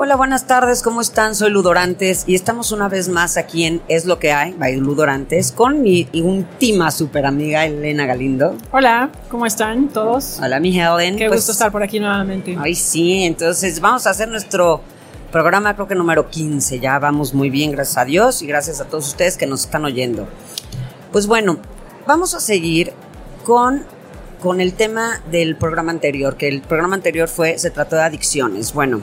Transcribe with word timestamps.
Hola, 0.00 0.14
buenas 0.14 0.46
tardes, 0.46 0.82
¿cómo 0.82 1.00
están? 1.00 1.34
Soy 1.34 1.50
Ludorantes 1.50 2.22
y 2.28 2.36
estamos 2.36 2.70
una 2.70 2.88
vez 2.88 3.08
más 3.08 3.36
aquí 3.36 3.64
en 3.64 3.82
Es 3.88 4.04
lo 4.04 4.20
que 4.20 4.30
hay, 4.30 4.52
by 4.52 4.76
Ludorantes, 4.76 5.50
con 5.50 5.82
mi 5.82 6.08
última 6.14 6.92
super 6.92 7.26
amiga 7.26 7.66
Elena 7.66 8.06
Galindo. 8.06 8.54
Hola, 8.70 9.10
¿cómo 9.28 9.44
están 9.44 9.88
todos? 9.88 10.38
Hola, 10.40 10.60
mi 10.60 10.78
Helen. 10.78 11.16
Qué 11.16 11.26
Pues, 11.26 11.40
gusto 11.40 11.52
estar 11.52 11.72
por 11.72 11.82
aquí 11.82 11.98
nuevamente. 11.98 12.56
Ay, 12.60 12.76
sí, 12.76 13.24
entonces 13.24 13.80
vamos 13.80 14.06
a 14.06 14.10
hacer 14.10 14.28
nuestro 14.28 14.82
programa, 15.32 15.74
creo 15.74 15.88
que 15.88 15.96
número 15.96 16.30
15. 16.30 16.78
Ya 16.78 17.00
vamos 17.00 17.34
muy 17.34 17.50
bien, 17.50 17.72
gracias 17.72 17.98
a 17.98 18.04
Dios 18.04 18.40
y 18.42 18.46
gracias 18.46 18.80
a 18.80 18.84
todos 18.84 19.08
ustedes 19.08 19.36
que 19.36 19.46
nos 19.48 19.62
están 19.62 19.84
oyendo. 19.84 20.28
Pues 21.10 21.26
bueno, 21.26 21.58
vamos 22.06 22.34
a 22.34 22.40
seguir 22.40 22.92
con, 23.44 23.82
con 24.40 24.60
el 24.60 24.74
tema 24.74 25.20
del 25.28 25.56
programa 25.56 25.90
anterior, 25.90 26.36
que 26.36 26.46
el 26.46 26.60
programa 26.60 26.94
anterior 26.94 27.26
fue, 27.26 27.58
se 27.58 27.72
trató 27.72 27.96
de 27.96 28.02
adicciones. 28.02 28.72
Bueno, 28.72 29.00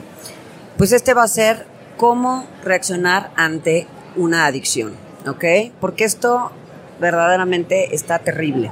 pues 0.76 0.92
este 0.92 1.14
va 1.14 1.22
a 1.24 1.28
ser 1.28 1.66
cómo 1.96 2.46
reaccionar 2.64 3.30
ante 3.36 3.86
una 4.16 4.46
adicción, 4.46 4.92
¿ok? 5.26 5.44
Porque 5.80 6.04
esto 6.04 6.50
verdaderamente 7.00 7.94
está 7.94 8.18
terrible. 8.18 8.70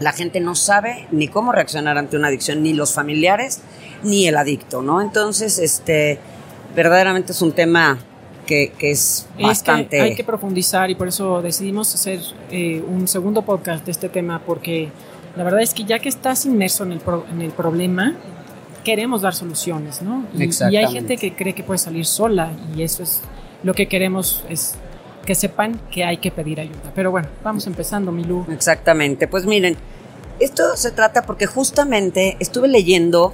La 0.00 0.12
gente 0.12 0.40
no 0.40 0.54
sabe 0.54 1.06
ni 1.10 1.28
cómo 1.28 1.50
reaccionar 1.52 1.98
ante 1.98 2.16
una 2.16 2.28
adicción, 2.28 2.62
ni 2.62 2.72
los 2.72 2.92
familiares, 2.94 3.60
ni 4.04 4.26
el 4.28 4.36
adicto, 4.36 4.80
¿no? 4.82 5.00
Entonces, 5.00 5.58
este, 5.58 6.18
verdaderamente 6.76 7.32
es 7.32 7.42
un 7.42 7.52
tema 7.52 7.98
que, 8.46 8.72
que 8.78 8.92
es 8.92 9.26
Es 9.36 9.42
bastante... 9.44 9.96
que 9.96 10.00
hay 10.02 10.14
que 10.14 10.24
profundizar 10.24 10.88
y 10.90 10.94
por 10.94 11.08
eso 11.08 11.42
decidimos 11.42 11.92
hacer 11.94 12.20
eh, 12.50 12.82
un 12.86 13.08
segundo 13.08 13.42
podcast 13.42 13.84
de 13.84 13.90
este 13.90 14.08
tema 14.08 14.40
porque 14.46 14.88
la 15.36 15.44
verdad 15.44 15.60
es 15.62 15.74
que 15.74 15.84
ya 15.84 15.98
que 15.98 16.08
estás 16.08 16.46
inmerso 16.46 16.84
en 16.84 16.92
el, 16.92 17.00
pro- 17.00 17.26
en 17.30 17.42
el 17.42 17.50
problema, 17.50 18.14
queremos 18.90 19.22
dar 19.22 19.34
soluciones, 19.34 20.02
¿no? 20.02 20.24
Y, 20.34 20.38
y 20.72 20.76
hay 20.76 20.84
gente 20.92 21.16
que 21.16 21.34
cree 21.34 21.54
que 21.54 21.62
puede 21.62 21.78
salir 21.78 22.06
sola 22.06 22.50
y 22.76 22.82
eso 22.82 23.02
es 23.02 23.20
lo 23.62 23.74
que 23.74 23.86
queremos 23.88 24.44
es 24.48 24.74
que 25.26 25.34
sepan 25.34 25.80
que 25.90 26.04
hay 26.04 26.16
que 26.18 26.30
pedir 26.30 26.58
ayuda. 26.60 26.92
Pero 26.94 27.10
bueno, 27.10 27.28
vamos 27.44 27.66
empezando, 27.66 28.10
Milú. 28.12 28.46
Exactamente. 28.50 29.28
Pues 29.28 29.44
miren, 29.44 29.76
esto 30.40 30.62
se 30.76 30.90
trata 30.90 31.22
porque 31.22 31.46
justamente 31.46 32.36
estuve 32.40 32.68
leyendo 32.68 33.32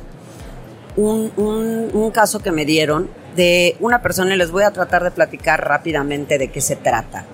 un, 0.97 1.31
un- 1.37 1.91
un 1.93 2.11
caso 2.11 2.41
que 2.41 2.51
me 2.51 2.65
dieron 2.65 3.09
de 3.37 3.77
una 3.81 4.01
persona 4.03 4.35
y 4.35 4.39
les 4.39 4.51
voy 4.51 4.63
a 4.65 4.71
tratar 4.73 5.03
de 5.05 5.11
platicar 5.11 5.67
rápidamente 5.67 6.39
de 6.39 6.51
qué 6.51 6.61
se 6.61 6.77
trata. 6.77 7.27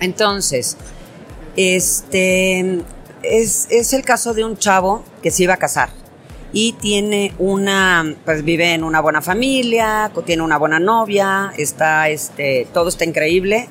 Entonces, 0.00 0.76
este 1.56 2.82
es, 3.22 3.66
es 3.70 3.92
el 3.92 4.02
caso 4.04 4.34
de 4.34 4.44
un 4.44 4.56
chavo 4.56 5.02
que 5.22 5.30
se 5.30 5.42
iba 5.44 5.54
a 5.54 5.56
casar 5.56 5.88
y 6.54 6.72
tiene 6.74 7.34
una, 7.38 8.14
pues 8.24 8.42
vive 8.44 8.72
en 8.72 8.84
una 8.84 9.00
buena 9.00 9.20
familia, 9.20 10.10
tiene 10.24 10.42
una 10.42 10.56
buena 10.56 10.78
novia, 10.78 11.52
está, 11.58 12.08
este, 12.08 12.66
todo 12.72 12.88
está 12.88 13.04
increíble, 13.04 13.68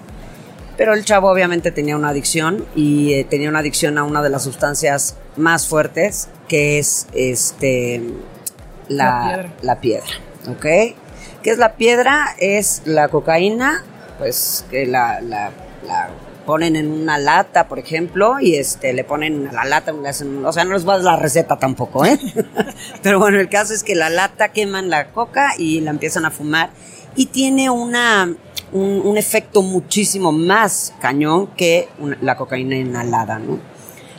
pero 0.78 0.94
el 0.94 1.06
chavo 1.06 1.30
obviamente 1.32 1.72
tenía 1.72 1.96
una 1.96 2.10
adicción 2.10 2.66
y 2.76 3.14
eh, 3.14 3.24
tenía 3.28 3.48
una 3.50 3.60
adicción 3.60 3.98
a 3.98 4.04
una 4.04 4.22
de 4.22 4.30
las 4.30 4.44
sustancias 4.44 5.16
más 5.38 5.66
fuertes, 5.68 6.28
que 6.48 6.78
es 6.78 7.08
este 7.14 8.02
La 8.90 9.06
la, 9.06 9.26
piedra. 9.28 9.50
la 9.62 9.80
piedra, 9.80 10.14
¿ok? 10.50 10.62
¿Qué 11.42 11.50
es 11.52 11.58
la 11.58 11.76
piedra? 11.76 12.36
Es 12.38 12.82
la 12.86 13.08
cocaína, 13.08 13.84
pues 14.18 14.66
que 14.70 14.86
la, 14.86 15.22
la- 15.22 15.52
la 15.88 16.10
ponen 16.46 16.76
en 16.76 16.92
una 16.92 17.18
lata, 17.18 17.68
por 17.68 17.80
ejemplo, 17.80 18.40
y 18.40 18.56
este 18.56 18.94
le 18.94 19.04
ponen 19.04 19.48
a 19.48 19.52
la 19.52 19.66
lata, 19.66 19.92
le 19.92 20.10
hacen- 20.10 20.46
o 20.46 20.52
sea, 20.52 20.64
no 20.66 20.74
les 20.74 20.84
voy 20.84 20.96
a 20.96 20.98
dar 20.98 21.06
la 21.06 21.16
receta 21.18 21.58
tampoco, 21.58 22.06
¿eh? 22.06 22.20
Pero 23.02 23.20
bueno, 23.20 23.40
el 23.40 23.50
caso 23.50 23.74
es 23.74 23.84
que 23.84 23.96
la 23.96 24.10
lata 24.10 24.50
queman 24.50 24.90
la 24.90 25.12
coca 25.12 25.52
y 25.58 25.82
la 25.82 25.92
empiezan 25.92 26.26
a 26.26 26.32
fumar 26.32 26.70
y 27.16 27.28
tiene 27.28 27.70
una 27.70 28.34
un, 28.74 29.18
efecto 29.18 29.62
muchísimo 29.62 30.32
más 30.32 30.94
cañón 31.00 31.48
que 31.56 31.88
la 32.22 32.36
cocaína 32.36 32.76
inhalada, 32.76 33.38
¿no? 33.40 33.60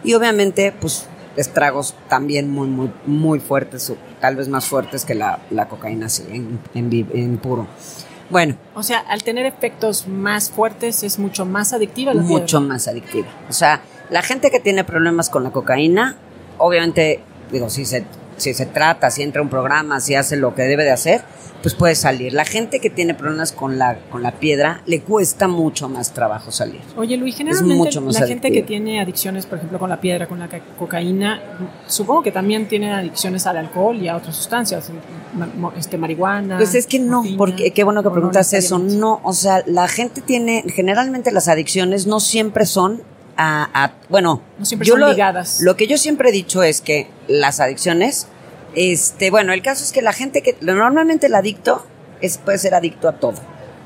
Y 0.05 0.15
obviamente, 0.15 0.73
pues 0.81 1.07
estragos 1.37 1.95
también 2.09 2.51
muy, 2.51 2.69
muy, 2.69 2.93
muy 3.07 3.41
fuertes, 3.41 3.93
tal 4.21 4.37
vez 4.37 4.49
más 4.49 4.67
fuertes 4.67 5.05
que 5.05 5.15
la, 5.15 5.41
la 5.51 5.69
cocaína 5.69 6.07
así, 6.07 6.23
en, 6.31 6.61
en 6.75 7.09
en 7.13 7.39
puro. 7.39 7.67
Bueno, 8.31 8.57
O 8.75 8.83
sea, 8.83 8.99
al 8.99 9.23
tener 9.23 9.47
efectos 9.47 10.09
más 10.09 10.51
fuertes 10.51 11.03
es 11.03 11.19
mucho 11.19 11.45
más 11.45 11.73
adictiva 11.73 12.15
la 12.15 12.23
mucho 12.23 12.59
piedra. 12.59 12.75
más 12.75 12.89
adictiva. 12.89 13.27
O 13.49 13.53
sea, 13.53 13.83
la 14.11 14.23
gente 14.23 14.51
que 14.51 14.61
tiene 14.61 14.85
problemas 14.85 15.31
con 15.31 15.45
la 15.45 15.51
cocaína, 15.51 16.17
obviamente, 16.59 17.21
digo, 17.53 17.69
si 17.71 17.85
se, 17.85 18.05
si 18.37 18.55
se 18.55 18.67
trata, 18.67 19.11
si 19.11 19.23
entra 19.23 19.41
a 19.41 19.43
un 19.45 19.51
programa, 19.51 20.01
si 20.01 20.15
hace 20.15 20.37
lo 20.37 20.55
que 20.55 20.63
debe 20.63 20.85
de 20.85 20.91
hacer, 20.93 21.23
pues 21.63 21.75
puede 21.75 21.95
salir. 21.95 22.35
La 22.35 22.45
gente 22.45 22.79
que 22.79 22.91
tiene 22.91 23.15
problemas 23.15 23.53
con 23.53 23.79
la, 23.79 23.97
con 24.11 24.23
la 24.23 24.33
piedra, 24.33 24.83
le 24.85 25.01
cuesta 25.01 25.49
mucho 25.49 25.89
más 25.89 26.13
trabajo 26.13 26.53
salir. 26.53 26.81
Oye, 26.97 27.17
Luis, 27.17 27.37
generalmente 27.37 27.75
mucho 27.75 28.01
más 28.03 28.21
la 28.21 28.27
gente 28.27 28.53
que 28.53 28.63
tiene 28.63 29.01
adicciones, 29.01 29.47
por 29.47 29.57
ejemplo, 29.59 29.79
con 29.79 29.89
la 29.89 29.99
piedra, 29.99 30.27
con 30.27 30.39
la 30.41 30.49
ca- 30.49 30.61
cocaína, 30.79 31.41
supongo 31.87 32.23
que 32.23 32.33
también 32.33 32.69
tienen 32.69 32.93
adicciones 32.93 33.47
al 33.47 33.57
alcohol 33.57 33.97
y 33.97 34.09
a 34.09 34.17
otras 34.17 34.37
sustancias, 34.37 34.91
este, 35.79 35.97
marihuana. 35.97 36.59
Pues 36.59 36.75
es 36.75 36.87
que 36.87 36.99
no, 36.99 37.25
porque 37.39 37.71
qué 37.71 37.83
bueno 37.83 38.03
que 38.03 38.09
no 38.09 38.15
preguntas 38.15 38.53
eso. 38.53 38.79
No, 38.79 39.21
o 39.23 39.33
sea, 39.33 39.63
la 39.67 39.89
gente 39.89 40.21
tiene, 40.21 40.65
generalmente 40.69 41.33
las 41.33 41.49
adicciones 41.49 42.07
no 42.07 42.21
siempre 42.21 42.67
son 42.67 43.03
a, 43.37 43.69
a- 43.85 43.93
bueno, 44.09 44.43
No 44.59 44.65
siempre 44.65 44.87
yo 44.87 44.95
son 44.95 45.01
lo, 45.01 45.11
ligadas. 45.11 45.61
Lo 45.61 45.77
que 45.77 45.87
yo 45.87 45.99
siempre 45.99 46.29
he 46.31 46.33
dicho 46.33 46.63
es 46.63 46.81
que 46.81 47.09
las 47.29 47.61
adicciones, 47.61 48.27
este, 48.75 49.31
bueno, 49.31 49.53
el 49.53 49.63
caso 49.63 49.85
es 49.85 49.93
que 49.93 50.03
la 50.03 50.13
gente 50.13 50.43
que, 50.43 50.57
normalmente 50.61 51.27
el 51.27 51.35
adicto 51.35 51.85
es, 52.21 52.39
puede 52.39 52.59
ser 52.59 52.75
adicto 52.75 53.09
a 53.09 53.13
todo, 53.13 53.37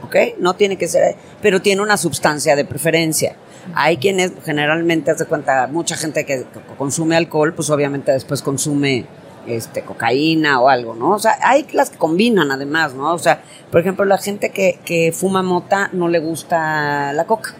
¿ok? 0.05 0.17
No 0.39 0.55
tiene 0.55 0.77
que 0.77 0.89
ser, 0.89 1.17
pero 1.43 1.61
tiene 1.63 1.83
una 1.83 1.97
sustancia 1.97 2.57
de 2.57 2.65
preferencia. 2.65 3.37
Hay 3.75 3.99
quienes 3.99 4.33
generalmente, 4.45 5.11
haz 5.11 5.19
de 5.19 5.27
cuenta, 5.27 5.67
mucha 5.67 5.97
gente 5.97 6.25
que 6.25 6.47
consume 6.79 7.17
alcohol, 7.17 7.53
pues 7.55 7.69
obviamente 7.71 8.13
después 8.13 8.41
consume 8.41 9.05
este 9.47 9.83
cocaína 9.83 10.61
o 10.61 10.69
algo, 10.69 10.95
¿no? 10.95 11.11
O 11.13 11.19
sea, 11.19 11.39
hay 11.43 11.67
las 11.73 11.91
que 11.91 11.97
combinan 11.99 12.51
además, 12.51 12.95
¿no? 12.95 13.13
O 13.13 13.19
sea, 13.19 13.43
por 13.71 13.81
ejemplo, 13.81 14.05
la 14.05 14.19
gente 14.19 14.51
que, 14.51 14.79
que 14.85 15.13
fuma 15.13 15.43
mota 15.43 15.91
no 15.93 16.09
le 16.09 16.19
gusta 16.19 17.13
la 17.13 17.25
coca. 17.27 17.55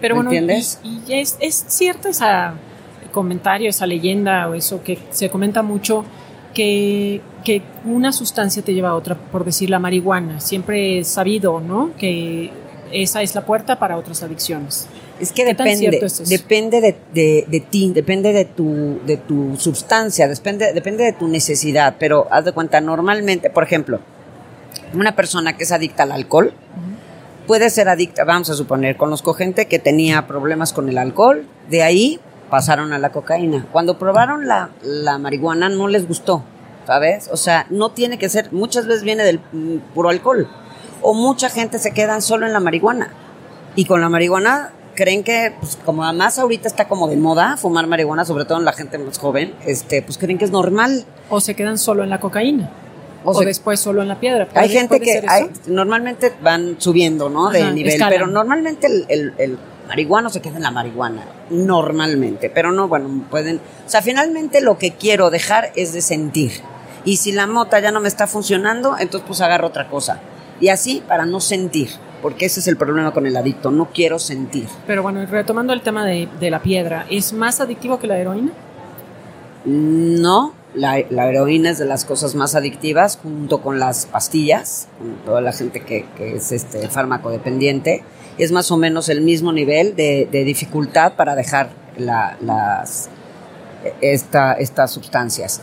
Pero 0.00 0.14
¿Me 0.14 0.22
bueno, 0.22 0.30
entiendes? 0.30 0.80
y, 0.82 1.00
y 1.06 1.20
es, 1.20 1.36
es 1.40 1.64
cierto 1.68 2.08
ese 2.08 2.24
comentario, 3.12 3.70
esa 3.70 3.86
leyenda 3.86 4.48
o 4.48 4.54
eso 4.54 4.82
que 4.82 4.98
se 5.10 5.28
comenta 5.28 5.62
mucho, 5.62 6.04
que, 6.54 7.20
que 7.44 7.62
una 7.84 8.12
sustancia 8.12 8.62
te 8.62 8.74
lleva 8.74 8.90
a 8.90 8.94
otra, 8.94 9.16
por 9.16 9.44
decir 9.44 9.70
la 9.70 9.78
marihuana. 9.78 10.40
Siempre 10.40 11.00
es 11.00 11.08
sabido, 11.08 11.60
¿no? 11.60 11.90
Que 11.98 12.50
esa 12.92 13.22
es 13.22 13.34
la 13.34 13.44
puerta 13.44 13.78
para 13.78 13.96
otras 13.96 14.22
adicciones. 14.22 14.86
Es 15.20 15.32
que 15.32 15.44
¿Qué 15.44 15.54
tan 15.54 15.66
depende, 15.66 15.98
es 16.04 16.28
depende 16.28 16.80
de, 16.80 16.96
de, 17.12 17.44
de 17.48 17.60
ti, 17.60 17.90
depende 17.92 18.32
de 18.32 18.44
tu, 18.44 19.00
de 19.04 19.16
tu 19.16 19.56
sustancia, 19.58 20.28
depende, 20.28 20.72
depende 20.72 21.02
de 21.04 21.12
tu 21.12 21.26
necesidad, 21.26 21.96
pero 21.98 22.28
haz 22.30 22.44
de 22.44 22.52
cuenta, 22.52 22.80
normalmente, 22.80 23.50
por 23.50 23.64
ejemplo, 23.64 23.98
una 24.94 25.16
persona 25.16 25.56
que 25.56 25.64
es 25.64 25.72
adicta 25.72 26.04
al 26.04 26.12
alcohol, 26.12 26.52
puede 27.48 27.70
ser 27.70 27.88
adicta, 27.88 28.24
vamos 28.24 28.50
a 28.50 28.54
suponer, 28.54 28.98
conozco 28.98 29.32
gente 29.32 29.66
que 29.66 29.78
tenía 29.78 30.26
problemas 30.26 30.74
con 30.74 30.88
el 30.90 30.98
alcohol, 30.98 31.46
de 31.70 31.82
ahí 31.82 32.20
pasaron 32.50 32.92
a 32.92 32.98
la 32.98 33.10
cocaína. 33.10 33.66
Cuando 33.72 33.98
probaron 33.98 34.46
la, 34.46 34.70
la 34.82 35.16
marihuana 35.16 35.70
no 35.70 35.88
les 35.88 36.06
gustó, 36.06 36.44
¿sabes? 36.86 37.30
O 37.32 37.38
sea, 37.38 37.66
no 37.70 37.90
tiene 37.90 38.18
que 38.18 38.28
ser, 38.28 38.52
muchas 38.52 38.86
veces 38.86 39.02
viene 39.02 39.24
del 39.24 39.40
mm, 39.52 39.94
puro 39.94 40.10
alcohol, 40.10 40.46
o 41.00 41.14
mucha 41.14 41.48
gente 41.48 41.78
se 41.78 41.92
queda 41.92 42.20
solo 42.20 42.46
en 42.46 42.52
la 42.52 42.60
marihuana. 42.60 43.14
Y 43.76 43.86
con 43.86 44.02
la 44.02 44.10
marihuana 44.10 44.72
creen 44.94 45.24
que, 45.24 45.54
pues 45.58 45.78
como 45.86 46.04
además 46.04 46.38
ahorita 46.38 46.68
está 46.68 46.86
como 46.86 47.08
de 47.08 47.16
moda 47.16 47.56
fumar 47.56 47.86
marihuana, 47.86 48.26
sobre 48.26 48.44
todo 48.44 48.58
en 48.58 48.66
la 48.66 48.72
gente 48.74 48.98
más 48.98 49.18
joven, 49.18 49.54
este, 49.64 50.02
pues 50.02 50.18
creen 50.18 50.36
que 50.36 50.44
es 50.44 50.50
normal. 50.50 51.06
O 51.30 51.40
se 51.40 51.54
quedan 51.54 51.78
solo 51.78 52.02
en 52.02 52.10
la 52.10 52.20
cocaína. 52.20 52.70
O 53.36 53.40
después 53.40 53.80
solo 53.80 54.02
en 54.02 54.08
la 54.08 54.18
piedra. 54.20 54.44
Hay 54.54 54.68
¿Puede- 54.68 54.68
gente 54.68 55.00
que 55.00 55.22
hay- 55.28 55.50
normalmente 55.66 56.32
van 56.42 56.76
subiendo, 56.78 57.28
¿no? 57.28 57.50
De 57.50 57.62
Ajá, 57.62 57.70
nivel, 57.72 57.92
escalan. 57.94 58.12
pero 58.12 58.26
normalmente 58.26 58.86
el, 58.86 59.04
el, 59.08 59.34
el 59.38 59.58
marihuano 59.88 60.30
se 60.30 60.40
queda 60.40 60.56
en 60.56 60.62
la 60.62 60.70
marihuana, 60.70 61.24
normalmente, 61.50 62.50
pero 62.50 62.72
no, 62.72 62.88
bueno, 62.88 63.24
pueden, 63.30 63.56
o 63.86 63.88
sea, 63.90 64.02
finalmente 64.02 64.60
lo 64.60 64.76
que 64.78 64.92
quiero 64.92 65.30
dejar 65.30 65.70
es 65.76 65.92
de 65.92 66.00
sentir. 66.02 66.52
Y 67.04 67.16
si 67.16 67.32
la 67.32 67.46
mota 67.46 67.78
ya 67.80 67.90
no 67.90 68.00
me 68.00 68.08
está 68.08 68.26
funcionando, 68.26 68.96
entonces 68.98 69.24
pues 69.26 69.40
agarro 69.40 69.68
otra 69.68 69.88
cosa. 69.88 70.20
Y 70.60 70.68
así 70.68 71.02
para 71.06 71.24
no 71.26 71.40
sentir. 71.40 71.90
porque 72.20 72.46
ese 72.46 72.58
es 72.58 72.66
el 72.66 72.76
problema 72.76 73.12
con 73.12 73.26
el 73.28 73.36
adicto, 73.36 73.70
no 73.70 73.90
quiero 73.94 74.18
sentir. 74.18 74.66
Pero 74.88 75.04
bueno, 75.04 75.24
retomando 75.24 75.72
el 75.72 75.82
tema 75.82 76.04
de, 76.04 76.28
de 76.40 76.50
la 76.50 76.60
piedra, 76.60 77.06
¿es 77.08 77.32
más 77.32 77.60
adictivo 77.60 78.00
que 78.00 78.08
la 78.08 78.18
heroína? 78.18 78.50
No, 79.64 80.52
la, 80.74 80.98
heroína 80.98 81.70
es 81.70 81.78
de 81.78 81.84
las 81.84 82.04
cosas 82.04 82.34
más 82.34 82.54
adictivas 82.54 83.18
junto 83.22 83.60
con 83.60 83.78
las 83.78 84.06
pastillas, 84.06 84.88
con 84.98 85.16
toda 85.24 85.40
la 85.40 85.52
gente 85.52 85.80
que, 85.80 86.06
que 86.16 86.36
es 86.36 86.52
este 86.52 86.88
fármaco 86.88 87.30
dependiente. 87.30 88.02
Es 88.38 88.52
más 88.52 88.70
o 88.70 88.76
menos 88.76 89.08
el 89.08 89.20
mismo 89.20 89.52
nivel 89.52 89.96
de, 89.96 90.28
de 90.30 90.44
dificultad 90.44 91.14
para 91.14 91.34
dejar 91.34 91.70
la, 91.96 92.36
las, 92.40 93.08
esta, 94.00 94.52
estas 94.54 94.90
sustancias. 94.90 95.60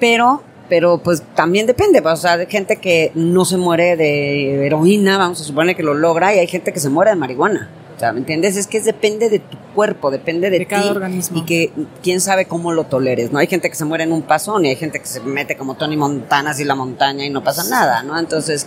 Pero, 0.00 0.42
pero 0.68 0.98
pues 0.98 1.22
también 1.34 1.66
depende, 1.66 2.00
o 2.00 2.16
sea, 2.16 2.34
hay 2.34 2.46
gente 2.46 2.76
que 2.76 3.12
no 3.14 3.44
se 3.44 3.56
muere 3.56 3.96
de 3.96 4.66
heroína, 4.66 5.18
vamos 5.18 5.40
a 5.40 5.44
suponer 5.44 5.76
que 5.76 5.82
lo 5.82 5.94
logra, 5.94 6.34
y 6.34 6.38
hay 6.38 6.46
gente 6.46 6.72
que 6.72 6.80
se 6.80 6.88
muere 6.88 7.10
de 7.10 7.16
marihuana. 7.16 7.70
O 7.96 7.98
sea, 7.98 8.12
¿me 8.12 8.18
entiendes? 8.18 8.56
Es 8.56 8.66
que 8.66 8.80
depende 8.80 9.30
de 9.30 9.38
tu 9.38 9.56
cuerpo, 9.74 10.10
depende 10.10 10.50
de, 10.50 10.58
de 10.58 10.66
cada 10.66 10.82
ti 10.82 10.88
organismo. 10.90 11.38
y 11.38 11.44
que 11.46 11.72
quién 12.02 12.20
sabe 12.20 12.44
cómo 12.44 12.72
lo 12.72 12.84
toleres, 12.84 13.32
¿no? 13.32 13.38
Hay 13.38 13.46
gente 13.46 13.70
que 13.70 13.74
se 13.74 13.86
muere 13.86 14.04
en 14.04 14.12
un 14.12 14.22
pasón 14.22 14.66
y 14.66 14.68
hay 14.68 14.76
gente 14.76 15.00
que 15.00 15.06
se 15.06 15.20
mete 15.20 15.56
como 15.56 15.76
Tony 15.76 15.96
Montana 15.96 16.50
así 16.50 16.64
la 16.64 16.74
montaña 16.74 17.24
y 17.24 17.30
no 17.30 17.42
pasa 17.42 17.64
nada, 17.70 18.02
¿no? 18.02 18.18
Entonces, 18.18 18.66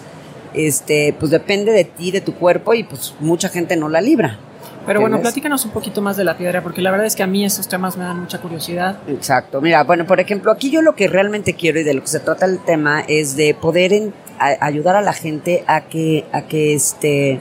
este, 0.56 1.16
pues 1.20 1.32
depende 1.32 1.72
de 1.72 1.84
ti, 1.84 2.10
de 2.10 2.22
tu 2.22 2.34
cuerpo 2.34 2.74
y 2.74 2.84
pues 2.84 3.14
mucha 3.20 3.50
gente 3.50 3.76
no 3.76 3.88
la 3.88 4.02
libra. 4.02 4.40
Pero 4.86 5.02
bueno, 5.02 5.22
platícanos 5.22 5.66
un 5.66 5.72
poquito 5.72 6.02
más 6.02 6.18
de 6.18 6.24
la 6.24 6.36
piedra, 6.36 6.64
porque 6.64 6.82
la 6.82 6.90
verdad 6.90 7.06
es 7.06 7.16
que 7.16 7.22
a 7.22 7.28
mí 7.28 7.46
esos 7.46 7.68
temas 7.68 7.96
me 7.96 8.06
dan 8.06 8.20
mucha 8.22 8.40
curiosidad. 8.40 8.98
Exacto. 9.08 9.62
Mira, 9.62 9.84
bueno, 9.84 10.08
por 10.08 10.20
ejemplo, 10.20 10.52
aquí 10.52 10.72
yo 10.72 10.82
lo 10.82 10.96
que 10.96 11.08
realmente 11.08 11.54
quiero 11.54 11.80
y 11.80 11.84
de 11.84 11.94
lo 11.94 12.02
que 12.02 12.08
se 12.08 12.20
trata 12.20 12.48
el 12.48 12.58
tema 12.58 13.02
es 13.08 13.36
de 13.36 13.54
poder 13.54 13.94
en, 13.94 14.14
a, 14.40 14.66
ayudar 14.66 14.96
a 14.96 15.02
la 15.02 15.14
gente 15.14 15.64
a 15.68 15.82
que, 15.82 16.26
a 16.32 16.44
que 16.44 16.74
este 16.74 17.40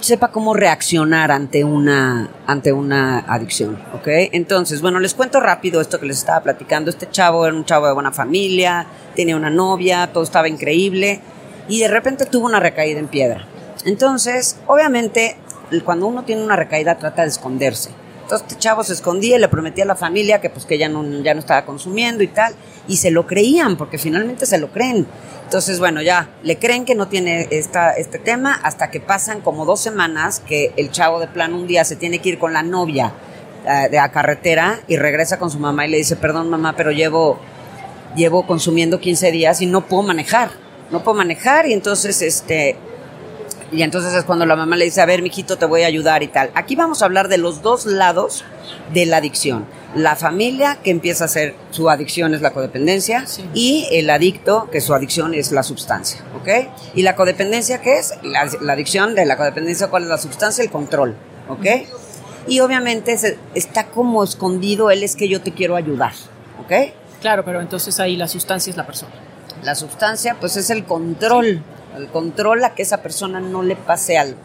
sepa 0.00 0.28
cómo 0.28 0.54
reaccionar 0.54 1.30
ante 1.30 1.64
una 1.64 2.30
ante 2.46 2.72
una 2.72 3.18
adicción, 3.20 3.78
¿ok? 3.94 4.08
Entonces, 4.32 4.80
bueno, 4.80 5.00
les 5.00 5.14
cuento 5.14 5.40
rápido 5.40 5.80
esto 5.80 5.98
que 5.98 6.06
les 6.06 6.18
estaba 6.18 6.40
platicando. 6.42 6.90
Este 6.90 7.10
chavo 7.10 7.46
era 7.46 7.56
un 7.56 7.64
chavo 7.64 7.86
de 7.86 7.94
buena 7.94 8.12
familia, 8.12 8.86
tenía 9.14 9.36
una 9.36 9.50
novia, 9.50 10.10
todo 10.12 10.22
estaba 10.22 10.48
increíble 10.48 11.20
y 11.68 11.80
de 11.80 11.88
repente 11.88 12.26
tuvo 12.26 12.46
una 12.46 12.60
recaída 12.60 13.00
en 13.00 13.08
piedra. 13.08 13.46
Entonces, 13.84 14.56
obviamente, 14.66 15.36
cuando 15.84 16.06
uno 16.06 16.24
tiene 16.24 16.42
una 16.42 16.56
recaída 16.56 16.96
trata 16.96 17.22
de 17.22 17.28
esconderse. 17.28 17.90
Entonces 18.28 18.46
este 18.46 18.60
chavo 18.60 18.84
se 18.84 18.92
escondía 18.92 19.36
y 19.36 19.38
le 19.40 19.48
prometía 19.48 19.84
a 19.84 19.86
la 19.86 19.96
familia 19.96 20.38
que 20.38 20.50
pues 20.50 20.66
que 20.66 20.76
ya 20.76 20.90
no, 20.90 21.02
ya 21.22 21.32
no 21.32 21.40
estaba 21.40 21.64
consumiendo 21.64 22.22
y 22.22 22.28
tal, 22.28 22.54
y 22.86 22.98
se 22.98 23.10
lo 23.10 23.26
creían, 23.26 23.78
porque 23.78 23.96
finalmente 23.96 24.44
se 24.44 24.58
lo 24.58 24.70
creen. 24.70 25.06
Entonces, 25.44 25.78
bueno, 25.78 26.02
ya 26.02 26.28
le 26.42 26.58
creen 26.58 26.84
que 26.84 26.94
no 26.94 27.08
tiene 27.08 27.48
esta, 27.50 27.92
este 27.92 28.18
tema 28.18 28.52
hasta 28.62 28.90
que 28.90 29.00
pasan 29.00 29.40
como 29.40 29.64
dos 29.64 29.80
semanas 29.80 30.42
que 30.46 30.74
el 30.76 30.90
chavo 30.90 31.20
de 31.20 31.28
plano 31.28 31.56
un 31.56 31.66
día 31.66 31.86
se 31.86 31.96
tiene 31.96 32.18
que 32.18 32.28
ir 32.28 32.38
con 32.38 32.52
la 32.52 32.62
novia 32.62 33.14
uh, 33.64 33.90
de 33.90 33.96
la 33.96 34.12
carretera 34.12 34.78
y 34.88 34.98
regresa 34.98 35.38
con 35.38 35.50
su 35.50 35.58
mamá 35.58 35.86
y 35.86 35.90
le 35.90 35.96
dice, 35.96 36.14
perdón 36.16 36.50
mamá, 36.50 36.74
pero 36.76 36.90
llevo, 36.90 37.38
llevo 38.14 38.46
consumiendo 38.46 39.00
15 39.00 39.32
días 39.32 39.62
y 39.62 39.66
no 39.66 39.86
puedo 39.86 40.02
manejar, 40.02 40.50
no 40.90 41.02
puedo 41.02 41.16
manejar 41.16 41.66
y 41.66 41.72
entonces 41.72 42.20
este 42.20 42.76
y 43.72 43.82
entonces 43.82 44.14
es 44.14 44.24
cuando 44.24 44.46
la 44.46 44.56
mamá 44.56 44.76
le 44.76 44.84
dice, 44.86 45.00
a 45.00 45.06
ver, 45.06 45.22
mijito, 45.22 45.56
te 45.58 45.66
voy 45.66 45.82
a 45.82 45.86
ayudar 45.86 46.22
y 46.22 46.28
tal. 46.28 46.50
Aquí 46.54 46.74
vamos 46.76 47.02
a 47.02 47.04
hablar 47.04 47.28
de 47.28 47.38
los 47.38 47.62
dos 47.62 47.84
lados 47.86 48.44
de 48.92 49.06
la 49.06 49.18
adicción. 49.18 49.66
La 49.94 50.16
familia, 50.16 50.78
que 50.82 50.90
empieza 50.90 51.24
a 51.24 51.26
hacer 51.26 51.54
su 51.70 51.88
adicción 51.90 52.34
es 52.34 52.40
la 52.42 52.52
codependencia, 52.52 53.26
Sí. 53.26 53.44
y 53.54 53.88
el 53.92 54.10
adicto, 54.10 54.68
que 54.70 54.80
su 54.80 54.94
adicción 54.94 55.34
es 55.34 55.50
la 55.52 55.62
sustancia, 55.62 56.20
¿ok? 56.40 56.68
Y 56.94 57.02
la 57.02 57.14
codependencia, 57.16 57.80
¿qué 57.80 57.98
es? 57.98 58.14
La, 58.22 58.48
la 58.60 58.72
adicción 58.74 59.14
de 59.14 59.24
la 59.26 59.36
codependencia, 59.36 59.88
¿cuál 59.88 60.02
es 60.04 60.08
la 60.10 60.18
sustancia? 60.18 60.62
El 60.62 60.70
control, 60.70 61.16
¿ok? 61.48 61.66
Y 62.46 62.60
obviamente 62.60 63.16
se- 63.18 63.38
está 63.54 63.86
como 63.86 64.24
escondido, 64.24 64.90
él 64.90 65.02
es 65.02 65.16
que 65.16 65.28
yo 65.28 65.40
te 65.42 65.52
quiero 65.52 65.76
ayudar, 65.76 66.12
¿ok? 66.62 66.92
Claro, 67.20 67.44
pero 67.44 67.60
entonces 67.60 67.98
ahí 68.00 68.16
la 68.16 68.28
sustancia 68.28 68.70
es 68.70 68.76
la 68.76 68.86
persona. 68.86 69.12
La 69.62 69.74
sustancia, 69.74 70.36
pues 70.38 70.56
es 70.56 70.70
el 70.70 70.84
control, 70.84 71.62
control 72.06 72.64
a 72.64 72.74
que 72.74 72.82
esa 72.82 73.02
persona 73.02 73.40
no 73.40 73.62
le 73.62 73.76
pase 73.76 74.16
algo, 74.16 74.38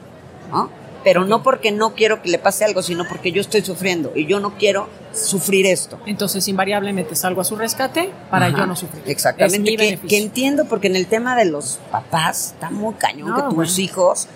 ¿no? 0.51 0.69
Pero 1.03 1.25
no 1.25 1.43
porque 1.43 1.71
no 1.71 1.93
quiero 1.95 2.21
que 2.21 2.29
le 2.29 2.39
pase 2.39 2.63
algo, 2.65 2.81
sino 2.81 3.05
porque 3.07 3.31
yo 3.31 3.41
estoy 3.41 3.61
sufriendo 3.61 4.11
y 4.15 4.25
yo 4.25 4.39
no 4.39 4.55
quiero 4.57 4.87
sufrir 5.13 5.65
esto. 5.65 5.99
Entonces, 6.05 6.47
invariablemente 6.47 7.15
salgo 7.15 7.41
a 7.41 7.43
su 7.43 7.55
rescate 7.57 8.09
para 8.29 8.45
Ajá, 8.47 8.59
yo 8.59 8.65
no 8.65 8.75
sufrir. 8.75 9.03
Exactamente. 9.05 9.99
Que, 10.07 10.17
entiendo 10.17 10.65
porque 10.65 10.87
en 10.87 10.95
el 10.95 11.07
tema 11.07 11.35
de 11.35 11.45
los 11.45 11.79
papás 11.91 12.53
está 12.53 12.69
muy 12.69 12.93
cañón 12.95 13.29
No, 13.29 13.35
que 13.35 13.41
tus 13.43 13.53
bueno. 13.53 13.71
hijos 13.77 14.27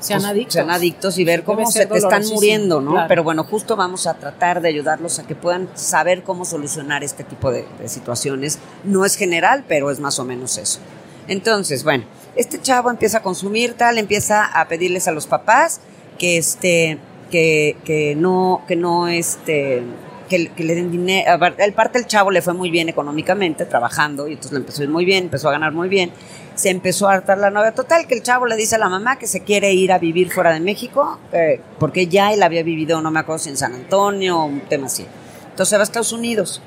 sean 0.00 0.20
pues, 0.20 0.30
adictos. 0.30 0.52
sean 0.54 0.70
adictos 0.70 1.18
y 1.18 1.24
ver 1.24 1.44
cómo 1.44 1.70
se 1.70 1.86
te 1.86 1.96
están 1.96 2.26
muriendo, 2.26 2.80
¿no? 2.80 2.90
claro. 2.92 3.08
Pero 3.08 3.22
bueno, 3.22 3.44
justo 3.44 3.76
vamos 3.76 4.06
a 4.06 4.14
tratar 4.14 4.60
de 4.60 4.68
ayudarlos 4.68 5.18
a 5.20 5.26
que 5.26 5.34
puedan 5.36 5.68
saber 5.74 6.22
cómo 6.22 6.44
solucionar 6.44 7.04
este 7.04 7.22
tipo 7.24 7.50
de, 7.52 7.64
de 7.78 7.88
situaciones. 7.88 8.58
No 8.84 9.04
es 9.04 9.14
general, 9.14 9.64
pero 9.66 9.90
es 9.90 10.00
más 10.00 10.18
o 10.18 10.24
menos 10.24 10.58
eso. 10.58 10.80
Entonces, 11.28 11.82
bueno, 11.82 12.04
este 12.36 12.60
chavo 12.60 12.90
empieza 12.90 13.18
a 13.18 13.22
consumir 13.22 13.74
tal, 13.74 13.98
empieza 13.98 14.44
a 14.44 14.68
pedirles 14.68 15.08
a 15.08 15.12
los 15.12 15.26
papás 15.26 15.80
que 16.18 16.38
este, 16.38 16.98
que, 17.30 17.76
que 17.84 18.14
no, 18.14 18.62
que 18.68 18.76
no 18.76 19.08
este, 19.08 19.82
que, 20.28 20.50
le 20.56 20.74
den 20.74 20.90
dinero. 20.90 21.38
El 21.58 21.72
parte 21.72 21.98
del 21.98 22.06
chavo 22.06 22.30
le 22.30 22.42
fue 22.42 22.54
muy 22.54 22.70
bien 22.70 22.88
económicamente, 22.88 23.64
trabajando, 23.64 24.28
y 24.28 24.32
entonces 24.32 24.52
le 24.52 24.58
empezó 24.58 24.82
a 24.82 24.84
ir 24.84 24.90
muy 24.90 25.04
bien, 25.04 25.24
empezó 25.24 25.48
a 25.48 25.52
ganar 25.52 25.72
muy 25.72 25.88
bien. 25.88 26.10
Se 26.54 26.70
empezó 26.70 27.08
a 27.08 27.14
hartar 27.14 27.38
la 27.38 27.50
novia. 27.50 27.72
Total, 27.72 28.06
que 28.06 28.14
el 28.14 28.22
chavo 28.22 28.46
le 28.46 28.56
dice 28.56 28.76
a 28.76 28.78
la 28.78 28.88
mamá 28.88 29.18
que 29.18 29.26
se 29.26 29.40
quiere 29.40 29.72
ir 29.74 29.92
a 29.92 29.98
vivir 29.98 30.30
fuera 30.30 30.52
de 30.52 30.60
México, 30.60 31.18
eh, 31.32 31.60
porque 31.78 32.06
ya 32.06 32.32
él 32.32 32.42
había 32.42 32.62
vivido, 32.62 33.00
no 33.02 33.10
me 33.10 33.20
acuerdo 33.20 33.40
si 33.40 33.50
en 33.50 33.56
San 33.56 33.74
Antonio, 33.74 34.44
un 34.44 34.60
tema 34.60 34.86
así. 34.86 35.06
Entonces 35.50 35.78
va 35.78 35.82
a 35.82 35.84
Estados 35.84 36.12
Unidos. 36.12 36.62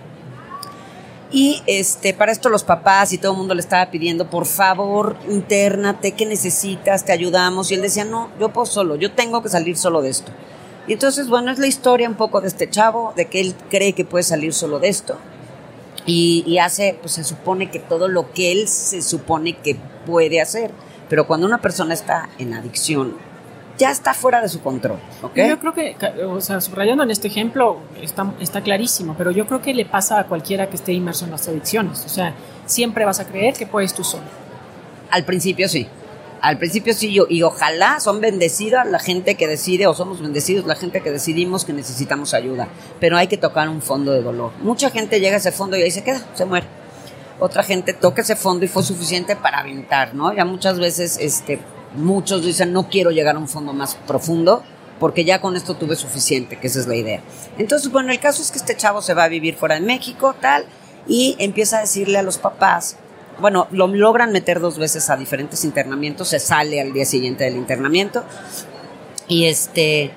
Y 1.32 1.62
este, 1.68 2.14
para 2.14 2.32
esto 2.32 2.50
los 2.50 2.64
papás 2.64 3.14
y 3.14 3.20
todo 3.20 3.34
el 3.34 3.38
mundo 3.38 3.54
le 3.54 3.62
estaba 3.62 3.92
pidiendo, 3.92 4.30
por 4.30 4.48
favor, 4.48 5.16
internate, 5.30 6.14
¿qué 6.14 6.26
necesitas? 6.26 7.06
Te 7.06 7.12
ayudamos. 7.12 7.70
Y 7.70 7.76
él 7.76 7.82
decía, 7.82 8.04
no, 8.04 8.30
yo 8.40 8.50
puedo 8.50 8.66
solo, 8.66 8.96
yo 8.96 9.12
tengo 9.12 9.44
que 9.44 9.50
salir 9.50 9.78
solo 9.78 10.02
de 10.02 10.10
esto. 10.10 10.32
Y 10.88 10.94
entonces, 10.94 11.30
bueno, 11.30 11.52
es 11.52 11.60
la 11.60 11.68
historia 11.68 12.10
un 12.10 12.16
poco 12.16 12.42
de 12.42 12.48
este 12.48 12.68
chavo, 12.68 13.14
de 13.16 13.28
que 13.28 13.42
él 13.42 13.54
cree 13.70 13.94
que 13.94 14.06
puede 14.06 14.24
salir 14.24 14.54
solo 14.54 14.80
de 14.80 14.90
esto. 14.90 15.18
Y, 16.08 16.44
y 16.48 16.58
hace, 16.58 16.98
pues 17.00 17.14
se 17.14 17.24
supone 17.24 17.70
que 17.70 17.78
todo 17.78 18.08
lo 18.08 18.32
que 18.32 18.52
él 18.52 18.68
se 18.68 19.04
supone 19.04 19.56
que 19.58 19.78
puede 20.08 20.42
hacer. 20.42 20.72
Pero 21.10 21.28
cuando 21.28 21.46
una 21.46 21.62
persona 21.62 21.94
está 21.94 22.30
en 22.40 22.56
adicción, 22.56 23.16
ya 23.80 23.90
está 23.90 24.14
fuera 24.14 24.42
de 24.42 24.50
su 24.50 24.62
control, 24.62 25.00
¿ok? 25.24 25.36
Yo 25.38 25.58
creo 25.58 25.74
que, 25.74 25.96
o 26.26 26.42
sea, 26.42 26.60
subrayando 26.60 27.04
en 27.04 27.12
este 27.12 27.30
ejemplo, 27.30 27.78
está, 28.02 28.34
está 28.42 28.62
clarísimo, 28.62 29.16
pero 29.18 29.32
yo 29.32 29.48
creo 29.48 29.62
que 29.62 29.74
le 29.74 29.86
pasa 29.86 30.20
a 30.20 30.26
cualquiera 30.26 30.70
que 30.70 30.76
esté 30.76 30.92
inmerso 30.92 31.26
en 31.26 31.32
las 31.32 31.48
adicciones. 31.48 32.04
O 32.06 32.10
sea, 32.10 32.36
siempre 32.66 33.06
vas 33.06 33.22
a 33.22 33.26
creer 33.26 33.54
que 33.54 33.66
puedes 33.66 33.94
tú 33.94 34.04
solo. 34.04 34.26
Al 35.10 35.24
principio 35.24 35.70
sí. 35.70 35.88
Al 36.42 36.58
principio 36.58 36.94
sí, 36.94 37.14
yo, 37.14 37.26
y 37.30 37.42
ojalá 37.44 38.00
son 38.00 38.22
bendecidas 38.22 38.86
la 38.86 39.00
gente 39.00 39.36
que 39.36 39.48
decide, 39.48 39.88
o 39.88 39.94
somos 39.94 40.22
bendecidos 40.22 40.66
la 40.66 40.76
gente 40.76 41.02
que 41.02 41.12
decidimos 41.12 41.64
que 41.64 41.74
necesitamos 41.74 42.34
ayuda. 42.34 42.68
Pero 43.00 43.18
hay 43.18 43.28
que 43.28 43.38
tocar 43.38 43.70
un 43.70 43.82
fondo 43.82 44.12
de 44.12 44.22
dolor. 44.22 44.52
Mucha 44.62 44.90
gente 44.90 45.22
llega 45.22 45.36
a 45.36 45.40
ese 45.40 45.54
fondo 45.54 45.78
y 45.78 45.84
ahí 45.84 45.92
se 45.92 46.04
queda, 46.04 46.22
se 46.34 46.46
muere. 46.46 46.68
Otra 47.40 47.64
gente 47.64 47.94
toca 47.94 48.22
ese 48.22 48.36
fondo 48.36 48.66
y 48.66 48.68
fue 48.68 48.84
suficiente 48.84 49.38
para 49.38 49.60
aventar, 49.60 50.14
¿no? 50.14 50.34
Ya 50.34 50.44
muchas 50.44 50.80
veces, 50.80 51.18
este, 51.22 51.60
muchos 51.96 52.44
dicen, 52.44 52.74
no 52.74 52.90
quiero 52.90 53.12
llegar 53.12 53.36
a 53.36 53.40
un 53.40 53.48
fondo 53.48 53.74
más 53.74 53.96
profundo, 54.08 54.64
porque 55.00 55.24
ya 55.24 55.42
con 55.42 55.56
esto 55.56 55.76
tuve 55.76 55.96
suficiente, 55.96 56.58
que 56.58 56.68
esa 56.68 56.80
es 56.80 56.88
la 56.88 56.96
idea. 56.96 57.22
Entonces, 57.58 57.92
bueno, 57.92 58.12
el 58.12 58.20
caso 58.20 58.42
es 58.42 58.52
que 58.52 58.58
este 58.58 58.76
chavo 58.76 59.02
se 59.02 59.14
va 59.14 59.24
a 59.24 59.30
vivir 59.30 59.56
fuera 59.56 59.76
de 59.76 59.82
México, 59.82 60.36
tal, 60.40 60.66
y 61.08 61.36
empieza 61.40 61.78
a 61.78 61.82
decirle 61.82 62.18
a 62.18 62.24
los 62.24 62.38
papás, 62.38 62.98
bueno, 63.40 63.68
lo 63.72 63.88
logran 63.88 64.32
meter 64.32 64.60
dos 64.60 64.78
veces 64.78 65.10
a 65.10 65.16
diferentes 65.16 65.64
internamientos, 65.64 66.28
se 66.28 66.40
sale 66.40 66.82
al 66.82 66.92
día 66.92 67.06
siguiente 67.06 67.46
del 67.46 67.56
internamiento, 67.56 68.24
y 69.28 69.46
este, 69.46 70.12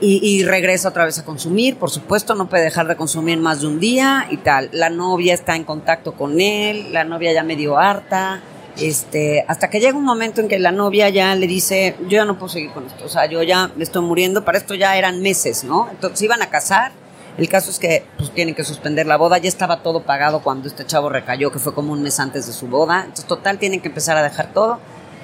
y, 0.00 0.44
regresa 0.44 0.88
otra 0.88 1.04
vez 1.04 1.18
a 1.18 1.24
consumir, 1.24 1.76
por 1.76 1.90
supuesto, 1.90 2.34
no 2.34 2.48
puede 2.48 2.64
dejar 2.64 2.86
de 2.88 2.96
consumir 2.96 3.38
más 3.38 3.60
de 3.60 3.68
un 3.68 3.80
día 3.80 4.26
y 4.30 4.38
tal. 4.38 4.68
La 4.72 4.90
novia 4.90 5.32
está 5.32 5.56
en 5.56 5.64
contacto 5.64 6.12
con 6.12 6.40
él, 6.40 6.92
la 6.92 7.04
novia 7.04 7.32
ya 7.32 7.42
medio 7.42 7.78
harta, 7.78 8.42
este, 8.80 9.44
hasta 9.48 9.68
que 9.68 9.80
llega 9.80 9.96
un 9.96 10.04
momento 10.04 10.40
en 10.40 10.48
que 10.48 10.58
la 10.58 10.72
novia 10.72 11.08
ya 11.08 11.34
le 11.34 11.46
dice, 11.46 11.96
yo 12.02 12.16
ya 12.16 12.24
no 12.24 12.38
puedo 12.38 12.48
seguir 12.48 12.70
con 12.70 12.86
esto, 12.86 13.04
o 13.04 13.08
sea, 13.08 13.26
yo 13.26 13.42
ya 13.42 13.70
me 13.76 13.84
estoy 13.84 14.02
muriendo, 14.02 14.44
para 14.44 14.58
esto 14.58 14.74
ya 14.74 14.96
eran 14.96 15.20
meses, 15.20 15.64
¿no? 15.64 15.88
Entonces 15.90 16.22
iban 16.22 16.42
a 16.42 16.50
casar, 16.50 16.92
el 17.38 17.48
caso 17.48 17.70
es 17.70 17.78
que 17.78 18.04
pues 18.16 18.32
tienen 18.32 18.54
que 18.54 18.64
suspender 18.64 19.06
la 19.06 19.16
boda, 19.16 19.38
ya 19.38 19.48
estaba 19.48 19.82
todo 19.82 20.02
pagado 20.02 20.42
cuando 20.42 20.68
este 20.68 20.86
chavo 20.86 21.08
recayó, 21.08 21.50
que 21.50 21.58
fue 21.58 21.74
como 21.74 21.92
un 21.92 22.02
mes 22.02 22.18
antes 22.20 22.46
de 22.46 22.52
su 22.52 22.68
boda, 22.68 23.00
entonces 23.00 23.26
total 23.26 23.58
tienen 23.58 23.80
que 23.80 23.88
empezar 23.88 24.16
a 24.16 24.22
dejar 24.22 24.52
todo 24.52 24.78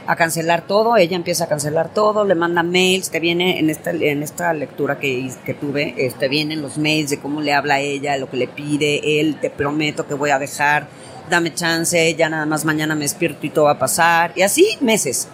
a 0.07 0.17
cancelar 0.17 0.67
todo, 0.67 0.97
ella 0.97 1.17
empieza 1.17 1.45
a 1.45 1.49
cancelar 1.49 1.93
todo, 1.93 2.25
le 2.25 2.35
manda 2.35 2.63
mails, 2.63 3.11
te 3.11 3.21
viene 3.21 3.59
en 3.59 3.71
esta, 3.71 3.91
en 3.91 4.23
esta 4.23 4.53
lectura 4.53 4.99
que, 4.99 5.31
que 5.45 5.55
tuve, 5.55 6.13
te 6.19 6.29
vienen 6.29 6.63
los 6.63 6.79
mails 6.79 7.11
de 7.11 7.21
cómo 7.21 7.41
le 7.41 7.53
habla 7.53 7.75
a 7.75 7.81
ella, 7.81 8.17
lo 8.17 8.29
que 8.29 8.37
le 8.37 8.49
pide, 8.49 9.21
él, 9.21 9.39
te 9.41 9.51
prometo 9.51 10.07
que 10.07 10.15
voy 10.15 10.31
a 10.31 10.39
dejar, 10.39 10.89
dame 11.33 11.55
chance, 11.55 12.15
ya 12.15 12.29
nada 12.29 12.47
más 12.47 12.65
mañana 12.65 12.95
me 12.95 13.03
despierto 13.03 13.47
y 13.47 13.51
todo 13.51 13.65
va 13.65 13.73
a 13.73 13.79
pasar, 13.79 14.33
y 14.37 14.43
así 14.43 14.77
meses. 14.81 15.29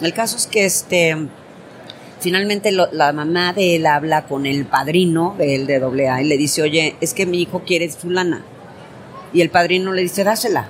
El 0.00 0.14
caso 0.14 0.36
es 0.36 0.46
que 0.46 0.64
este 0.64 1.16
finalmente 2.20 2.70
la 2.70 3.12
mamá 3.12 3.52
de 3.52 3.76
él 3.76 3.86
habla 3.86 4.26
con 4.26 4.46
el 4.46 4.66
padrino 4.66 5.34
de 5.38 5.54
él 5.56 5.66
de 5.66 6.08
AA 6.08 6.22
y 6.22 6.24
le 6.26 6.36
dice, 6.36 6.62
oye, 6.62 6.96
es 7.00 7.14
que 7.14 7.26
mi 7.26 7.40
hijo 7.40 7.62
quiere 7.66 7.90
su 7.90 8.10
lana. 8.10 8.42
Y 9.32 9.40
el 9.40 9.50
padrino 9.50 9.92
le 9.92 10.02
dice, 10.02 10.22
dásela, 10.22 10.68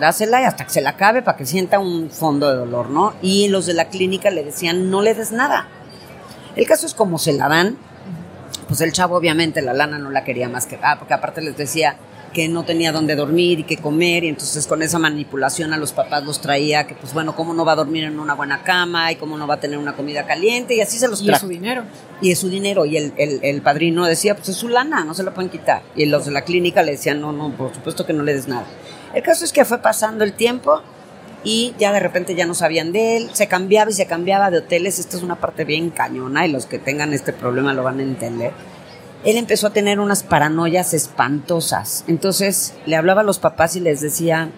dásela 0.00 0.42
y 0.42 0.44
hasta 0.44 0.64
que 0.64 0.70
se 0.70 0.80
la 0.80 0.90
acabe 0.90 1.22
para 1.22 1.36
que 1.36 1.46
sienta 1.46 1.78
un 1.78 2.10
fondo 2.10 2.50
de 2.50 2.56
dolor, 2.56 2.90
¿no? 2.90 3.14
Y 3.22 3.48
los 3.48 3.66
de 3.66 3.74
la 3.74 3.88
clínica 3.88 4.30
le 4.30 4.44
decían, 4.44 4.90
no 4.90 5.02
le 5.02 5.14
des 5.14 5.32
nada. 5.32 5.68
El 6.56 6.66
caso 6.66 6.86
es 6.86 6.94
como 6.94 7.18
se 7.18 7.32
la 7.32 7.48
dan, 7.48 7.78
pues 8.66 8.80
el 8.80 8.92
chavo 8.92 9.16
obviamente 9.16 9.62
la 9.62 9.72
lana 9.72 9.98
no 9.98 10.10
la 10.10 10.24
quería 10.24 10.48
más 10.48 10.66
que, 10.66 10.78
ah, 10.82 10.96
porque 10.98 11.14
aparte 11.14 11.40
les 11.40 11.56
decía, 11.56 11.96
que 12.32 12.48
no 12.48 12.64
tenía 12.64 12.92
dónde 12.92 13.16
dormir 13.16 13.60
y 13.60 13.64
qué 13.64 13.76
comer 13.76 14.24
y 14.24 14.28
entonces 14.28 14.66
con 14.66 14.82
esa 14.82 14.98
manipulación 14.98 15.72
a 15.72 15.76
los 15.76 15.92
papás 15.92 16.24
los 16.24 16.40
traía 16.40 16.86
que 16.86 16.94
pues 16.94 17.12
bueno, 17.14 17.34
cómo 17.34 17.54
no 17.54 17.64
va 17.64 17.72
a 17.72 17.76
dormir 17.76 18.04
en 18.04 18.18
una 18.18 18.34
buena 18.34 18.62
cama 18.62 19.12
y 19.12 19.16
cómo 19.16 19.36
no 19.38 19.46
va 19.46 19.54
a 19.54 19.60
tener 19.60 19.78
una 19.78 19.94
comida 19.94 20.26
caliente 20.26 20.74
y 20.74 20.80
así 20.80 20.98
se 20.98 21.08
los 21.08 21.22
trajo. 21.24 21.30
Y 21.30 21.34
es 21.34 21.40
su 21.40 21.48
dinero. 21.48 21.84
Y 22.20 22.30
es 22.32 22.38
su 22.38 22.48
dinero 22.48 22.84
y 22.84 22.96
el, 22.96 23.12
el, 23.16 23.62
padrino 23.62 24.04
decía 24.04 24.34
pues 24.34 24.48
es 24.50 24.56
su 24.56 24.68
lana, 24.68 25.04
no 25.04 25.14
se 25.14 25.22
lo 25.22 25.34
pueden 25.34 25.50
quitar. 25.50 25.82
Y 25.96 26.06
los 26.06 26.26
de 26.26 26.32
la 26.32 26.42
clínica 26.42 26.82
le 26.82 26.92
decían 26.92 27.20
no, 27.20 27.32
no, 27.32 27.50
por 27.50 27.74
supuesto 27.74 28.06
que 28.06 28.12
no 28.12 28.22
le 28.22 28.34
des 28.34 28.48
nada. 28.48 28.66
El 29.14 29.22
caso 29.22 29.44
es 29.44 29.52
que 29.52 29.64
fue 29.64 29.78
pasando 29.78 30.24
el 30.24 30.32
tiempo 30.32 30.82
y 31.44 31.74
ya 31.78 31.92
de 31.92 32.00
repente 32.00 32.34
ya 32.34 32.46
no 32.46 32.54
sabían 32.54 32.92
de 32.92 33.16
él, 33.16 33.30
se 33.32 33.46
cambiaba 33.46 33.90
y 33.90 33.94
se 33.94 34.06
cambiaba 34.06 34.50
de 34.50 34.58
hoteles, 34.58 34.98
esta 34.98 35.16
es 35.16 35.22
una 35.22 35.36
parte 35.36 35.64
bien 35.64 35.90
cañona 35.90 36.46
y 36.46 36.50
los 36.50 36.66
que 36.66 36.78
tengan 36.78 37.12
este 37.14 37.32
problema 37.32 37.72
lo 37.72 37.84
van 37.84 38.00
a 38.00 38.02
entender 38.02 38.52
él 39.24 39.36
empezó 39.36 39.66
a 39.66 39.72
tener 39.72 40.00
unas 40.00 40.22
paranoias 40.22 40.94
espantosas. 40.94 42.04
Entonces 42.06 42.74
le 42.86 42.96
hablaba 42.96 43.22
a 43.22 43.24
los 43.24 43.38
papás 43.38 43.76
y 43.76 43.80
les 43.80 44.00
decía, 44.00 44.50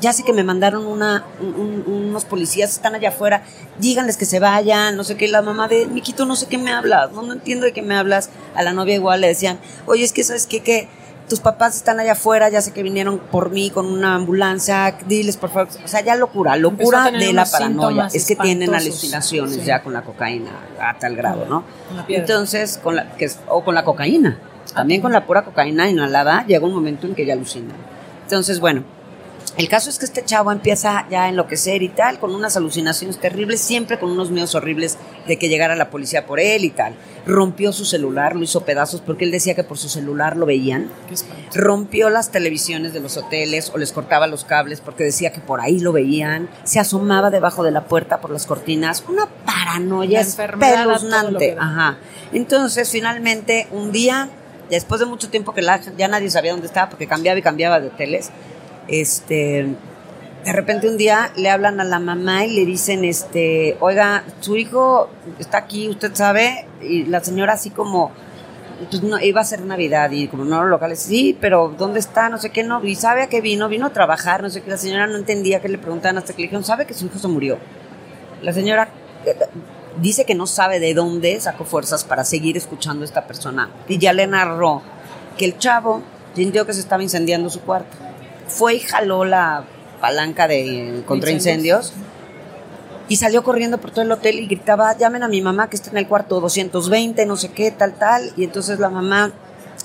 ya 0.00 0.12
sé 0.12 0.24
que 0.24 0.32
me 0.32 0.42
mandaron 0.42 0.86
una, 0.86 1.24
unos 1.40 2.24
policías, 2.24 2.70
están 2.70 2.94
allá 2.94 3.10
afuera, 3.10 3.44
díganles 3.78 4.16
que 4.16 4.24
se 4.24 4.40
vayan, 4.40 4.96
no 4.96 5.04
sé 5.04 5.16
qué. 5.16 5.28
La 5.28 5.42
mamá 5.42 5.68
de, 5.68 5.86
Miquito, 5.86 6.26
no 6.26 6.36
sé 6.36 6.46
qué 6.46 6.58
me 6.58 6.72
hablas, 6.72 7.12
no, 7.12 7.22
no 7.22 7.32
entiendo 7.32 7.66
de 7.66 7.72
qué 7.72 7.82
me 7.82 7.94
hablas. 7.94 8.30
A 8.54 8.62
la 8.62 8.72
novia 8.72 8.94
igual 8.94 9.20
le 9.20 9.28
decían, 9.28 9.58
oye, 9.86 10.04
es 10.04 10.12
que 10.12 10.24
sabes 10.24 10.46
qué, 10.46 10.60
que 10.60 10.88
tus 11.32 11.40
papás 11.40 11.76
están 11.76 11.98
allá 11.98 12.12
afuera, 12.12 12.50
ya 12.50 12.60
sé 12.60 12.72
que 12.72 12.82
vinieron 12.82 13.18
por 13.18 13.48
mí 13.48 13.70
con 13.70 13.86
una 13.86 14.16
ambulancia, 14.16 14.98
diles 15.06 15.38
por 15.38 15.48
favor, 15.48 15.68
o 15.82 15.88
sea, 15.88 16.02
ya 16.02 16.14
locura, 16.14 16.56
locura 16.56 17.10
de 17.10 17.32
la 17.32 17.46
paranoia, 17.46 18.08
es 18.12 18.26
que 18.26 18.36
tienen 18.36 18.74
alucinaciones 18.74 19.64
ya 19.64 19.82
con 19.82 19.94
la 19.94 20.02
cocaína 20.02 20.50
a 20.78 20.98
tal 20.98 21.16
grado, 21.16 21.46
¿no? 21.46 21.64
Entonces, 22.06 22.78
con 22.82 22.96
la, 22.96 23.16
que, 23.16 23.30
o 23.48 23.64
con 23.64 23.74
la 23.74 23.82
cocaína, 23.82 24.40
también 24.74 25.00
con 25.00 25.10
la 25.10 25.24
pura 25.24 25.42
cocaína 25.42 25.88
inhalada 25.88 26.44
llega 26.46 26.66
un 26.66 26.74
momento 26.74 27.06
en 27.06 27.14
que 27.14 27.24
ya 27.24 27.32
alucina. 27.32 27.72
Entonces, 28.24 28.60
bueno, 28.60 28.84
el 29.56 29.70
caso 29.70 29.88
es 29.88 29.98
que 29.98 30.04
este 30.04 30.22
chavo 30.26 30.52
empieza 30.52 31.06
ya 31.08 31.24
a 31.24 31.28
enloquecer 31.30 31.82
y 31.82 31.88
tal, 31.88 32.18
con 32.18 32.34
unas 32.34 32.58
alucinaciones 32.58 33.16
terribles, 33.16 33.62
siempre 33.62 33.98
con 33.98 34.10
unos 34.10 34.30
miedos 34.30 34.54
horribles 34.54 34.98
de 35.26 35.36
que 35.36 35.48
llegara 35.48 35.76
la 35.76 35.90
policía 35.90 36.26
por 36.26 36.40
él 36.40 36.64
y 36.64 36.70
tal. 36.70 36.94
Rompió 37.26 37.72
su 37.72 37.84
celular, 37.84 38.34
lo 38.34 38.42
hizo 38.42 38.64
pedazos 38.64 39.00
porque 39.00 39.24
él 39.24 39.30
decía 39.30 39.54
que 39.54 39.64
por 39.64 39.78
su 39.78 39.88
celular 39.88 40.36
lo 40.36 40.46
veían. 40.46 40.90
Rompió 41.54 42.10
las 42.10 42.30
televisiones 42.30 42.92
de 42.92 43.00
los 43.00 43.16
hoteles 43.16 43.70
o 43.74 43.78
les 43.78 43.92
cortaba 43.92 44.26
los 44.26 44.44
cables 44.44 44.80
porque 44.80 45.04
decía 45.04 45.32
que 45.32 45.40
por 45.40 45.60
ahí 45.60 45.78
lo 45.78 45.92
veían. 45.92 46.48
Se 46.64 46.80
asomaba 46.80 47.30
debajo 47.30 47.62
de 47.62 47.70
la 47.70 47.84
puerta 47.84 48.20
por 48.20 48.30
las 48.30 48.46
cortinas. 48.46 49.04
Una 49.08 49.26
paranoia 49.46 50.20
espeluznante. 50.20 51.56
Ajá. 51.58 51.98
Entonces, 52.32 52.90
finalmente, 52.90 53.68
un 53.70 53.92
día, 53.92 54.28
después 54.70 55.00
de 55.00 55.06
mucho 55.06 55.28
tiempo 55.28 55.54
que 55.54 55.62
ya 55.96 56.08
nadie 56.08 56.30
sabía 56.30 56.52
dónde 56.52 56.66
estaba 56.66 56.88
porque 56.88 57.06
cambiaba 57.06 57.38
y 57.38 57.42
cambiaba 57.42 57.78
de 57.78 57.88
hoteles, 57.88 58.30
este, 58.88 59.68
de 60.44 60.52
repente 60.52 60.88
un 60.88 60.96
día 60.96 61.30
le 61.36 61.50
hablan 61.50 61.80
a 61.80 61.84
la 61.84 62.00
mamá 62.00 62.44
y 62.44 62.54
le 62.54 62.66
dicen, 62.66 63.04
este, 63.04 63.76
oiga, 63.80 64.24
su 64.40 64.56
hijo 64.56 65.08
está 65.38 65.58
aquí, 65.58 65.88
usted 65.88 66.14
sabe, 66.14 66.66
y 66.80 67.04
la 67.04 67.22
señora 67.22 67.52
así 67.52 67.70
como, 67.70 68.10
pues 68.90 69.02
no, 69.02 69.20
iba 69.20 69.40
a 69.40 69.44
ser 69.44 69.60
Navidad 69.62 70.10
y 70.10 70.26
como 70.26 70.44
no 70.44 70.64
locales, 70.64 71.00
sí, 71.00 71.38
pero 71.40 71.72
¿dónde 71.78 72.00
está? 72.00 72.28
No 72.28 72.38
sé 72.38 72.50
qué, 72.50 72.64
no, 72.64 72.84
y 72.84 72.96
sabe 72.96 73.22
a 73.22 73.28
qué 73.28 73.40
vino, 73.40 73.68
vino 73.68 73.86
a 73.86 73.90
trabajar, 73.90 74.42
no 74.42 74.50
sé 74.50 74.62
qué, 74.62 74.70
la 74.70 74.78
señora 74.78 75.06
no 75.06 75.16
entendía 75.16 75.60
que 75.60 75.68
le 75.68 75.78
preguntaban 75.78 76.18
hasta 76.18 76.32
que 76.32 76.42
le 76.42 76.46
dijeron, 76.48 76.64
sabe 76.64 76.86
que 76.86 76.94
su 76.94 77.06
hijo 77.06 77.18
se 77.18 77.28
murió. 77.28 77.58
La 78.42 78.52
señora 78.52 78.88
eh, 79.24 79.36
dice 80.00 80.24
que 80.24 80.34
no 80.34 80.48
sabe 80.48 80.80
de 80.80 80.94
dónde 80.94 81.38
sacó 81.40 81.64
fuerzas 81.64 82.02
para 82.02 82.24
seguir 82.24 82.56
escuchando 82.56 83.02
a 83.02 83.04
esta 83.04 83.26
persona 83.26 83.70
y 83.86 83.98
ya 83.98 84.12
le 84.12 84.26
narró 84.26 84.82
que 85.38 85.44
el 85.44 85.58
chavo 85.58 86.02
sintió 86.34 86.66
que 86.66 86.72
se 86.72 86.80
estaba 86.80 87.02
incendiando 87.02 87.50
su 87.50 87.60
cuarto 87.60 87.96
fue 88.48 88.74
y 88.74 88.80
jaló 88.80 89.24
la 89.24 89.64
palanca 90.02 90.48
de 90.48 91.04
contra 91.06 91.30
incendios 91.30 91.92
y 93.08 93.16
salió 93.16 93.44
corriendo 93.44 93.78
por 93.78 93.92
todo 93.92 94.02
el 94.02 94.10
hotel 94.10 94.40
y 94.40 94.46
gritaba, 94.46 94.96
llamen 94.98 95.22
a 95.22 95.28
mi 95.28 95.40
mamá 95.40 95.70
que 95.70 95.76
está 95.76 95.90
en 95.90 95.98
el 95.98 96.08
cuarto 96.08 96.40
220, 96.40 97.24
no 97.24 97.36
sé 97.36 97.52
qué, 97.52 97.70
tal, 97.70 97.94
tal. 97.94 98.32
Y 98.36 98.42
entonces 98.42 98.80
la 98.80 98.90
mamá, 98.90 99.30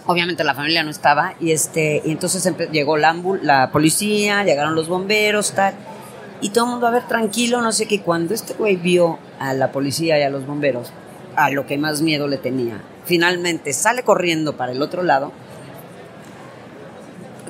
obviamente 0.07 0.43
la 0.43 0.55
familia 0.55 0.81
no 0.81 0.89
estaba, 0.89 1.35
y 1.39 1.51
este, 1.51 2.01
y 2.03 2.11
entonces 2.11 2.51
llegó 2.71 2.97
la, 2.97 3.15
la 3.43 3.71
policía, 3.71 4.43
llegaron 4.43 4.73
los 4.73 4.87
bomberos, 4.87 5.51
tal. 5.51 5.75
Y 6.41 6.49
todo 6.49 6.65
el 6.65 6.71
mundo, 6.71 6.87
a 6.87 6.91
ver, 6.91 7.07
tranquilo, 7.07 7.61
no 7.61 7.71
sé 7.71 7.85
qué. 7.85 8.01
Cuando 8.01 8.33
este 8.33 8.53
güey 8.53 8.75
vio 8.75 9.19
a 9.39 9.53
la 9.53 9.71
policía 9.71 10.17
y 10.17 10.23
a 10.23 10.29
los 10.29 10.47
bomberos, 10.47 10.91
a 11.35 11.51
lo 11.51 11.67
que 11.67 11.77
más 11.77 12.01
miedo 12.01 12.27
le 12.27 12.37
tenía, 12.37 12.81
finalmente 13.05 13.71
sale 13.73 14.01
corriendo 14.01 14.57
para 14.57 14.71
el 14.71 14.81
otro 14.81 15.03
lado 15.03 15.31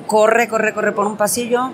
corre, 0.08 0.48
corre, 0.48 0.74
corre 0.74 0.92
por 0.92 1.06
un 1.06 1.16
pasillo, 1.16 1.70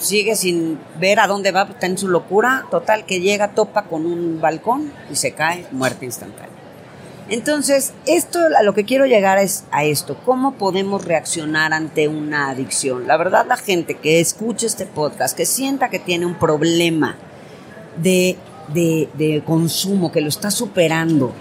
sigue 0.00 0.34
sin 0.34 0.80
ver 0.98 1.20
a 1.20 1.28
dónde 1.28 1.52
va, 1.52 1.62
está 1.62 1.86
en 1.86 1.96
su 1.96 2.08
locura, 2.08 2.64
total 2.70 3.04
que 3.06 3.20
llega, 3.20 3.52
topa 3.52 3.84
con 3.84 4.06
un 4.06 4.40
balcón 4.40 4.92
y 5.12 5.16
se 5.16 5.32
cae, 5.32 5.66
muerte 5.70 6.04
instantánea. 6.04 6.48
Entonces, 7.28 7.94
esto 8.06 8.38
a 8.58 8.62
lo 8.62 8.74
que 8.74 8.84
quiero 8.84 9.06
llegar 9.06 9.38
es 9.38 9.64
a 9.70 9.84
esto, 9.84 10.16
¿cómo 10.24 10.54
podemos 10.54 11.04
reaccionar 11.04 11.72
ante 11.72 12.08
una 12.08 12.50
adicción? 12.50 13.06
La 13.06 13.16
verdad, 13.16 13.46
la 13.46 13.56
gente 13.56 13.94
que 13.94 14.20
escuche 14.20 14.66
este 14.66 14.84
podcast, 14.84 15.36
que 15.36 15.46
sienta 15.46 15.88
que 15.88 15.98
tiene 15.98 16.26
un 16.26 16.34
problema 16.34 17.16
de, 17.96 18.36
de, 18.74 19.08
de 19.14 19.42
consumo, 19.44 20.12
que 20.12 20.20
lo 20.20 20.28
está 20.28 20.50
superando, 20.50 21.32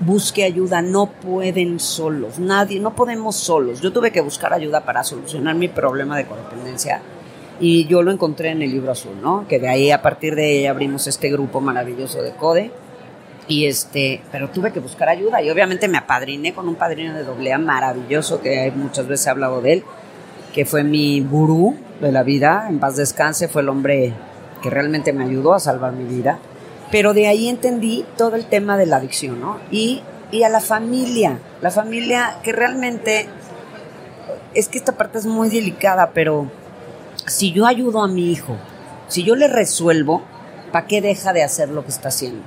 busque 0.00 0.44
ayuda, 0.44 0.82
no 0.82 1.06
pueden 1.06 1.80
solos, 1.80 2.38
nadie, 2.38 2.80
no 2.80 2.94
podemos 2.94 3.36
solos. 3.36 3.80
Yo 3.80 3.92
tuve 3.92 4.10
que 4.10 4.20
buscar 4.20 4.52
ayuda 4.52 4.84
para 4.84 5.04
solucionar 5.04 5.54
mi 5.54 5.68
problema 5.68 6.16
de 6.16 6.26
codependencia 6.26 7.00
y 7.60 7.86
yo 7.86 8.02
lo 8.02 8.12
encontré 8.12 8.50
en 8.50 8.62
el 8.62 8.70
libro 8.70 8.92
azul, 8.92 9.16
¿no? 9.20 9.46
Que 9.48 9.58
de 9.58 9.68
ahí 9.68 9.90
a 9.90 10.00
partir 10.02 10.34
de 10.34 10.44
ahí 10.44 10.66
abrimos 10.66 11.06
este 11.06 11.30
grupo 11.30 11.60
maravilloso 11.60 12.22
de 12.22 12.32
Code 12.32 12.70
y 13.48 13.66
este, 13.66 14.22
pero 14.30 14.50
tuve 14.50 14.72
que 14.72 14.80
buscar 14.80 15.08
ayuda 15.08 15.42
y 15.42 15.50
obviamente 15.50 15.88
me 15.88 15.98
apadriné 15.98 16.52
con 16.52 16.68
un 16.68 16.76
padrino 16.76 17.14
de 17.14 17.24
doblea 17.24 17.58
maravilloso 17.58 18.40
que 18.40 18.72
muchas 18.76 19.08
veces 19.08 19.26
he 19.26 19.30
hablado 19.30 19.60
de 19.60 19.72
él, 19.72 19.84
que 20.54 20.64
fue 20.64 20.84
mi 20.84 21.20
gurú 21.20 21.76
de 22.00 22.12
la 22.12 22.22
vida, 22.22 22.66
en 22.68 22.78
paz 22.78 22.96
descanse, 22.96 23.48
fue 23.48 23.62
el 23.62 23.68
hombre 23.68 24.12
que 24.62 24.70
realmente 24.70 25.12
me 25.12 25.24
ayudó 25.24 25.54
a 25.54 25.60
salvar 25.60 25.92
mi 25.92 26.04
vida 26.04 26.38
pero 26.90 27.14
de 27.14 27.26
ahí 27.26 27.48
entendí 27.48 28.04
todo 28.16 28.36
el 28.36 28.46
tema 28.46 28.76
de 28.76 28.86
la 28.86 28.96
adicción, 28.96 29.40
¿no? 29.40 29.58
Y, 29.70 30.02
y 30.30 30.42
a 30.42 30.48
la 30.48 30.60
familia, 30.60 31.38
la 31.60 31.70
familia 31.70 32.38
que 32.42 32.52
realmente, 32.52 33.28
es 34.54 34.68
que 34.68 34.78
esta 34.78 34.92
parte 34.92 35.18
es 35.18 35.26
muy 35.26 35.48
delicada, 35.48 36.10
pero 36.12 36.50
si 37.26 37.52
yo 37.52 37.66
ayudo 37.66 38.02
a 38.02 38.08
mi 38.08 38.30
hijo, 38.30 38.56
si 39.08 39.22
yo 39.22 39.36
le 39.36 39.48
resuelvo, 39.48 40.22
¿para 40.72 40.86
qué 40.86 41.00
deja 41.00 41.32
de 41.32 41.42
hacer 41.42 41.68
lo 41.68 41.84
que 41.84 41.90
está 41.90 42.08
haciendo? 42.08 42.42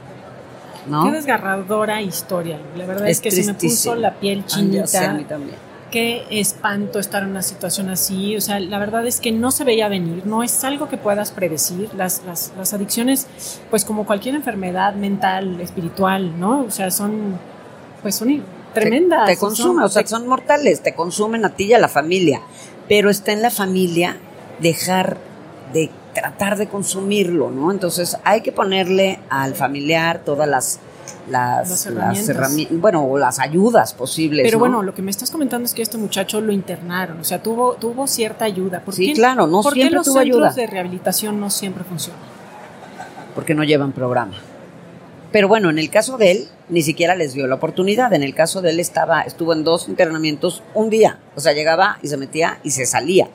¿No? 0.88 1.06
Qué 1.06 1.12
desgarradora 1.12 2.02
historia. 2.02 2.60
La 2.76 2.86
verdad 2.86 3.08
es, 3.08 3.22
que 3.22 3.30
se 3.30 3.44
me 3.46 3.54
puso 3.54 3.96
la 3.96 4.16
piel 4.16 4.46
chinita. 4.46 5.12
a 5.12 5.14
mí 5.14 5.26
también 5.26 5.71
qué 5.92 6.26
espanto 6.32 6.98
estar 6.98 7.24
en 7.24 7.30
una 7.30 7.44
situación 7.44 7.90
así. 7.90 8.36
O 8.36 8.42
sea, 8.42 8.60
la 8.60 8.80
verdad 8.80 9.06
es 9.06 9.20
que 9.20 9.32
no 9.32 9.52
se 9.52 9.64
veía 9.64 9.88
venir, 9.88 10.26
no 10.26 10.42
es 10.42 10.64
algo 10.64 10.90
que 10.90 10.98
puedas 10.98 11.32
predecir. 11.32 11.90
Las, 11.94 12.24
las, 12.26 12.54
las 12.58 12.74
adicciones, 12.74 13.28
pues 13.70 13.86
como 13.86 14.06
cualquier 14.06 14.36
enfermedad 14.36 14.96
mental, 14.96 15.62
espiritual, 15.62 16.40
¿no? 16.40 16.62
O 16.62 16.72
sea, 16.72 16.90
son, 16.90 17.38
pues 18.02 18.16
son 18.16 18.44
tremendas. 18.74 19.28
Te, 19.28 19.38
consumen, 19.38 19.84
o 19.84 19.90
sea, 19.90 20.08
son 20.08 20.28
mortales, 20.28 20.82
te 20.82 20.96
consumen 20.96 21.46
a 21.46 21.50
ti 21.50 21.66
y 21.66 21.74
a 21.74 21.80
la 21.80 21.90
familia. 21.90 22.42
Pero 22.88 23.10
está 23.10 23.32
en 23.32 23.42
la 23.42 23.52
familia 23.52 24.18
dejar 24.60 25.18
de 25.74 25.90
tratar 26.14 26.58
de 26.58 26.68
consumirlo, 26.68 27.52
¿no? 27.52 27.72
Entonces 27.72 28.18
hay 28.24 28.42
que 28.42 28.52
ponerle 28.52 29.20
al 29.30 29.56
familiar 29.56 30.24
todas 30.26 30.48
las 30.48 30.80
las, 31.32 31.86
herramientas. 31.86 32.80
bueno, 32.80 33.18
las 33.18 33.40
ayudas 33.40 33.94
posibles. 33.94 34.46
Pero 34.46 34.60
bueno, 34.60 34.84
lo 34.84 34.94
que 34.94 35.02
me 35.02 35.12
estás 35.12 35.32
comentando 35.32 35.66
es 35.66 35.74
que 35.74 35.82
este 35.82 35.98
muchacho 35.98 36.42
lo 36.42 36.52
internaron, 36.52 37.20
o 37.20 37.24
sea, 37.24 37.42
tuvo, 37.42 37.76
tuvo 37.76 38.08
cierta 38.08 38.46
ayuda. 38.46 38.82
¿Por 38.82 38.94
sí, 38.94 39.14
claro, 39.14 39.48
no 39.48 39.62
¿por 39.62 39.74
siempre 39.74 39.90
qué 39.90 39.96
los 39.96 40.06
centros 40.06 40.56
de 40.56 40.68
rehabilitación 40.68 41.40
no 41.40 41.50
siempre 41.50 41.84
funcionan? 41.84 42.22
Porque 43.34 43.54
no 43.54 43.64
llevan 43.64 43.94
programa. 43.94 44.34
Pero 45.32 45.48
bueno, 45.48 45.70
en 45.70 45.80
el 45.80 45.90
caso 45.90 46.18
de 46.18 46.32
él, 46.32 46.48
ni 46.68 46.82
siquiera 46.82 47.16
les 47.16 47.34
dio 47.34 47.48
la 47.48 47.56
oportunidad. 47.56 48.14
En 48.14 48.22
el 48.22 48.36
caso 48.36 48.62
de 48.62 48.72
él 48.72 48.82
estaba, 48.82 49.22
estuvo 49.22 49.54
en 49.54 49.64
dos 49.64 49.88
internamientos 49.88 50.62
un 50.74 50.90
día. 50.90 51.20
O 51.38 51.40
sea, 51.40 51.54
llegaba 51.54 52.00
y 52.02 52.10
se 52.10 52.18
metía 52.18 52.60
y 52.64 52.72
se 52.72 52.86
salía. 52.86 53.30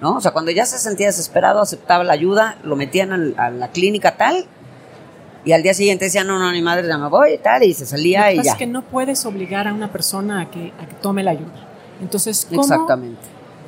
¿No? 0.00 0.16
O 0.16 0.20
sea, 0.20 0.30
cuando 0.30 0.50
ya 0.50 0.64
se 0.64 0.78
sentía 0.78 1.08
desesperado, 1.08 1.60
aceptaba 1.60 2.04
la 2.04 2.14
ayuda, 2.14 2.56
lo 2.62 2.74
metían 2.74 3.34
a 3.36 3.50
la 3.50 3.68
clínica 3.68 4.16
tal 4.16 4.46
Y 5.44 5.52
al 5.52 5.62
día 5.62 5.72
siguiente 5.74 6.04
decía, 6.06 6.22
no, 6.24 6.38
no, 6.38 6.50
mi 6.52 6.60
madre 6.62 6.86
ya 6.86 6.98
me 6.98 7.08
voy 7.08 7.34
y 7.34 7.38
tal, 7.38 7.62
y 7.62 7.72
se 7.72 7.86
salía 7.86 8.26
Lo 8.26 8.32
y 8.32 8.36
pasa 8.36 8.46
ya. 8.46 8.52
es 8.52 8.58
que 8.58 8.66
no 8.66 8.82
puedes 8.82 9.24
obligar 9.24 9.66
a 9.68 9.72
una 9.72 9.90
persona 9.90 10.42
a 10.42 10.50
que, 10.50 10.72
a 10.78 10.86
que 10.86 10.94
tome 11.00 11.22
la 11.22 11.30
ayuda. 11.32 11.66
Entonces, 12.02 12.46
¿cómo? 12.48 12.62
Exactamente. 12.62 13.20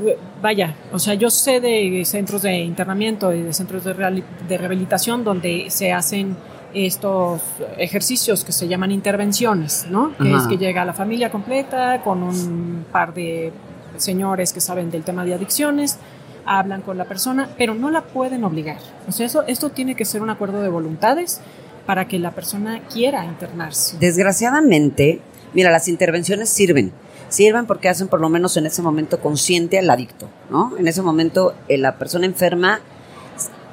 Eh, 0.05 0.19
Vaya, 0.41 0.75
o 0.93 0.99
sea, 0.99 1.14
yo 1.14 1.31
sé 1.31 1.61
de 1.61 2.02
centros 2.05 2.43
de 2.43 2.59
internamiento 2.59 3.33
y 3.33 3.43
de 3.43 3.52
centros 3.52 3.85
de, 3.85 4.23
de 4.49 4.59
rehabilitación 4.59 5.23
donde 5.25 5.67
se 5.71 5.93
hacen 5.93 6.37
estos 6.75 7.43
ejercicios 7.79 8.45
que 8.45 8.52
se 8.52 8.67
llaman 8.67 8.91
intervenciones, 8.91 9.87
¿no? 9.91 10.17
Que 10.17 10.29
Ajá. 10.29 10.38
es 10.43 10.47
que 10.49 10.57
llega 10.57 10.85
la 10.85 10.95
familia 10.95 11.31
completa 11.31 12.00
con 12.02 12.23
un 12.23 12.87
par 12.91 13.12
de 13.14 13.52
señores 13.99 14.52
que 14.52 14.61
saben 14.61 14.91
del 14.91 15.05
tema 15.05 15.25
de 15.25 15.35
adicciones, 15.35 15.99
hablan 16.47 16.81
con 16.83 16.97
la 16.99 17.05
persona, 17.05 17.50
pero 17.59 17.75
no 17.75 17.91
la 17.91 18.02
pueden 18.02 18.43
obligar. 18.45 18.79
O 19.07 19.12
sea, 19.12 19.26
eso, 19.26 19.43
esto 19.47 19.69
tiene 19.69 19.95
que 19.95 20.05
ser 20.05 20.23
un 20.23 20.31
acuerdo 20.31 20.62
de 20.62 20.69
voluntades 20.71 21.41
para 21.87 22.07
que 22.09 22.19
la 22.19 22.31
persona 22.33 22.81
quiera 22.93 23.25
internarse. 23.25 23.97
Desgraciadamente, 23.99 25.21
mira, 25.55 25.71
las 25.71 25.89
intervenciones 25.89 26.49
sirven. 26.49 26.93
Sirven 27.29 27.67
porque 27.67 27.89
hacen 27.89 28.09
por 28.09 28.21
lo 28.21 28.29
menos 28.29 28.57
en 28.57 28.67
ese 28.67 28.83
momento 28.83 29.19
consciente 29.21 29.79
al 29.79 29.89
adicto, 29.89 30.29
¿no? 30.51 30.77
En 30.79 30.87
ese 30.87 31.01
momento 31.03 31.55
eh, 31.69 31.79
la 31.79 31.97
persona 31.97 32.27
enferma 32.27 32.81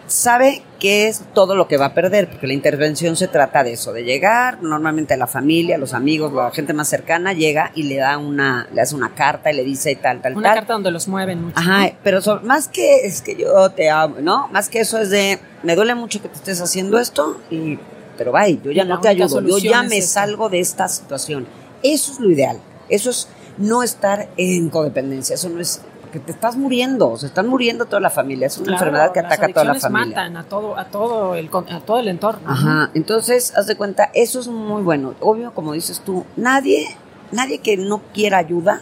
sabe 0.08 0.64
qué 0.80 1.08
es 1.08 1.22
todo 1.36 1.56
lo 1.56 1.68
que 1.68 1.78
va 1.78 1.88
a 1.88 1.94
perder, 1.94 2.30
porque 2.30 2.48
la 2.48 2.54
intervención 2.54 3.16
se 3.16 3.28
trata 3.28 3.64
de 3.64 3.74
eso, 3.74 3.94
de 3.94 4.04
llegar, 4.04 4.64
normalmente 4.64 5.16
la 5.18 5.28
familia, 5.28 5.78
los 5.78 5.94
amigos, 5.94 6.34
la 6.34 6.50
gente 6.50 6.74
más 6.74 6.88
cercana 6.88 7.34
llega 7.34 7.72
y 7.76 7.84
le 7.84 7.98
da 7.98 8.18
una, 8.18 8.68
le 8.74 8.82
hace 8.82 8.96
una 8.96 9.14
carta 9.14 9.52
y 9.52 9.56
le 9.56 9.64
dice 9.64 9.96
tal, 9.96 10.20
tal, 10.22 10.36
Una 10.36 10.50
tal. 10.50 10.56
carta 10.60 10.74
donde 10.74 10.90
los 10.90 11.08
mueven 11.08 11.44
mucho. 11.44 11.60
Ajá, 11.60 11.86
¿no? 11.88 11.92
pero 12.04 12.22
so- 12.22 12.42
más 12.42 12.68
que 12.68 13.06
es 13.06 13.22
que 13.22 13.36
yo 13.36 13.70
te 13.70 13.90
amo, 13.92 14.16
¿no? 14.20 14.48
Más 14.48 14.68
que 14.70 14.80
eso 14.80 14.98
es 14.98 15.12
de, 15.12 15.38
me 15.62 15.76
duele 15.76 15.94
mucho 15.94 16.20
que 16.24 16.30
te 16.30 16.36
estés 16.36 16.60
haciendo 16.60 16.98
esto, 16.98 17.40
y, 17.52 17.78
pero 18.20 18.34
bye, 18.34 18.60
yo 18.62 18.72
ya 18.72 18.84
la 18.84 18.96
no 18.96 19.02
te 19.02 19.08
ayudo, 19.08 19.40
yo 19.40 19.58
ya 19.60 19.82
me 19.82 20.00
es 20.00 20.12
salgo 20.12 20.50
de 20.50 20.60
esta 20.60 20.90
situación. 20.90 21.48
Eso 21.82 22.12
es 22.12 22.20
lo 22.20 22.30
ideal, 22.30 22.60
eso 22.90 23.10
es 23.12 23.30
no 23.58 23.82
estar 23.82 24.28
en 24.36 24.70
codependencia, 24.70 25.36
eso 25.36 25.48
no 25.48 25.62
es, 25.62 25.82
porque 26.02 26.20
te 26.20 26.34
estás 26.34 26.58
muriendo, 26.58 27.16
se 27.16 27.28
están 27.28 27.48
muriendo 27.48 27.86
toda 27.86 28.02
la 28.02 28.10
familia, 28.10 28.48
es 28.48 28.58
una 28.58 28.66
Claro, 28.68 28.78
enfermedad 28.88 29.14
que 29.14 29.20
ataca 29.22 29.46
a 29.46 29.50
toda 29.54 29.64
la 29.64 29.76
familia. 29.76 30.08
matan 30.18 30.36
a 30.36 30.44
todo, 30.44 30.78
a 30.78 30.86
todo 30.86 31.36
el, 31.36 31.50
a 31.70 31.80
todo 31.80 32.00
el 32.00 32.10
entorno. 32.10 32.42
¿no? 32.46 32.52
Ajá, 32.52 32.92
entonces, 32.94 33.54
haz 33.56 33.68
de 33.68 33.76
cuenta, 33.78 34.12
eso 34.14 34.42
es 34.42 34.48
muy 34.50 34.82
bueno. 34.82 35.14
Obvio, 35.22 35.54
como 35.54 35.72
dices 35.72 36.02
tú, 36.06 36.26
nadie, 36.36 36.88
nadie 37.32 37.60
que 37.60 37.78
no 37.78 38.02
quiera 38.14 38.38
ayuda, 38.38 38.82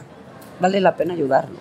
vale 0.60 0.82
la 0.82 0.96
pena 0.96 1.13
ayudarlo. 1.13 1.58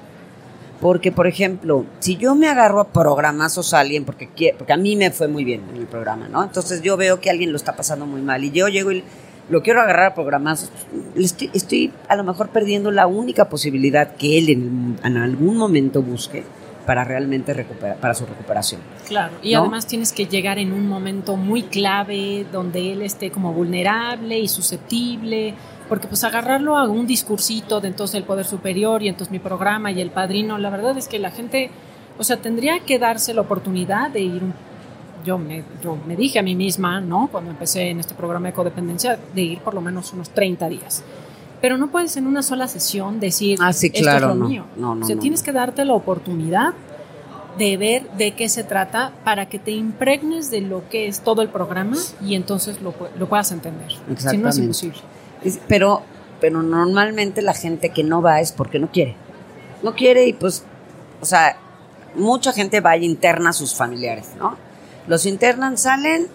Porque, 0.80 1.10
por 1.10 1.26
ejemplo, 1.26 1.86
si 2.00 2.16
yo 2.16 2.34
me 2.34 2.48
agarro 2.48 2.80
a 2.80 2.88
programazos 2.88 3.72
a 3.72 3.80
alguien, 3.80 4.04
porque, 4.04 4.54
porque 4.56 4.72
a 4.72 4.76
mí 4.76 4.94
me 4.94 5.10
fue 5.10 5.26
muy 5.26 5.44
bien 5.44 5.62
en 5.70 5.76
el 5.76 5.86
programa, 5.86 6.28
¿no? 6.28 6.42
Entonces 6.42 6.82
yo 6.82 6.96
veo 6.96 7.20
que 7.20 7.30
alguien 7.30 7.50
lo 7.50 7.56
está 7.56 7.74
pasando 7.74 8.06
muy 8.06 8.20
mal 8.20 8.44
y 8.44 8.50
yo 8.50 8.68
llego 8.68 8.92
y 8.92 9.02
lo 9.48 9.62
quiero 9.62 9.80
agarrar 9.80 10.06
a 10.06 10.14
programazos, 10.14 10.70
estoy, 11.14 11.50
estoy 11.54 11.92
a 12.08 12.16
lo 12.16 12.24
mejor 12.24 12.48
perdiendo 12.48 12.90
la 12.90 13.06
única 13.06 13.48
posibilidad 13.48 14.16
que 14.16 14.38
él 14.38 14.48
en, 14.48 14.98
en 15.04 15.16
algún 15.16 15.56
momento 15.56 16.02
busque 16.02 16.44
para 16.86 17.04
realmente 17.04 17.52
recuperar, 17.52 17.96
para 17.96 18.14
su 18.14 18.24
recuperación. 18.24 18.80
Claro, 19.06 19.34
y 19.42 19.52
¿No? 19.52 19.60
además 19.60 19.86
tienes 19.86 20.12
que 20.12 20.26
llegar 20.26 20.58
en 20.58 20.72
un 20.72 20.88
momento 20.88 21.36
muy 21.36 21.64
clave 21.64 22.46
donde 22.52 22.92
él 22.92 23.02
esté 23.02 23.30
como 23.30 23.52
vulnerable 23.52 24.38
y 24.38 24.48
susceptible, 24.48 25.54
porque 25.88 26.06
pues 26.08 26.24
agarrarlo 26.24 26.76
a 26.76 26.88
un 26.88 27.06
discursito 27.06 27.80
de 27.80 27.88
entonces 27.88 28.16
el 28.16 28.24
poder 28.24 28.46
superior 28.46 29.02
y 29.02 29.08
entonces 29.08 29.30
mi 29.30 29.38
programa 29.38 29.90
y 29.92 30.00
el 30.00 30.10
padrino, 30.10 30.58
la 30.58 30.70
verdad 30.70 30.96
es 30.98 31.08
que 31.08 31.18
la 31.18 31.30
gente, 31.30 31.70
o 32.18 32.24
sea, 32.24 32.38
tendría 32.38 32.80
que 32.80 32.98
darse 32.98 33.34
la 33.34 33.42
oportunidad 33.42 34.10
de 34.10 34.20
ir 34.20 34.42
yo 35.24 35.38
me, 35.38 35.64
yo 35.82 35.98
me 36.06 36.14
dije 36.14 36.38
a 36.38 36.42
mí 36.42 36.54
misma, 36.54 37.00
¿no? 37.00 37.28
Cuando 37.30 37.50
empecé 37.50 37.90
en 37.90 37.98
este 37.98 38.14
programa 38.14 38.46
de 38.46 38.52
codependencia, 38.54 39.18
de 39.34 39.42
ir 39.42 39.58
por 39.58 39.74
lo 39.74 39.80
menos 39.80 40.12
unos 40.12 40.30
30 40.30 40.68
días. 40.68 41.02
Pero 41.60 41.76
no 41.78 41.88
puedes 41.88 42.16
en 42.16 42.28
una 42.28 42.42
sola 42.42 42.68
sesión 42.68 43.18
decir, 43.18 43.58
Ah, 43.60 43.72
sí, 43.72 43.88
esto 43.88 44.00
claro, 44.02 44.28
es 44.30 44.34
lo 44.36 44.42
no. 44.42 44.48
mío. 44.48 44.64
No, 44.76 44.94
no, 44.94 45.04
o 45.04 45.08
sea, 45.08 45.18
tienes 45.18 45.42
que 45.42 45.50
darte 45.50 45.84
la 45.84 45.94
oportunidad 45.94 46.74
de 47.58 47.76
ver 47.76 48.08
de 48.12 48.34
qué 48.34 48.48
se 48.48 48.62
trata 48.62 49.12
para 49.24 49.46
que 49.46 49.58
te 49.58 49.72
impregnes 49.72 50.50
de 50.50 50.60
lo 50.60 50.88
que 50.88 51.08
es 51.08 51.20
todo 51.20 51.42
el 51.42 51.48
programa 51.48 51.96
y 52.24 52.34
entonces 52.34 52.80
lo, 52.80 52.94
lo 53.18 53.28
puedas 53.28 53.50
entender. 53.50 53.90
Si 54.16 54.36
no 54.36 54.48
es 54.48 54.58
imposible. 54.58 54.98
Pero, 55.68 56.02
pero 56.40 56.62
normalmente 56.62 57.42
la 57.42 57.54
gente 57.54 57.90
que 57.90 58.04
no 58.04 58.22
va 58.22 58.40
es 58.40 58.52
porque 58.52 58.78
no 58.78 58.90
quiere. 58.90 59.16
No 59.82 59.94
quiere 59.94 60.26
y 60.26 60.32
pues, 60.32 60.64
o 61.20 61.24
sea, 61.24 61.56
mucha 62.14 62.52
gente 62.52 62.80
va 62.80 62.96
y 62.96 63.04
interna 63.04 63.50
a 63.50 63.52
sus 63.52 63.74
familiares, 63.74 64.30
¿no? 64.38 64.56
Los 65.06 65.26
internan, 65.26 65.78
salen 65.78 66.26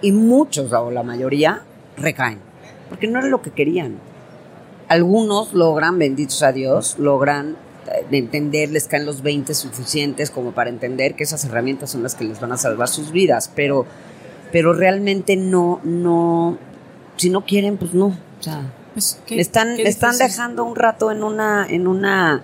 y 0.00 0.12
muchos, 0.12 0.72
o 0.72 0.90
la 0.90 1.02
mayoría, 1.02 1.62
recaen. 1.96 2.38
Porque 2.88 3.08
no 3.08 3.18
era 3.18 3.28
lo 3.28 3.42
que 3.42 3.50
querían. 3.50 3.98
Algunos 4.88 5.52
logran, 5.52 5.98
benditos 5.98 6.42
a 6.42 6.52
Dios, 6.52 6.98
logran 6.98 7.56
eh, 7.88 8.06
entender, 8.12 8.70
les 8.70 8.86
caen 8.86 9.04
los 9.04 9.22
20 9.22 9.52
suficientes 9.54 10.30
como 10.30 10.52
para 10.52 10.70
entender 10.70 11.14
que 11.14 11.24
esas 11.24 11.44
herramientas 11.44 11.90
son 11.90 12.02
las 12.02 12.14
que 12.14 12.24
les 12.24 12.40
van 12.40 12.52
a 12.52 12.56
salvar 12.56 12.88
sus 12.88 13.10
vidas, 13.10 13.50
pero, 13.54 13.84
pero 14.52 14.72
realmente 14.72 15.36
no, 15.36 15.80
no, 15.82 16.58
si 17.16 17.30
no 17.30 17.44
quieren, 17.44 17.76
pues 17.76 17.94
no. 17.94 18.16
O 18.40 18.42
sea, 18.42 18.62
Pues, 18.94 19.20
qué- 19.26 19.36
me 19.36 19.40
están, 19.42 19.78
están 19.80 20.16
dejando 20.18 20.64
un 20.64 20.74
rato 20.76 21.10
en 21.10 21.22
una, 21.22 21.66
en 21.68 21.86
una, 21.86 22.42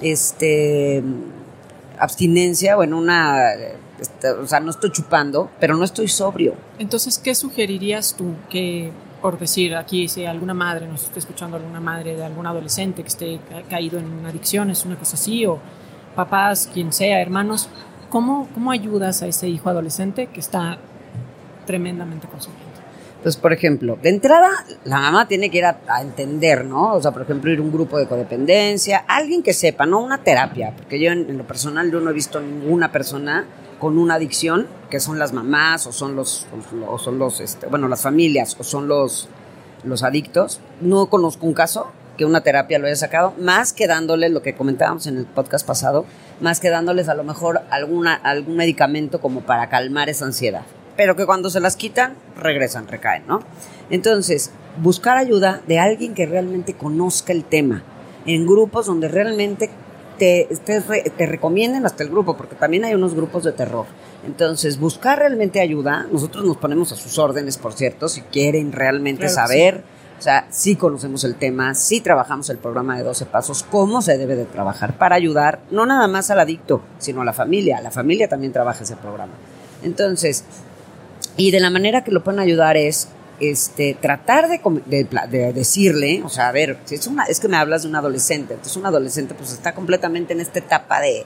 este, 0.00 1.02
abstinencia 1.98 2.76
o 2.76 2.82
en 2.82 2.94
una, 2.94 3.52
este, 4.00 4.30
o 4.30 4.46
sea, 4.46 4.60
no 4.60 4.70
estoy 4.70 4.90
chupando, 4.92 5.50
pero 5.60 5.76
no 5.76 5.84
estoy 5.84 6.08
sobrio. 6.08 6.54
Entonces, 6.78 7.18
¿qué 7.18 7.34
sugerirías 7.34 8.14
tú 8.16 8.34
que, 8.50 8.90
por 9.22 9.38
decir 9.38 9.74
aquí, 9.76 10.08
si 10.08 10.26
alguna 10.26 10.54
madre 10.54 10.86
nos 10.86 11.04
está 11.04 11.18
escuchando, 11.18 11.56
alguna 11.56 11.80
madre 11.80 12.16
de 12.16 12.24
algún 12.24 12.46
adolescente 12.46 13.02
que 13.02 13.08
esté 13.08 13.40
ca- 13.48 13.62
caído 13.62 13.98
en 13.98 14.06
una 14.06 14.28
adicción, 14.30 14.70
es 14.70 14.84
una 14.84 14.96
cosa 14.96 15.14
así, 15.16 15.46
o 15.46 15.58
papás, 16.14 16.68
quien 16.72 16.92
sea, 16.92 17.20
hermanos, 17.20 17.68
¿cómo, 18.10 18.48
cómo 18.54 18.70
ayudas 18.70 19.22
a 19.22 19.26
ese 19.26 19.48
hijo 19.48 19.68
adolescente 19.70 20.26
que 20.26 20.40
está 20.40 20.78
tremendamente 21.66 22.28
consumido? 22.28 22.63
Pues, 23.24 23.38
por 23.38 23.54
ejemplo, 23.54 23.98
de 24.02 24.10
entrada, 24.10 24.50
la 24.84 25.00
mamá 25.00 25.26
tiene 25.26 25.50
que 25.50 25.56
ir 25.56 25.64
a, 25.64 25.78
entender, 26.02 26.66
¿no? 26.66 26.92
O 26.92 27.00
sea, 27.00 27.10
por 27.10 27.22
ejemplo, 27.22 27.50
ir 27.50 27.58
a 27.58 27.62
un 27.62 27.72
grupo 27.72 27.98
de 27.98 28.06
codependencia, 28.06 28.98
alguien 29.08 29.42
que 29.42 29.54
sepa, 29.54 29.86
no 29.86 30.00
una 30.00 30.18
terapia, 30.18 30.74
porque 30.76 31.00
yo 31.00 31.10
en, 31.10 31.30
en 31.30 31.38
lo 31.38 31.46
personal 31.46 31.90
yo 31.90 32.00
no 32.00 32.10
he 32.10 32.12
visto 32.12 32.38
ninguna 32.38 32.92
persona 32.92 33.46
con 33.78 33.96
una 33.96 34.16
adicción, 34.16 34.66
que 34.90 35.00
son 35.00 35.18
las 35.18 35.32
mamás 35.32 35.86
o 35.86 35.92
son 35.92 36.14
los, 36.16 36.46
o 36.86 36.98
son 36.98 37.18
los, 37.18 37.40
este, 37.40 37.66
bueno, 37.66 37.88
las 37.88 38.02
familias 38.02 38.56
o 38.60 38.62
son 38.62 38.88
los, 38.88 39.30
los 39.84 40.02
adictos. 40.02 40.60
No 40.82 41.06
conozco 41.06 41.46
un 41.46 41.54
caso 41.54 41.92
que 42.18 42.26
una 42.26 42.42
terapia 42.42 42.78
lo 42.78 42.88
haya 42.88 42.96
sacado, 42.96 43.32
más 43.38 43.72
que 43.72 43.86
dándoles 43.86 44.32
lo 44.32 44.42
que 44.42 44.54
comentábamos 44.54 45.06
en 45.06 45.16
el 45.16 45.24
podcast 45.24 45.66
pasado, 45.66 46.04
más 46.42 46.60
que 46.60 46.68
dándoles 46.68 47.08
a 47.08 47.14
lo 47.14 47.24
mejor 47.24 47.62
alguna, 47.70 48.12
algún 48.14 48.56
medicamento 48.56 49.18
como 49.22 49.40
para 49.40 49.70
calmar 49.70 50.10
esa 50.10 50.26
ansiedad. 50.26 50.66
Pero 50.96 51.16
que 51.16 51.26
cuando 51.26 51.50
se 51.50 51.60
las 51.60 51.76
quitan, 51.76 52.14
regresan, 52.36 52.86
recaen, 52.88 53.24
¿no? 53.26 53.40
Entonces, 53.90 54.50
buscar 54.80 55.16
ayuda 55.16 55.60
de 55.66 55.78
alguien 55.78 56.14
que 56.14 56.26
realmente 56.26 56.74
conozca 56.74 57.32
el 57.32 57.44
tema, 57.44 57.82
en 58.26 58.46
grupos 58.46 58.86
donde 58.86 59.08
realmente 59.08 59.70
te, 60.18 60.48
te, 60.64 60.80
te 60.80 61.26
recomienden 61.26 61.84
hasta 61.84 62.02
el 62.02 62.10
grupo, 62.10 62.36
porque 62.36 62.54
también 62.54 62.84
hay 62.84 62.94
unos 62.94 63.14
grupos 63.14 63.44
de 63.44 63.52
terror. 63.52 63.86
Entonces, 64.26 64.78
buscar 64.78 65.18
realmente 65.18 65.60
ayuda, 65.60 66.06
nosotros 66.10 66.44
nos 66.44 66.56
ponemos 66.56 66.92
a 66.92 66.96
sus 66.96 67.18
órdenes, 67.18 67.58
por 67.58 67.72
cierto, 67.72 68.08
si 68.08 68.22
quieren 68.22 68.72
realmente 68.72 69.26
Claro 69.26 69.34
saber, 69.34 69.84
o 70.18 70.22
sea, 70.22 70.46
sí 70.50 70.76
conocemos 70.76 71.24
el 71.24 71.34
tema, 71.34 71.74
sí 71.74 72.00
trabajamos 72.00 72.48
el 72.48 72.58
programa 72.58 72.96
de 72.96 73.02
12 73.02 73.26
pasos, 73.26 73.64
cómo 73.64 74.00
se 74.00 74.16
debe 74.16 74.36
de 74.36 74.44
trabajar 74.44 74.96
para 74.96 75.16
ayudar, 75.16 75.60
no 75.70 75.84
nada 75.84 76.06
más 76.08 76.30
al 76.30 76.40
adicto, 76.40 76.80
sino 76.98 77.22
a 77.22 77.24
la 77.24 77.32
familia. 77.32 77.80
La 77.80 77.90
familia 77.90 78.28
también 78.28 78.52
trabaja 78.52 78.84
ese 78.84 78.96
programa. 78.96 79.34
Entonces, 79.82 80.44
y 81.36 81.50
de 81.50 81.60
la 81.60 81.70
manera 81.70 82.04
que 82.04 82.10
lo 82.10 82.22
pueden 82.24 82.40
ayudar 82.40 82.76
es 82.76 83.08
este, 83.40 83.96
tratar 84.00 84.48
de, 84.48 84.60
de 85.30 85.52
decirle, 85.52 86.22
o 86.24 86.28
sea, 86.28 86.48
a 86.48 86.52
ver, 86.52 86.78
si 86.84 86.94
es, 86.94 87.06
una, 87.06 87.24
es 87.24 87.40
que 87.40 87.48
me 87.48 87.56
hablas 87.56 87.82
de 87.82 87.88
un 87.88 87.96
adolescente, 87.96 88.54
entonces 88.54 88.76
un 88.76 88.86
adolescente 88.86 89.34
pues 89.34 89.52
está 89.52 89.74
completamente 89.74 90.32
en 90.34 90.40
esta 90.40 90.60
etapa 90.60 91.00
de... 91.00 91.24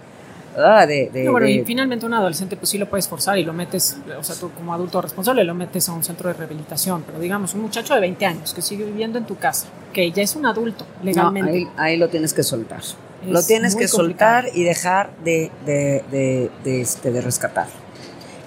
ah, 0.57 0.87
de, 0.87 1.11
de- 1.13 1.25
No, 1.25 1.33
bueno, 1.33 1.47
y 1.47 1.63
finalmente 1.65 2.07
un 2.07 2.15
adolescente 2.15 2.57
pues 2.57 2.71
sí 2.71 2.79
lo 2.79 2.89
puedes 2.89 3.07
forzar 3.07 3.39
y 3.39 3.45
lo 3.45 3.53
metes, 3.53 3.99
o 4.19 4.23
sea, 4.25 4.35
tú 4.37 4.51
como 4.53 4.73
adulto 4.73 5.03
responsable 5.03 5.45
lo 5.45 5.55
metes 5.55 5.87
a 5.91 5.93
un 5.93 6.03
centro 6.03 6.29
de 6.29 6.35
rehabilitación, 6.35 7.03
pero 7.07 7.21
digamos 7.21 7.53
un 7.55 7.61
muchacho 7.61 7.93
de 7.95 8.01
20 8.01 8.25
años 8.25 8.55
que 8.55 8.63
sigue 8.63 8.85
viviendo 8.87 9.19
en 9.19 9.27
tu 9.27 9.37
casa, 9.37 9.67
que 9.93 10.11
ya 10.11 10.23
es 10.23 10.35
un 10.35 10.47
adulto 10.47 10.87
no, 11.01 11.05
legalmente. 11.05 11.51
ahí, 11.53 11.69
ahí 11.77 11.97
lo 11.99 12.09
tienes 12.09 12.33
que 12.33 12.43
soltar. 12.43 12.81
lo 13.29 13.39
Es 13.41 13.47
tienes 13.47 13.77
que 13.77 13.87
complicado. 13.87 14.43
soltar 14.45 14.57
y 14.59 14.65
dejar 14.65 15.11
de, 15.23 15.51
de, 15.67 16.03
de, 16.11 16.51
de, 16.65 16.81
este, 16.81 17.11
de 17.13 17.21
rescatar. 17.21 17.67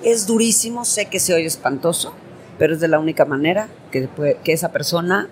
Es 0.04 0.26
durísimo, 0.28 0.84
sé 0.86 1.06
que 1.06 1.20
se 1.20 1.34
oye 1.34 1.46
espantoso, 1.46 2.14
pero 2.58 2.74
es 2.74 2.80
de 2.80 2.88
la 2.88 3.00
única 3.00 3.26
manera 3.26 3.68
que, 3.92 4.08
que 4.44 4.54
esa 4.54 4.72
persona 4.72 5.28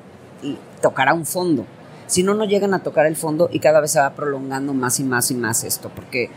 tocará 0.81 1.13
un 1.13 1.25
fondo. 1.25 1.65
Si 2.07 2.23
no, 2.23 2.33
no 2.33 2.45
llegan 2.45 2.73
a 2.73 2.79
tocar 2.83 3.05
el 3.05 3.15
fondo 3.15 3.49
y 3.51 3.59
cada 3.59 3.81
vez 3.81 3.91
se 3.91 3.99
va 3.99 4.11
prolongando 4.11 4.73
más 4.73 4.99
y 4.99 5.03
más 5.03 5.29
y 5.31 5.35
más 5.35 5.63
esto, 5.63 5.91
porque 5.95 6.29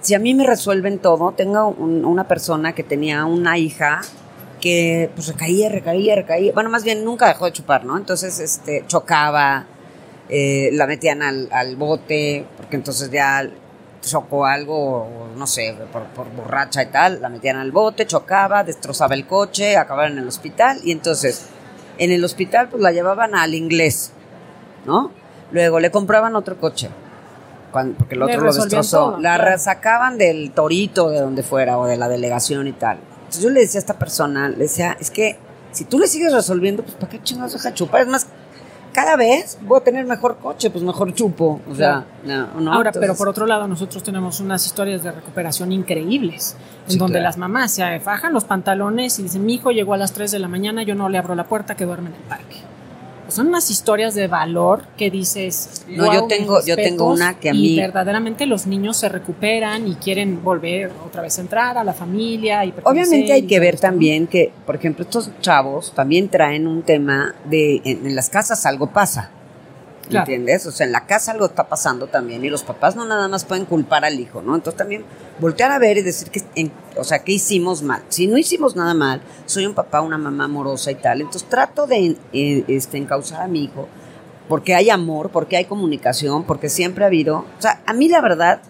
si 0.00 0.14
a 0.14 0.18
mí 0.18 0.34
me 0.34 0.46
resuelven 0.46 0.98
todo, 0.98 1.32
tengo 1.32 1.68
un- 1.68 2.04
una 2.04 2.28
persona 2.28 2.74
que 2.74 2.82
tenía 2.82 3.24
una 3.24 3.58
hija 3.58 4.00
que 4.02 4.16
que 4.60 5.10
pues 5.14 5.28
recaía, 5.28 5.68
recaía, 5.68 6.14
recaía. 6.16 6.52
Bueno, 6.54 6.70
más 6.70 6.82
bien 6.82 7.04
nunca 7.04 7.28
dejó 7.28 7.44
de 7.44 7.52
chupar, 7.52 7.84
¿no? 7.84 7.96
Entonces, 7.98 8.40
este, 8.40 8.84
chocaba, 8.88 9.66
eh, 10.30 10.70
la 10.72 10.86
metían 10.86 11.22
al, 11.22 11.48
al 11.52 11.76
bote, 11.76 12.46
porque 12.56 12.76
entonces 12.76 13.10
ya 13.10 13.46
chocó 14.06 14.46
algo, 14.46 15.28
no 15.36 15.46
sé, 15.46 15.76
por, 15.92 16.04
por, 16.04 16.30
borracha 16.30 16.82
y 16.82 16.86
tal, 16.86 17.20
la 17.20 17.28
metían 17.28 17.56
al 17.56 17.72
bote, 17.72 18.06
chocaba, 18.06 18.64
destrozaba 18.64 19.14
el 19.14 19.26
coche, 19.26 19.76
acababa 19.76 20.08
en 20.08 20.18
el 20.18 20.28
hospital 20.28 20.80
y 20.84 20.92
entonces 20.92 21.46
en 21.98 22.12
el 22.12 22.24
hospital 22.24 22.68
pues 22.68 22.82
la 22.82 22.92
llevaban 22.92 23.34
al 23.34 23.54
inglés, 23.54 24.12
¿no? 24.86 25.10
Luego 25.50 25.80
le 25.80 25.90
compraban 25.90 26.36
otro 26.36 26.58
coche, 26.58 26.88
cuando, 27.72 27.98
porque 27.98 28.14
el 28.14 28.22
otro 28.22 28.40
lo 28.40 28.52
destrozó, 28.52 28.96
todo, 28.96 29.20
la 29.20 29.36
claro. 29.36 29.58
sacaban 29.58 30.18
del 30.18 30.52
torito, 30.52 31.10
de 31.10 31.20
donde 31.20 31.42
fuera, 31.42 31.78
o 31.78 31.86
de 31.86 31.96
la 31.96 32.08
delegación 32.08 32.66
y 32.68 32.72
tal. 32.72 32.98
Entonces 33.18 33.42
yo 33.42 33.50
le 33.50 33.60
decía 33.60 33.78
a 33.78 33.82
esta 33.82 33.98
persona, 33.98 34.48
le 34.48 34.56
decía, 34.56 34.96
es 35.00 35.10
que 35.10 35.38
si 35.72 35.84
tú 35.84 35.98
le 35.98 36.06
sigues 36.06 36.32
resolviendo, 36.32 36.82
pues 36.82 36.94
¿para 36.94 37.10
qué 37.10 37.22
chingados 37.22 37.52
deja 37.52 37.74
chupar? 37.74 38.02
Es 38.02 38.08
más, 38.08 38.26
cada 38.96 39.14
vez 39.14 39.58
voy 39.60 39.78
a 39.78 39.84
tener 39.84 40.06
mejor 40.06 40.38
coche, 40.38 40.70
pues 40.70 40.82
mejor 40.82 41.12
chupo. 41.12 41.60
O 41.70 41.74
sea, 41.74 42.06
no, 42.24 42.46
no, 42.58 42.72
Ahora, 42.72 42.88
entonces- 42.88 43.00
pero 43.00 43.14
por 43.14 43.28
otro 43.28 43.44
lado, 43.46 43.68
nosotros 43.68 44.02
tenemos 44.02 44.40
unas 44.40 44.64
historias 44.64 45.02
de 45.02 45.12
recuperación 45.12 45.70
increíbles, 45.70 46.56
en 46.86 46.92
Sí, 46.92 46.98
donde 46.98 47.18
claro. 47.18 47.24
las 47.24 47.36
mamás 47.36 47.72
se 47.72 48.00
fajan 48.00 48.32
los 48.32 48.44
pantalones 48.44 49.18
y 49.18 49.24
dicen, 49.24 49.44
mi 49.44 49.54
hijo 49.54 49.70
llegó 49.70 49.92
a 49.92 49.98
las 49.98 50.12
3 50.12 50.30
de 50.30 50.38
la 50.38 50.48
mañana, 50.48 50.82
yo 50.82 50.94
no 50.94 51.10
le 51.10 51.18
abro 51.18 51.34
la 51.34 51.44
puerta, 51.44 51.74
que 51.76 51.84
duerme 51.84 52.08
en 52.08 52.14
el 52.16 52.22
parque. 52.22 52.56
Son 53.28 53.48
unas 53.48 53.70
historias 53.70 54.14
de 54.14 54.28
valor 54.28 54.84
que 54.96 55.10
dices, 55.10 55.84
No, 55.88 56.04
"Guau, 56.04 56.14
yo 56.14 56.26
tengo- 56.26 56.64
yo 56.64 56.76
tengo 56.76 57.10
respetos", 57.10 57.14
una 57.16 57.34
que 57.38 57.50
a 57.50 57.54
y 57.54 57.58
mí- 57.60 57.76
verdaderamente 57.76 58.46
los 58.46 58.66
niños 58.66 58.96
se 58.96 59.08
recuperan 59.08 59.86
y 59.88 59.94
quieren 59.96 60.42
volver 60.44 60.90
otra 61.06 61.22
vez 61.22 61.36
a 61.38 61.40
entrar 61.40 61.76
a 61.78 61.84
la 61.84 61.92
familia. 61.92 62.64
Y 62.64 62.72
Obviamente 62.84 63.32
hay 63.32 63.40
y 63.44 63.46
que 63.46 63.58
ver 63.60 63.78
también 63.78 64.26
que, 64.26 64.52
por 64.64 64.76
ejemplo, 64.76 65.04
estos 65.04 65.30
chavos 65.40 65.92
también 65.94 66.28
traen 66.28 66.66
un 66.66 66.82
tema 66.82 67.34
de 67.48 67.80
en, 67.84 68.06
en 68.06 68.14
las 68.14 68.28
casas 68.30 68.64
algo 68.66 68.88
pasa. 68.88 69.30
¿Entiendes? 70.10 70.66
O 70.66 70.70
sea, 70.70 70.86
en 70.86 70.92
la 70.92 71.06
casa 71.06 71.32
algo 71.32 71.46
está 71.46 71.68
pasando 71.68 72.06
también 72.06 72.44
y 72.44 72.48
los 72.48 72.62
papás 72.62 72.94
no 72.94 73.04
nada 73.04 73.26
más 73.28 73.44
pueden 73.44 73.64
culpar 73.64 74.04
al 74.04 74.20
hijo, 74.20 74.40
¿no? 74.40 74.54
Entonces 74.54 74.78
también 74.78 75.04
voltear 75.40 75.72
a 75.72 75.78
ver 75.78 75.98
y 75.98 76.02
decir 76.02 76.30
que, 76.30 76.42
o 76.96 77.04
sea, 77.04 77.20
¿qué 77.20 77.32
hicimos 77.32 77.82
mal? 77.82 78.02
Si 78.08 78.26
no 78.26 78.38
hicimos 78.38 78.76
nada 78.76 78.94
mal, 78.94 79.20
soy 79.46 79.66
un 79.66 79.74
papá, 79.74 80.00
una 80.00 80.18
mamá 80.18 80.44
amorosa 80.44 80.90
y 80.90 80.94
tal, 80.94 81.20
entonces 81.20 81.48
trato 81.48 81.86
de 81.86 82.16
eh, 82.32 82.64
este, 82.68 82.98
encauzar 82.98 83.42
a 83.42 83.48
mi 83.48 83.64
hijo 83.64 83.88
porque 84.48 84.74
hay 84.74 84.90
amor, 84.90 85.30
porque 85.30 85.56
hay 85.56 85.64
comunicación, 85.64 86.44
porque 86.44 86.68
siempre 86.68 87.04
ha 87.04 87.08
habido, 87.08 87.38
o 87.38 87.60
sea, 87.60 87.82
a 87.86 87.92
mí 87.92 88.08
la 88.08 88.20
verdad, 88.20 88.60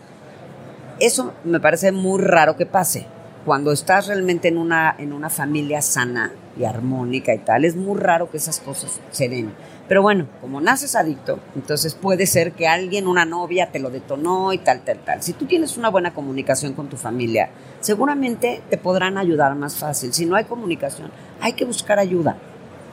eso 1.00 1.34
me 1.44 1.60
parece 1.60 1.92
muy 1.92 2.22
raro 2.22 2.56
que 2.56 2.66
pase. 2.66 3.06
Cuando 3.44 3.70
estás 3.70 4.08
realmente 4.08 4.48
en 4.48 4.58
una, 4.58 4.94
en 4.98 5.12
una 5.12 5.30
familia 5.30 5.80
sana 5.80 6.32
y 6.58 6.64
armónica 6.64 7.32
y 7.32 7.38
tal, 7.38 7.64
es 7.64 7.76
muy 7.76 7.96
raro 7.96 8.28
que 8.28 8.38
esas 8.38 8.58
cosas 8.58 8.98
se 9.12 9.28
den. 9.28 9.52
Pero 9.88 10.02
bueno, 10.02 10.26
como 10.40 10.60
naces 10.60 10.96
adicto, 10.96 11.38
entonces 11.54 11.94
puede 11.94 12.26
ser 12.26 12.52
que 12.52 12.66
alguien, 12.66 13.06
una 13.06 13.24
novia, 13.24 13.70
te 13.70 13.78
lo 13.78 13.90
detonó 13.90 14.52
y 14.52 14.58
tal, 14.58 14.80
tal, 14.80 14.98
tal. 14.98 15.22
Si 15.22 15.32
tú 15.32 15.44
tienes 15.46 15.76
una 15.76 15.90
buena 15.90 16.12
comunicación 16.12 16.72
con 16.72 16.88
tu 16.88 16.96
familia, 16.96 17.50
seguramente 17.80 18.62
te 18.68 18.78
podrán 18.78 19.16
ayudar 19.16 19.54
más 19.54 19.76
fácil. 19.76 20.12
Si 20.12 20.26
no 20.26 20.34
hay 20.34 20.44
comunicación, 20.44 21.10
hay 21.40 21.52
que 21.52 21.64
buscar 21.64 21.98
ayuda. 22.00 22.36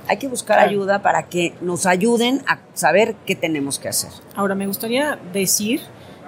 Hay 0.08 0.18
que 0.18 0.28
buscar 0.28 0.58
Claro. 0.58 0.70
ayuda 0.70 1.02
para 1.02 1.24
que 1.24 1.56
nos 1.62 1.86
ayuden 1.88 2.42
a 2.46 2.60
saber 2.74 3.16
qué 3.26 3.36
tenemos 3.36 3.80
que 3.80 3.90
hacer. 3.90 4.12
Ahora, 4.36 4.54
me 4.54 4.68
gustaría 4.68 5.18
decir 5.32 5.82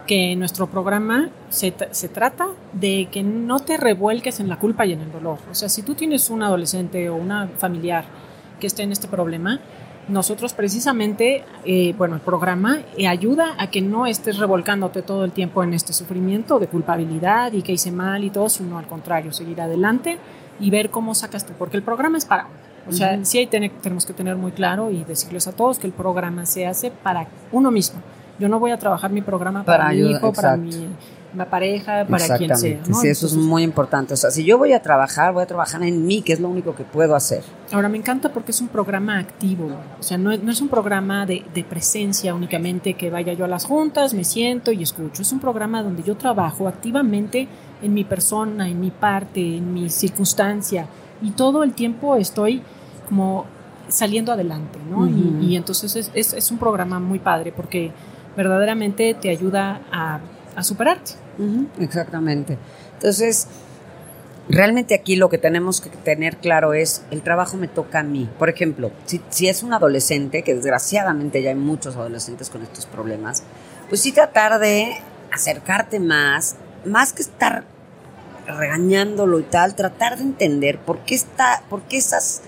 que 0.08 0.36
nuestro 0.36 0.68
programa 0.68 1.30
se, 1.50 1.74
se 1.92 2.08
trata 2.10 2.48
de 2.74 3.08
que 3.12 3.22
no 3.22 3.60
te 3.60 3.78
revuelques 3.78 4.40
en 4.40 4.48
la 4.50 4.58
culpa 4.58 4.86
y 4.86 4.94
en 4.94 5.02
el 5.02 5.12
dolor. 5.12 5.40
O 5.52 5.56
sea, 5.56 5.68
si 5.70 5.82
tú 5.82 5.94
tienes 5.94 6.30
un 6.30 6.42
adolescente 6.42 7.10
o 7.10 7.16
una 7.16 7.50
familiar 7.58 8.06
que 8.60 8.68
esté 8.68 8.84
en 8.84 8.92
este 8.92 9.08
problema, 9.08 9.60
nosotros 10.08 10.54
precisamente, 10.54 11.44
eh, 11.64 11.94
bueno, 11.98 12.16
el 12.16 12.22
programa 12.22 12.80
eh, 12.98 13.08
ayuda 13.08 13.56
a 13.58 13.70
que 13.70 13.82
no 13.82 14.06
estés 14.06 14.38
revolcándote 14.38 15.02
todo 15.02 15.26
el 15.26 15.32
tiempo 15.32 15.64
en 15.64 15.74
este 15.74 15.94
sufrimiento 15.94 16.60
de 16.60 16.68
culpabilidad 16.68 17.54
y 17.54 17.62
que 17.62 17.74
hice 17.74 17.92
mal 17.92 18.24
y 18.24 18.30
todo, 18.30 18.50
sino 18.50 18.78
al 18.78 18.86
contrario, 18.88 19.32
seguir 19.32 19.62
adelante 19.62 20.18
y 20.60 20.70
ver 20.70 20.90
cómo 20.90 21.16
sacas 21.16 21.46
tú, 21.46 21.54
porque 21.58 21.78
el 21.78 21.84
programa 21.84 22.18
es 22.18 22.26
para 22.26 22.46
uno. 22.46 22.54
O 22.88 22.92
sea, 22.92 23.16
Ujú. 23.16 23.26
sí 23.26 23.48
tenemos 23.48 24.06
que 24.06 24.14
tener 24.14 24.36
muy 24.36 24.52
claro 24.52 24.92
y 24.92 25.04
decirles 25.04 25.48
a 25.48 25.54
todos 25.54 25.80
que 25.80 25.88
el 25.88 25.94
programa 25.94 26.46
se 26.46 26.68
hace 26.68 26.92
para 26.92 27.28
uno 27.52 27.72
mismo. 27.72 28.00
Yo 28.38 28.48
no 28.48 28.60
voy 28.60 28.72
a 28.72 28.78
trabajar 28.78 29.12
mi 29.12 29.22
programa 29.22 29.64
para, 29.64 29.86
Para 29.86 29.90
mi 29.90 30.02
ayuda, 30.02 30.18
hijo, 30.18 30.34
para 30.34 30.56
mi, 30.56 30.88
mi 31.36 31.46
pareja, 31.46 32.06
para 32.08 32.26
quien 32.38 32.50
sea. 32.58 32.80
¿no? 32.88 32.96
Sí, 33.02 33.08
eso 33.08 33.26
es 33.28 33.36
muy 33.36 33.64
importante. 33.64 34.14
O 34.14 34.18
sea, 34.18 34.32
si 34.32 34.44
yo 34.44 34.58
voy 34.58 34.74
a 34.74 34.82
trabajar, 34.82 35.34
voy 35.34 35.44
a 35.44 35.46
trabajar 35.46 35.84
en 35.84 36.06
mí, 36.06 36.22
que 36.22 36.34
es 36.34 36.40
lo 36.40 36.50
único 36.50 36.76
que 36.76 36.84
puedo 36.84 37.16
hacer. 37.16 37.44
Ahora 37.72 37.90
me 37.90 37.98
encanta 37.98 38.32
porque 38.32 38.52
es 38.52 38.62
un 38.62 38.68
programa 38.70 39.20
activo, 39.20 39.70
o 40.00 40.04
sea, 40.04 40.18
no, 40.18 40.32
es- 40.32 40.42
no 40.44 40.52
es 40.52 40.62
un 40.62 40.70
programa 40.70 41.26
de, 41.26 41.44
de 41.54 41.64
presencia 41.64 42.34
únicamente 42.36 42.94
que 42.94 43.10
vaya 43.10 43.34
yo 43.34 43.46
a 43.46 43.48
las 43.48 43.66
juntas, 43.66 44.14
me 44.14 44.24
siento 44.24 44.72
y 44.72 44.84
escucho, 44.84 45.22
es 45.22 45.32
un 45.32 45.40
programa 45.40 45.84
donde 45.84 46.04
yo 46.04 46.16
trabajo 46.16 46.68
activamente 46.68 47.48
en 47.82 47.94
mi 47.94 48.04
persona, 48.04 48.70
en 48.70 48.80
mi 48.80 48.92
parte, 48.92 49.58
en 49.58 49.74
mi 49.74 49.90
circunstancia 49.90 50.88
y 51.22 51.32
todo 51.32 51.64
el 51.64 51.74
tiempo 51.74 52.16
estoy 52.16 52.62
como 53.08 53.46
saliendo 53.88 54.32
adelante, 54.32 54.80
¿no? 54.90 55.08
Y- 55.42 55.56
entonces 55.56 55.96
es, 55.96 56.12
es- 56.14 56.34
es 56.34 56.52
un 56.52 56.58
programa 56.58 57.00
muy 57.00 57.20
padre 57.20 57.52
porque 57.56 57.92
verdaderamente 58.36 59.14
te 59.14 59.30
ayuda 59.30 59.82
a, 59.92 60.20
a 60.56 60.64
superarte. 60.64 61.12
Exactamente. 61.80 62.58
Entonces, 62.94 63.48
realmente 64.50 64.96
aquí 64.96 65.16
lo 65.16 65.30
que 65.30 65.38
tenemos 65.38 65.82
que 65.82 65.90
tener 65.90 66.38
claro 66.38 66.74
es, 66.74 67.04
el 67.12 67.22
trabajo 67.22 67.58
me 67.58 67.68
toca 67.68 68.00
a 68.00 68.04
mí. 68.04 68.30
Por 68.38 68.50
ejemplo, 68.50 68.92
si, 69.06 69.22
si 69.30 69.48
es 69.48 69.64
un 69.64 69.74
adolescente, 69.74 70.44
que 70.44 70.56
desgraciadamente 70.56 71.42
ya 71.42 71.50
hay 71.50 71.56
muchos 71.56 71.96
adolescentes 71.96 72.50
con 72.50 72.62
estos 72.62 72.86
problemas, 72.86 73.44
pues 73.90 74.02
sí 74.02 74.12
tratar 74.12 74.60
de 74.60 74.98
acercarte 75.32 76.00
más, 76.00 76.56
más 76.86 77.14
que 77.14 77.22
estar 77.22 77.66
regañándolo 78.48 79.40
y 79.40 79.44
tal, 79.44 79.76
tratar 79.76 80.18
de 80.18 80.24
entender 80.24 80.80
por 80.80 81.00
qué 81.00 81.16
está, 81.16 81.64
por 81.70 81.82
qué 81.84 81.98
esas 81.98 82.42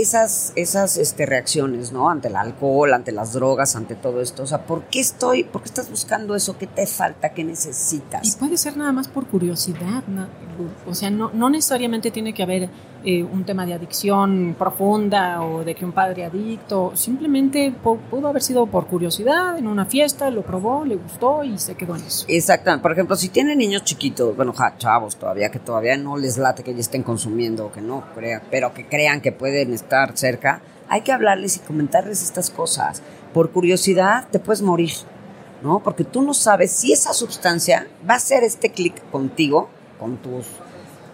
esas, 0.00 0.52
esas 0.56 0.96
este, 0.96 1.26
reacciones, 1.26 1.92
¿no? 1.92 2.10
Ante 2.10 2.28
el 2.28 2.36
alcohol, 2.36 2.92
ante 2.92 3.12
las 3.12 3.32
drogas, 3.32 3.76
ante 3.76 3.94
todo 3.94 4.20
esto. 4.20 4.42
O 4.42 4.46
sea, 4.46 4.66
¿por 4.66 4.84
qué 4.84 5.00
estoy, 5.00 5.44
por 5.44 5.62
qué 5.62 5.68
estás 5.68 5.90
buscando 5.90 6.34
eso? 6.34 6.56
¿Qué 6.58 6.66
te 6.66 6.86
falta? 6.86 7.30
¿Qué 7.30 7.42
Y 7.42 7.44
necesitas? 7.44 8.36
puede 8.36 8.56
ser 8.56 8.76
nada 8.76 8.92
más 8.92 9.08
por 9.08 9.26
curiosidad, 9.26 10.04
¿no? 10.06 10.26
o 10.86 10.94
sea, 10.94 11.10
no, 11.10 11.30
no 11.32 11.50
necesariamente 11.50 12.10
tiene 12.10 12.32
que 12.32 12.42
haber 12.42 12.68
eh, 13.06 13.22
un 13.22 13.44
tema 13.44 13.66
de 13.66 13.74
adicción 13.74 14.56
profunda 14.58 15.42
o 15.42 15.62
de 15.62 15.74
que 15.74 15.84
un 15.84 15.92
padre 15.92 16.24
adicto, 16.24 16.92
simplemente 16.94 17.70
pudo 17.82 18.28
haber 18.28 18.42
sido 18.42 18.66
por 18.66 18.86
curiosidad 18.86 19.58
en 19.58 19.66
una 19.66 19.84
fiesta, 19.84 20.30
lo 20.30 20.40
probó, 20.40 20.86
le 20.86 20.96
gustó 20.96 21.44
y 21.44 21.58
se 21.58 21.74
quedó 21.74 21.96
en 21.96 22.02
eso. 22.02 22.24
Exactamente. 22.28 22.82
Por 22.82 22.92
ejemplo, 22.92 23.14
si 23.14 23.28
tienen 23.28 23.58
niños 23.58 23.84
chiquitos, 23.84 24.34
bueno, 24.34 24.54
ja, 24.54 24.76
chavos 24.78 25.16
todavía, 25.16 25.50
que 25.50 25.58
todavía 25.58 25.98
no 25.98 26.16
les 26.16 26.38
late 26.38 26.62
que 26.62 26.72
ya 26.72 26.80
estén 26.80 27.02
consumiendo 27.02 27.66
o 27.66 27.72
que 27.72 27.82
no 27.82 28.04
crean, 28.14 28.42
pero 28.50 28.72
que 28.72 28.86
crean 28.86 29.20
que 29.20 29.32
pueden 29.32 29.74
estar 29.74 29.83
cerca, 30.14 30.60
hay 30.88 31.02
que 31.02 31.12
hablarles 31.12 31.56
y 31.56 31.60
comentarles 31.60 32.22
estas 32.22 32.50
cosas. 32.50 33.02
Por 33.32 33.50
curiosidad 33.50 34.26
te 34.30 34.38
puedes 34.38 34.62
morir, 34.62 34.92
¿no? 35.62 35.80
Porque 35.80 36.04
tú 36.04 36.22
no 36.22 36.34
sabes 36.34 36.70
si 36.72 36.92
esa 36.92 37.12
sustancia 37.12 37.86
va 38.08 38.14
a 38.14 38.16
hacer 38.18 38.44
este 38.44 38.70
clic 38.70 38.94
contigo, 39.10 39.68
con 39.98 40.18
tus, 40.18 40.46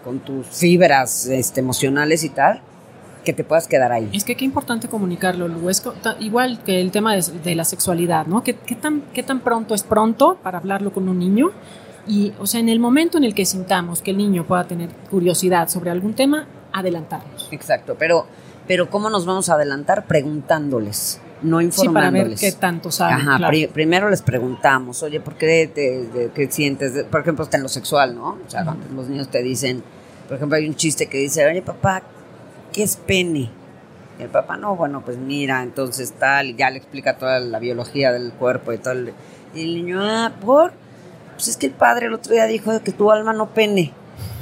con 0.03 0.19
tus 0.19 0.47
fibras 0.47 1.25
este, 1.27 1.61
emocionales 1.61 2.23
y 2.23 2.29
tal, 2.29 2.61
que 3.23 3.33
te 3.33 3.43
puedas 3.43 3.67
quedar 3.67 3.91
ahí. 3.91 4.09
Es 4.13 4.23
que 4.23 4.35
qué 4.35 4.45
importante 4.45 4.87
comunicarlo, 4.87 5.47
Lu. 5.47 5.69
Es 5.69 5.83
igual 6.19 6.63
que 6.63 6.81
el 6.81 6.91
tema 6.91 7.15
de, 7.15 7.21
de 7.43 7.55
la 7.55 7.63
sexualidad, 7.63 8.25
¿no? 8.25 8.43
¿Qué, 8.43 8.55
qué 8.55 8.75
tan, 8.75 9.01
¿Qué 9.13 9.23
tan 9.23 9.41
pronto 9.41 9.75
es 9.75 9.83
pronto 9.83 10.37
para 10.41 10.57
hablarlo 10.57 10.91
con 10.91 11.07
un 11.07 11.19
niño? 11.19 11.51
Y, 12.07 12.33
o 12.39 12.47
sea, 12.47 12.59
en 12.59 12.69
el 12.69 12.79
momento 12.79 13.17
en 13.17 13.23
el 13.23 13.35
que 13.35 13.45
sintamos 13.45 14.01
que 14.01 14.11
el 14.11 14.17
niño 14.17 14.45
pueda 14.45 14.65
tener 14.65 14.89
curiosidad 15.09 15.69
sobre 15.69 15.91
algún 15.91 16.13
tema, 16.13 16.47
adelantarnos. 16.73 17.47
Exacto, 17.51 17.95
pero, 17.97 18.25
pero 18.71 18.89
¿cómo 18.89 19.09
nos 19.09 19.25
vamos 19.25 19.49
a 19.49 19.55
adelantar? 19.55 20.05
Preguntándoles, 20.05 21.19
no 21.41 21.59
Sí, 21.59 21.65
para 21.89 22.09
ver 22.09 22.27
informándoles. 22.27 22.39
qué 22.39 22.51
tanto 22.53 22.89
saben. 22.89 23.15
Ajá, 23.17 23.35
claro. 23.35 23.49
pri- 23.51 23.67
primero 23.67 24.09
les 24.09 24.21
preguntamos, 24.21 25.03
oye, 25.03 25.19
¿por 25.19 25.35
qué 25.35 25.69
te, 25.75 26.05
te- 26.05 26.31
qué 26.33 26.49
sientes? 26.49 26.93
De- 26.93 27.03
por 27.03 27.19
ejemplo, 27.19 27.43
está 27.43 27.57
en 27.57 27.63
lo 27.63 27.67
sexual, 27.69 28.15
¿no? 28.15 28.37
O 28.47 28.49
sea, 28.49 28.63
los 28.95 29.09
niños 29.09 29.27
te 29.27 29.43
dicen, 29.43 29.83
por 30.29 30.37
ejemplo, 30.37 30.55
hay 30.57 30.69
un 30.69 30.75
chiste 30.75 31.07
que 31.07 31.17
dice, 31.17 31.45
oye, 31.45 31.61
papá, 31.61 32.01
¿qué 32.71 32.83
es 32.83 32.95
pene? 32.95 33.49
Y 34.17 34.23
el 34.23 34.29
papá, 34.29 34.55
no, 34.55 34.77
bueno, 34.77 35.01
pues 35.03 35.17
mira, 35.17 35.63
entonces 35.63 36.13
tal, 36.13 36.55
ya 36.55 36.69
le 36.69 36.77
explica 36.77 37.17
toda 37.17 37.41
la 37.41 37.59
biología 37.59 38.13
del 38.13 38.31
cuerpo 38.31 38.71
y 38.71 38.77
todo. 38.77 38.93
el- 38.93 39.13
y 39.53 39.63
el 39.63 39.75
niño, 39.75 39.99
ah, 40.01 40.31
¿por? 40.39 40.71
Pues 41.33 41.49
es 41.49 41.57
que 41.57 41.65
el 41.65 41.73
padre 41.73 42.05
el 42.05 42.13
otro 42.13 42.31
día 42.33 42.45
dijo 42.45 42.71
que 42.83 42.93
tu 42.93 43.11
alma 43.11 43.33
no 43.33 43.49
pene. 43.49 43.91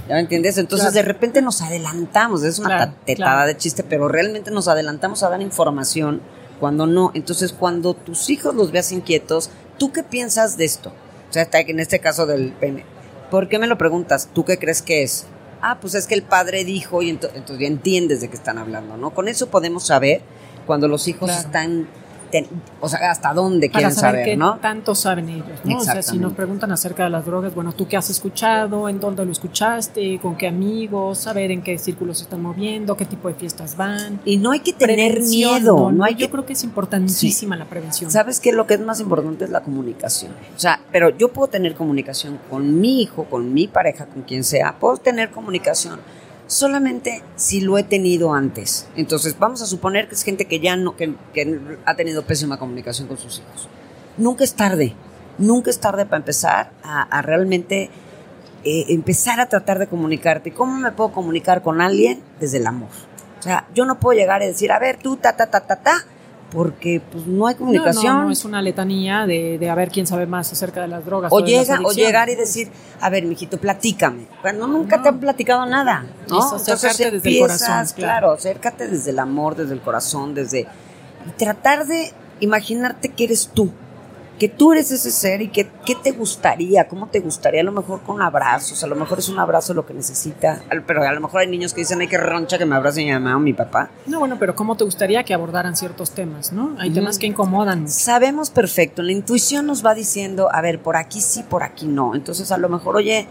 ¿Ya 0.10 0.15
me 0.15 0.22
entiendes? 0.22 0.58
Entonces 0.58 0.89
Claro. 0.89 0.95
de 0.95 1.13
repente 1.13 1.41
nos 1.41 1.62
adelantamos, 1.62 2.43
es 2.43 2.58
una 2.60 2.67
Claro, 2.78 2.93
tetada 3.06 3.32
claro. 3.36 3.48
de 3.48 3.58
chiste, 3.58 3.84
pero 3.84 4.08
realmente 4.10 4.50
nos 4.52 4.67
adelantamos 4.67 5.22
a 5.24 5.30
dar 5.30 5.41
información 5.41 6.22
cuando 6.60 6.88
no. 6.88 7.12
Entonces 7.13 7.54
cuando 7.54 7.93
tus 7.93 8.30
hijos 8.32 8.56
los 8.56 8.72
veas 8.72 8.91
inquietos, 8.91 9.50
¿tú 9.78 9.91
qué 9.93 10.02
piensas 10.04 10.58
de 10.58 10.65
esto? 10.65 10.89
O 11.30 11.34
sea, 11.34 11.43
está 11.43 11.60
en 11.60 11.80
este 11.80 12.00
caso 12.00 12.26
del 12.26 12.52
pene. 12.54 12.84
¿Por 13.30 13.48
qué 13.48 13.60
me 13.60 13.67
lo 13.67 13.78
preguntas? 13.78 14.30
¿Tú 14.34 14.43
qué 14.45 14.58
crees 14.58 14.82
que 14.82 15.04
es? 15.04 15.26
ah, 15.62 15.78
pues 15.82 15.93
es 15.93 16.08
que 16.08 16.15
el 16.15 16.24
padre 16.24 16.63
dijo 16.63 17.02
y 17.02 17.12
ento- 17.12 17.30
entonces 17.36 17.60
ya 17.60 17.67
entiendes 17.67 18.22
de 18.22 18.30
qué 18.30 18.36
están 18.38 18.58
hablando, 18.58 18.95
¿no? 18.95 19.10
Con 19.10 19.28
eso 19.28 19.48
podemos 19.50 19.86
saber 19.86 20.22
cuando 20.65 20.88
los 20.88 21.10
hijos 21.10 21.30
están, 21.32 21.89
ten- 22.32 22.48
o 22.80 22.88
sea, 22.89 23.12
hasta 23.12 23.34
dónde 23.34 23.70
para 23.70 23.80
quieren 23.80 23.96
saber, 23.96 24.12
saber, 24.12 24.26
qué 24.26 24.38
¿no? 24.38 24.58
tanto 24.58 24.96
saben 24.96 25.30
ellos, 25.30 25.60
¿no? 25.63 25.78
O 25.78 25.82
sea, 25.82 26.02
si 26.02 26.18
nos 26.18 26.34
preguntan 26.34 26.72
acerca 26.72 27.04
de 27.04 27.10
las 27.10 27.26
drogas, 27.26 27.54
bueno, 27.56 27.74
¿tú 27.74 27.88
qué 27.88 27.98
has 27.98 28.10
escuchado? 28.10 28.89
¿En 28.89 29.00
dónde 29.00 29.26
lo 29.26 29.32
escuchaste? 29.32 30.20
¿Con 30.20 30.36
qué 30.36 30.48
amigos? 30.48 31.20
Saber 31.20 31.52
en 31.52 31.62
qué 31.62 31.78
círculos 31.78 32.18
se 32.20 32.24
están 32.24 32.42
moviendo, 32.42 32.96
qué 32.96 33.06
tipo 33.06 33.28
de 33.28 33.34
fiestas 33.34 33.76
van. 33.76 34.20
Y 34.26 34.38
no 34.38 34.52
hay 34.52 34.60
que 34.62 34.74
tener 34.74 35.12
Prevención, 35.12 35.54
miedo, 35.62 35.92
no, 35.92 36.04
hay 36.04 36.13
Yo 36.15 36.28
que 36.28 36.32
creo 36.32 36.46
que 36.46 36.54
es 36.54 36.63
importantísima 36.63 37.56
la 37.56 37.65
prevención. 37.65 38.10
¿Sabes 38.12 38.39
qué? 38.39 38.52
Lo 38.52 38.68
que 38.68 38.76
es 38.76 38.80
más 38.82 39.00
importante 39.00 39.46
es 39.46 39.50
la 39.50 39.62
comunicación. 39.62 40.32
O 40.56 40.60
sea, 40.60 40.80
pero 40.92 41.10
yo 41.18 41.30
puedo 41.34 41.48
tener 41.48 41.76
comunicación 41.76 42.39
con 42.50 42.80
mi 42.80 43.02
hijo, 43.02 43.26
con 43.26 43.54
mi 43.54 43.68
pareja, 43.68 44.06
con 44.06 44.24
quien 44.24 44.44
sea. 44.44 44.76
Puedo 44.80 44.98
tener 44.98 45.32
comunicación 45.32 46.00
solamente 46.49 47.23
si 47.35 47.62
lo 47.62 47.77
he 47.77 47.83
tenido 47.83 48.33
antes. 48.33 48.88
Entonces, 48.95 49.38
vamos 49.38 49.62
a 49.62 49.67
suponer 49.67 50.09
que 50.09 50.15
es 50.15 50.23
gente 50.23 50.45
que 50.45 50.59
ya 50.59 50.75
no, 50.75 50.97
que, 50.97 51.13
que 51.33 51.59
ha 51.85 51.95
tenido 51.95 52.23
pésima 52.23 52.57
comunicación 52.57 53.07
con 53.07 53.17
sus 53.17 53.39
hijos. 53.39 53.69
Nunca 54.17 54.43
es 54.43 54.55
tarde. 54.55 54.95
Nunca 55.38 55.69
es 55.69 55.79
tarde 55.79 56.05
para 56.05 56.17
empezar 56.17 56.71
a, 56.83 57.21
realmente 57.21 57.89
eh, 58.65 58.85
empezar 58.89 59.39
a 59.39 59.47
tratar 59.47 59.79
de 59.79 59.88
comunicarte. 59.88 60.51
¿Cómo 60.51 60.77
me 60.77 60.91
puedo 60.91 61.13
comunicar 61.13 61.62
con 61.62 61.79
alguien? 61.79 62.21
Desde 62.39 62.57
el 62.57 62.67
amor. 62.67 62.89
O 63.39 63.41
sea, 63.41 63.67
yo 63.73 63.85
no 63.85 63.99
puedo 63.99 64.19
llegar 64.19 64.41
y 64.41 64.47
decir, 64.47 64.71
a 64.71 64.79
ver, 64.79 64.97
tú, 64.97 65.15
ta, 65.15 65.38
ta, 65.38 65.49
ta, 65.49 65.62
ta, 65.62 65.77
ta, 65.77 66.05
porque 66.51 67.01
pues 67.12 67.27
no 67.27 67.47
hay 67.47 67.53
No, 67.55 67.59
comunicación. 67.59 68.17
no, 68.17 68.23
no, 68.25 68.31
es 68.31 68.43
una 68.45 68.62
letanía 68.62 69.25
de, 69.27 69.57
de 69.59 69.69
a 69.69 69.75
ver 69.75 69.89
quién 69.89 70.07
sabe 70.07 70.25
más 70.25 70.51
acerca 70.51 70.81
de 70.81 70.88
las 70.88 71.05
drogas. 71.05 71.31
O, 71.31 71.39
llega, 71.41 71.79
o 71.83 71.91
llegar 71.91 72.29
y 72.29 72.35
decir, 72.35 72.69
a 72.99 73.09
ver, 73.09 73.23
mijito, 73.25 73.57
platícame. 73.57 74.25
Cuando 74.41 74.65
nunca 74.67 74.97
No. 74.97 75.03
te 75.03 75.09
han 75.09 75.19
platicado 75.19 75.65
nada, 75.65 76.05
¿no? 76.27 76.39
Es 76.39 76.67
acercarte 76.67 77.12
desde 77.12 77.29
el 77.29 77.39
corazón, 77.39 77.67
claro. 77.67 77.93
claro. 77.95 78.31
acércate 78.31 78.88
desde 78.88 79.12
el 79.12 79.19
amor, 79.19 79.55
desde 79.55 79.73
el 79.73 79.81
corazón, 79.81 80.33
desde... 80.33 80.62
Y 81.27 81.31
tratar 81.38 81.85
de 81.85 82.12
imaginarte 82.39 83.09
que 83.09 83.25
eres 83.25 83.49
tú, 83.53 83.71
que 84.39 84.47
tú 84.49 84.71
eres 84.71 84.89
ese 84.91 85.12
ser 85.12 85.41
y 85.41 85.49
que 85.49 85.67
qué 85.86 85.95
te 85.95 86.12
gustaría, 86.12 86.88
cómo 86.88 87.08
te 87.08 87.19
gustaría, 87.19 87.62
a 87.62 87.63
lo 87.65 87.71
mejor 87.73 88.02
con 88.02 88.21
abrazos, 88.21 88.84
a 88.84 88.88
lo 88.88 88.95
mejor 88.95 89.19
es 89.19 89.30
un 89.30 89.38
abrazo 89.38 89.73
lo 89.73 89.86
que 89.86 89.93
necesita, 89.93 90.62
pero 90.88 91.04
a 91.04 91.12
lo 91.13 91.19
mejor 91.21 91.41
hay 91.41 91.47
niños 91.47 91.73
que 91.73 91.82
dicen, 91.82 91.99
ay, 92.02 92.08
qué 92.08 92.17
roncha 92.17 92.58
que 92.58 92.65
me 92.65 92.75
abrace 92.75 93.04
mi 93.04 93.12
mamá 93.12 93.36
o 93.36 93.39
mi 93.39 93.54
papá. 93.54 93.89
No, 94.08 94.19
bueno, 94.19 94.38
pero 94.39 94.56
¿cómo 94.56 94.75
te 94.78 94.84
gustaría 94.86 95.23
que 95.23 95.34
abordaran 95.34 95.75
ciertos 95.75 96.12
temas, 96.12 96.52
no? 96.54 96.75
Hay 96.80 96.89
temas 96.91 97.17
Mm. 97.17 97.19
que 97.19 97.28
incomodan 97.28 97.82
mucho. 97.82 97.93
Sabemos 97.93 98.49
perfecto, 98.49 99.02
la 99.04 99.12
intuición 99.12 99.65
nos 99.67 99.86
va 99.86 99.93
diciendo, 99.93 100.49
a 100.52 100.62
ver, 100.62 100.80
por 100.80 100.95
aquí 100.95 101.19
sí, 101.21 101.43
por 101.43 101.62
aquí 101.63 101.86
no. 101.86 102.15
Entonces, 102.15 102.52
a 102.52 102.58
lo 102.58 102.69
mejor, 102.69 102.95
oye, 102.95 103.28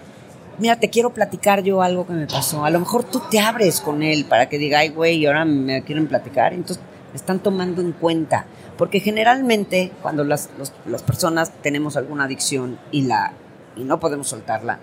mira, 0.59 0.77
te 0.77 0.90
quiero 0.90 1.11
platicar 1.11 1.62
yo 1.62 1.81
algo 1.83 2.07
que 2.07 2.12
me 2.12 2.27
pasó. 2.27 2.64
A 2.64 2.71
lo 2.71 2.81
mejor 2.81 3.05
tú 3.05 3.23
te 3.31 3.40
abres 3.40 3.81
con 3.81 4.03
él 4.03 4.25
para 4.27 4.49
que 4.49 4.59
diga, 4.59 4.81
ay, 4.81 4.90
güey, 4.90 5.16
y 5.18 5.27
ahora 5.27 5.44
me 5.44 5.83
quieren 5.85 6.07
platicar. 6.07 6.53
Entonces, 6.53 6.85
están 7.14 7.40
tomando 7.40 7.81
en 7.83 7.92
cuenta. 7.92 8.47
Porque 8.77 9.01
generalmente, 9.01 9.92
cuando 10.03 10.25
las, 10.25 10.51
los- 10.59 10.73
las 10.87 11.03
personas 11.03 11.53
tenemos 11.62 11.97
alguna 11.97 12.25
adicción 12.25 12.79
y, 12.92 13.03
la, 13.03 13.33
y 13.77 13.85
no 13.85 13.99
podemos 14.01 14.29
soltarla, 14.29 14.79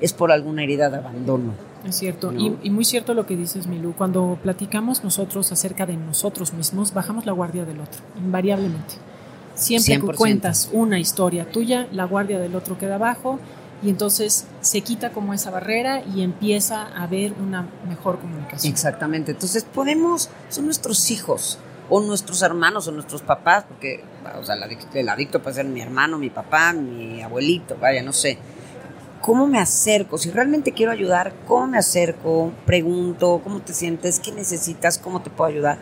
es 0.00 0.12
por 0.12 0.32
alguna 0.32 0.62
herida 0.62 0.90
de 0.90 0.98
abandono. 0.98 1.52
Es 1.84 1.96
cierto, 1.96 2.30
No. 2.30 2.40
y, 2.40 2.56
y 2.62 2.70
muy 2.70 2.84
cierto 2.84 3.14
lo 3.14 3.26
que 3.26 3.36
dices, 3.36 3.66
Milú. 3.66 3.94
Cuando 3.96 4.38
platicamos 4.42 5.02
nosotros 5.02 5.50
acerca 5.50 5.84
de 5.86 5.96
nosotros 5.96 6.52
mismos, 6.52 6.94
bajamos 6.94 7.26
la 7.26 7.32
guardia 7.32 7.64
del 7.64 7.80
otro, 7.80 8.00
invariablemente. 8.16 8.94
Siempre 9.54 9.96
que 9.98 10.02
100%. 10.06 10.16
cuentas 10.16 10.70
una 10.72 10.98
historia 10.98 11.50
tuya, 11.50 11.86
la 11.92 12.04
guardia 12.04 12.38
del 12.38 12.54
otro 12.54 12.78
queda 12.78 12.94
abajo 12.94 13.38
y 13.82 13.90
entonces 13.90 14.46
se 14.60 14.80
quita 14.82 15.10
como 15.10 15.34
esa 15.34 15.50
barrera 15.50 16.02
y 16.14 16.22
empieza 16.22 16.82
a 16.82 17.02
haber 17.02 17.32
una 17.32 17.68
mejor 17.88 18.20
comunicación. 18.20 18.72
Exactamente. 18.72 19.32
Entonces 19.32 19.64
podemos, 19.64 20.30
son 20.48 20.66
nuestros 20.66 21.10
hijos, 21.10 21.58
o 21.90 22.00
nuestros 22.00 22.40
hermanos, 22.42 22.86
o 22.88 22.92
nuestros 22.92 23.22
papás, 23.22 23.64
porque, 23.68 24.04
o 24.40 24.44
sea, 24.44 24.54
el 24.94 25.08
adicto 25.08 25.42
puede 25.42 25.56
ser 25.56 25.66
mi 25.66 25.80
hermano, 25.80 26.16
mi 26.16 26.30
papá, 26.30 26.72
mi 26.72 27.20
abuelito, 27.22 27.76
vaya, 27.78 28.02
no 28.02 28.12
sé. 28.12 28.38
¿Cómo 29.20 29.46
me 29.46 29.58
acerco? 29.58 30.16
Si 30.16 30.30
realmente 30.30 30.72
quiero 30.72 30.90
ayudar, 30.90 31.32
¿cómo 31.46 31.66
me 31.66 31.78
acerco? 31.78 32.52
Pregunto, 32.66 33.40
¿cómo 33.44 33.60
te 33.60 33.72
sientes? 33.74 34.20
¿Qué 34.20 34.32
necesitas? 34.32 34.98
¿Cómo 34.98 35.22
te 35.22 35.30
puedo 35.30 35.50
ayudar? 35.50 35.78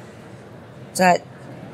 O 0.92 0.96
sea, 0.96 1.14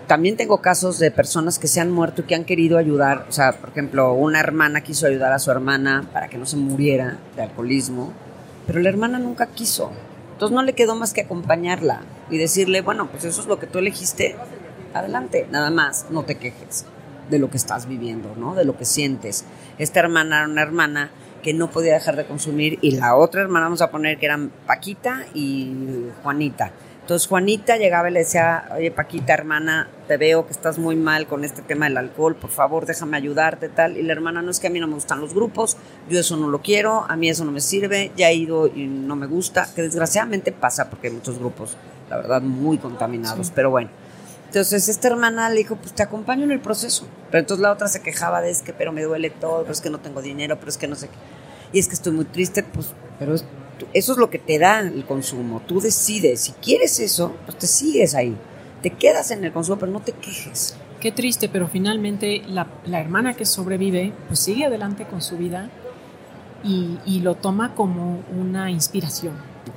también 0.06 0.36
tengo 0.36 0.60
casos 0.60 0.98
de 0.98 1.10
personas 1.10 1.58
que 1.58 1.66
se 1.66 1.80
han 1.80 1.90
muerto 1.90 2.22
y 2.22 2.24
que 2.24 2.34
han 2.34 2.44
querido 2.44 2.78
ayudar. 2.78 3.26
O 3.28 3.32
sea, 3.32 3.52
por 3.52 3.70
ejemplo, 3.70 4.12
una 4.12 4.40
hermana 4.40 4.82
quiso 4.82 5.06
ayudar 5.06 5.32
a 5.32 5.38
su 5.38 5.50
hermana 5.50 6.08
para 6.12 6.28
que 6.28 6.38
no 6.38 6.46
se 6.46 6.56
muriera 6.56 7.18
de 7.34 7.42
alcoholismo, 7.42 8.12
pero 8.66 8.80
la 8.80 8.88
hermana 8.88 9.18
nunca 9.18 9.46
quiso. 9.46 9.90
Entonces 10.32 10.54
no 10.54 10.62
le 10.62 10.74
quedó 10.74 10.94
más 10.94 11.12
que 11.12 11.22
acompañarla 11.22 12.02
y 12.30 12.38
decirle, 12.38 12.82
bueno, 12.82 13.08
pues 13.10 13.24
eso 13.24 13.40
es 13.40 13.46
lo 13.46 13.58
que 13.58 13.66
tú 13.66 13.78
elegiste, 13.78 14.36
adelante, 14.94 15.46
nada 15.50 15.70
más, 15.70 16.06
no 16.10 16.24
te 16.24 16.36
quejes 16.36 16.84
de 17.30 17.38
lo 17.38 17.50
que 17.50 17.56
estás 17.56 17.86
viviendo, 17.86 18.34
¿no? 18.36 18.54
De 18.54 18.64
lo 18.64 18.76
que 18.76 18.84
sientes. 18.84 19.44
Esta 19.78 20.00
hermana 20.00 20.38
era 20.38 20.48
una 20.48 20.62
hermana 20.62 21.10
que 21.42 21.54
no 21.54 21.70
podía 21.70 21.94
dejar 21.94 22.16
de 22.16 22.26
consumir 22.26 22.78
y 22.82 22.92
la 22.92 23.16
otra 23.16 23.42
hermana 23.42 23.66
vamos 23.66 23.82
a 23.82 23.90
poner 23.90 24.18
que 24.18 24.26
eran 24.26 24.50
Paquita 24.66 25.26
y 25.34 26.06
Juanita. 26.22 26.72
Entonces 27.06 27.28
Juanita 27.28 27.76
llegaba 27.76 28.10
y 28.10 28.12
le 28.14 28.18
decía, 28.18 28.68
oye 28.76 28.90
Paquita, 28.90 29.32
hermana, 29.32 29.86
te 30.08 30.16
veo 30.16 30.44
que 30.44 30.50
estás 30.52 30.76
muy 30.76 30.96
mal 30.96 31.28
con 31.28 31.44
este 31.44 31.62
tema 31.62 31.86
del 31.86 31.96
alcohol, 31.98 32.34
por 32.34 32.50
favor 32.50 32.84
déjame 32.84 33.16
ayudarte, 33.16 33.68
tal. 33.68 33.96
Y 33.96 34.02
la 34.02 34.12
hermana, 34.12 34.42
no 34.42 34.50
es 34.50 34.58
que 34.58 34.66
a 34.66 34.70
mí 34.70 34.80
no 34.80 34.88
me 34.88 34.94
gustan 34.94 35.20
los 35.20 35.32
grupos, 35.32 35.76
yo 36.10 36.18
eso 36.18 36.36
no 36.36 36.48
lo 36.48 36.62
quiero, 36.62 37.06
a 37.08 37.14
mí 37.14 37.28
eso 37.28 37.44
no 37.44 37.52
me 37.52 37.60
sirve, 37.60 38.10
ya 38.16 38.30
he 38.30 38.34
ido 38.34 38.66
y 38.66 38.88
no 38.88 39.14
me 39.14 39.28
gusta, 39.28 39.68
que 39.72 39.82
desgraciadamente 39.82 40.50
pasa 40.50 40.90
porque 40.90 41.06
hay 41.06 41.12
muchos 41.12 41.38
grupos, 41.38 41.76
la 42.10 42.16
verdad, 42.16 42.42
muy 42.42 42.76
contaminados, 42.78 43.46
Sí. 43.46 43.52
pero 43.54 43.70
bueno. 43.70 43.88
Entonces 44.48 44.88
esta 44.88 45.06
hermana 45.06 45.48
le 45.48 45.58
dijo, 45.58 45.76
pues 45.76 45.92
te 45.92 46.02
acompaño 46.02 46.42
en 46.42 46.50
el 46.50 46.58
proceso. 46.60 47.06
Pero 47.30 47.38
entonces 47.38 47.62
la 47.62 47.70
otra 47.70 47.86
se 47.86 48.02
quejaba 48.02 48.40
de 48.40 48.50
es 48.50 48.62
que, 48.62 48.72
pero 48.72 48.90
me 48.90 49.04
duele 49.04 49.30
todo, 49.30 49.60
pero 49.60 49.72
es 49.72 49.80
que 49.80 49.90
no 49.90 49.98
tengo 50.00 50.22
dinero, 50.22 50.56
pero 50.58 50.70
es 50.70 50.76
que 50.76 50.88
no 50.88 50.96
sé 50.96 51.06
qué. 51.06 51.14
Y 51.72 51.78
es 51.78 51.86
que 51.86 51.94
estoy 51.94 52.12
muy 52.14 52.24
triste, 52.24 52.64
pues, 52.64 52.88
pero 53.20 53.36
es- 53.36 53.44
eso 53.92 54.12
es 54.12 54.18
lo 54.18 54.30
que 54.30 54.38
te 54.38 54.58
da 54.58 54.80
el 54.80 55.04
consumo. 55.04 55.62
Tú 55.66 55.80
decides, 55.80 56.40
si 56.40 56.52
quieres 56.52 56.98
eso, 57.00 57.34
pues 57.44 57.58
te 57.58 57.66
sigues 57.66 58.14
ahí. 58.14 58.36
Te 58.82 58.90
quedas 58.90 59.30
en 59.30 59.44
el 59.44 59.52
consumo, 59.52 59.78
pero 59.78 59.92
no 59.92 60.00
te 60.00 60.12
quejes. 60.12 60.76
Qué 61.00 61.12
triste, 61.12 61.48
pero 61.48 61.68
finalmente 61.68 62.42
la, 62.48 62.66
la 62.84 63.00
hermana 63.00 63.34
que 63.34 63.44
sobrevive, 63.44 64.12
pues 64.28 64.40
sigue 64.40 64.64
adelante 64.64 65.04
con 65.04 65.20
su 65.22 65.36
vida 65.36 65.70
y, 66.64 66.98
y 67.04 67.20
lo 67.20 67.34
toma 67.34 67.74
como 67.74 68.22
una 68.38 68.70
inspiración. 68.70 69.34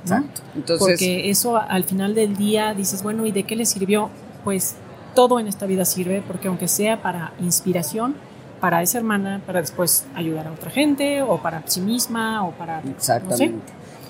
¿no? 0.08 0.24
Entonces, 0.54 0.86
Porque 0.86 1.30
eso 1.30 1.56
al 1.56 1.84
final 1.84 2.14
del 2.14 2.36
día 2.36 2.74
dices, 2.74 3.02
bueno, 3.02 3.26
¿y 3.26 3.32
de 3.32 3.42
qué 3.44 3.56
le 3.56 3.66
sirvió? 3.66 4.10
Pues 4.44 4.76
todo 5.14 5.40
en 5.40 5.46
esta 5.46 5.66
vida 5.66 5.84
sirve, 5.84 6.22
porque 6.26 6.48
aunque 6.48 6.68
sea 6.68 7.02
para 7.02 7.32
inspiración, 7.40 8.14
para 8.60 8.82
esa 8.82 8.98
hermana, 8.98 9.42
para 9.46 9.60
después 9.60 10.06
ayudar 10.14 10.46
a 10.46 10.52
otra 10.52 10.70
gente, 10.70 11.22
o 11.22 11.40
para 11.42 11.62
sí 11.66 11.80
misma, 11.80 12.44
o 12.46 12.52
para... 12.52 12.82
no 12.82 13.36
sé. 13.36 13.52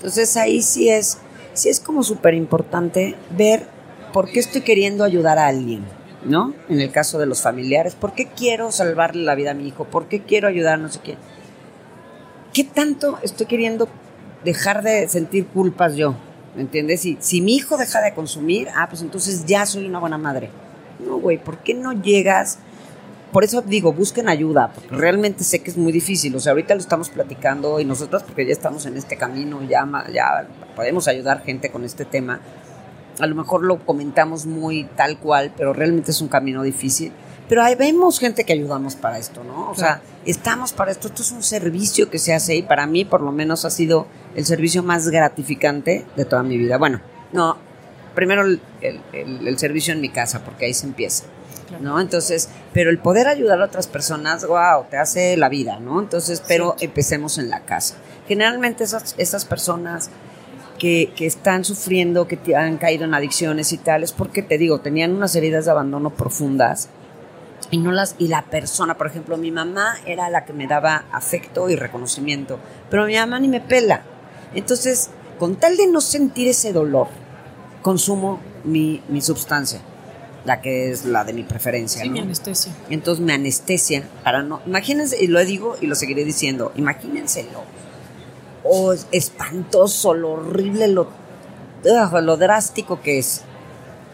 Entonces 0.01 0.35
ahí 0.39 0.63
sí 0.63 0.89
es, 0.89 1.19
sí 1.53 1.69
es 1.69 1.79
como 1.79 2.03
súper 2.03 2.33
importante 2.33 3.17
ver 3.37 3.67
por 4.15 4.31
qué 4.31 4.41
estoy 4.41 4.63
queriendo 4.63 5.05
ayudar 5.05 5.39
a 5.39 5.47
alguien, 5.47 5.85
¿no? 6.25 6.55
En 6.71 6.81
el 6.81 6.91
caso 6.91 7.19
de 7.19 7.27
los 7.27 7.43
familiares, 7.43 7.97
¿por 7.97 8.15
qué 8.15 8.29
quiero 8.29 8.73
salvarle 8.73 9.25
la 9.25 9.35
vida 9.35 9.51
a 9.51 9.55
mi 9.55 9.69
hijo? 9.69 9.85
¿Por 9.85 10.09
qué 10.09 10.23
quiero 10.23 10.49
ayudar 10.49 10.75
a 10.75 10.77
no 10.79 10.89
sé 10.89 11.01
quién? 11.05 11.19
¿Qué 12.55 12.65
tanto 12.65 13.19
estoy 13.23 13.45
queriendo 13.45 13.89
dejar 14.43 14.83
de 14.83 15.07
sentir 15.07 15.47
culpas 15.49 15.97
yo? 15.97 16.15
¿Me 16.57 16.63
entiendes? 16.63 17.03
Si, 17.03 17.19
si 17.21 17.43
mi 17.43 17.57
hijo 17.57 17.77
deja 17.77 18.01
de 18.01 18.15
consumir, 18.15 18.69
ah, 18.75 18.89
pues 18.89 19.03
entonces 19.03 19.45
ya 19.45 19.67
soy 19.67 19.87
una 19.87 19.99
buena 19.99 20.17
madre. 20.17 20.49
No, 20.99 21.19
güey, 21.19 21.37
¿por 21.37 21.59
qué 21.59 21.75
no 21.75 21.93
llegas? 21.93 22.59
Por 23.33 23.45
eso 23.45 23.62
digo, 23.62 23.93
busquen 23.93 24.29
ayuda, 24.29 24.73
porque 24.75 24.97
realmente 24.97 25.45
sé 25.45 25.61
que 25.61 25.71
es 25.71 25.77
muy 25.77 25.93
difícil. 25.93 26.35
O 26.35 26.40
sea, 26.40 26.51
ahorita 26.53 26.75
lo 26.75 26.81
estamos 26.81 27.11
platicando 27.11 27.79
y 27.81 27.85
nosotros, 27.85 28.23
porque 28.25 28.45
ya 28.47 28.53
estamos 28.53 28.87
en 28.87 28.97
este 28.97 29.16
camino, 29.16 29.61
ya, 29.62 29.87
podemos 30.75 31.07
ayudar 31.09 31.43
gente 31.45 31.71
con 31.71 31.85
este 31.85 32.05
tema. 32.05 32.40
A 33.21 33.27
lo 33.27 33.35
mejor 33.37 33.62
lo 33.64 33.79
comentamos 33.87 34.47
muy 34.47 34.85
tal 34.97 35.19
cual, 35.19 35.53
pero 35.57 35.73
realmente 35.73 36.11
es 36.11 36.21
un 36.21 36.29
camino 36.29 36.62
difícil. 36.62 37.12
Pero 37.49 37.62
ahí 37.64 37.75
vemos 37.75 38.19
gente 38.21 38.45
que 38.45 38.53
ayudamos 38.53 38.95
para 38.97 39.19
esto, 39.19 39.43
¿no? 39.45 39.71
O 39.71 39.75
sea, 39.75 40.01
estamos 40.25 40.73
para 40.73 40.90
esto. 40.93 41.09
Esto 41.09 41.23
es 41.23 41.33
un 41.33 41.43
servicio 41.43 42.09
que 42.09 42.19
se 42.19 42.33
hace 42.33 42.55
y 42.57 42.62
para 42.62 42.87
mí, 42.87 43.05
por 43.05 43.21
lo 43.23 43.33
menos, 43.33 43.64
ha 43.64 43.71
sido 43.71 44.07
el 44.37 44.45
servicio 44.47 44.83
más 44.85 45.09
gratificante 45.09 46.07
de 46.16 46.25
toda 46.25 46.43
mi 46.45 46.57
vida. 46.59 46.79
Bueno, 46.79 47.01
no, 47.33 47.57
primero 48.14 48.43
el, 48.43 48.61
el- 48.81 49.01
el- 49.12 49.47
el 49.49 49.59
servicio 49.59 49.93
en 49.93 50.01
mi 50.01 50.09
casa, 50.11 50.45
porque 50.45 50.66
ahí 50.66 50.75
se 50.75 50.87
empieza. 50.87 51.25
Claro. 51.71 51.85
¿no? 51.85 52.01
Entonces, 52.01 52.49
pero 52.75 52.91
el 52.91 52.99
poder 52.99 53.29
ayudar 53.29 53.63
a 53.63 53.65
otras 53.65 53.87
personas, 53.87 54.47
wow, 54.47 54.85
te 54.91 54.97
hace 54.97 55.37
la 55.37 55.49
vida, 55.49 55.79
¿no? 55.79 56.01
Entonces, 56.01 56.43
pero 56.47 56.77
empecemos 56.81 57.39
en 57.39 57.49
la 57.49 57.61
casa. 57.61 57.95
Generalmente 58.27 58.85
esas, 58.85 59.15
esas 59.19 59.45
personas 59.45 60.11
que, 60.79 61.13
que 61.17 61.27
están 61.27 61.65
sufriendo, 61.65 62.27
que 62.27 62.39
han 62.57 62.77
caído 62.77 63.05
en 63.05 63.15
adicciones 63.15 63.73
y 63.73 63.79
tal, 63.79 64.03
es 64.03 64.13
porque, 64.13 64.43
te 64.43 64.59
digo, 64.59 64.81
tenían 64.81 65.15
unas 65.15 65.35
heridas 65.37 65.65
de 65.65 65.71
abandono 65.71 66.11
profundas 66.11 66.89
y 67.71 67.79
no 67.79 67.93
las 67.93 68.17
y 68.19 68.29
la 68.29 68.43
persona, 68.43 68.97
por 68.97 69.07
ejemplo, 69.07 69.37
mi 69.37 69.51
mamá 69.51 69.97
era 70.07 70.29
la 70.29 70.45
que 70.45 70.53
me 70.53 70.67
daba 70.67 71.05
afecto 71.13 71.69
y 71.71 71.77
reconocimiento, 71.77 72.59
pero 72.91 73.07
mi 73.07 73.15
mamá 73.15 73.39
ni 73.39 73.49
me 73.49 73.61
pela. 73.61 74.03
Entonces, 74.55 75.11
con 75.39 75.57
tal 75.57 75.77
de 75.77 75.87
no 75.87 76.01
sentir 76.01 76.49
ese 76.49 76.73
dolor, 76.73 77.09
consumo 77.83 78.41
mi, 78.65 79.03
mi 79.09 79.21
sustancia, 79.21 79.81
la 80.44 80.61
que 80.61 80.90
es 80.90 81.05
la 81.05 81.24
de 81.24 81.33
mi 81.33 81.42
preferencia. 81.44 82.03
Sí, 82.03 82.09
¿no? 82.09 82.14
mi 82.14 82.20
anestesia. 82.20 82.72
Entonces 82.88 83.24
me 83.24 83.33
anestesia 83.35 84.05
para 84.24 84.42
no. 84.42 84.61
Imagínense, 84.66 85.22
y 85.22 85.26
lo 85.26 85.44
digo 85.44 85.76
y 85.81 85.87
lo 85.87 85.94
seguiré 85.94 86.24
diciendo, 86.24 86.72
imagínenselo. 86.76 87.62
O 88.64 88.94
espantoso, 89.12 90.14
lo 90.14 90.33
horrible, 90.33 90.88
lo, 90.88 91.03
ugh, 91.85 92.12
lo 92.22 92.37
drástico 92.37 93.00
que 93.00 93.18
es. 93.18 93.42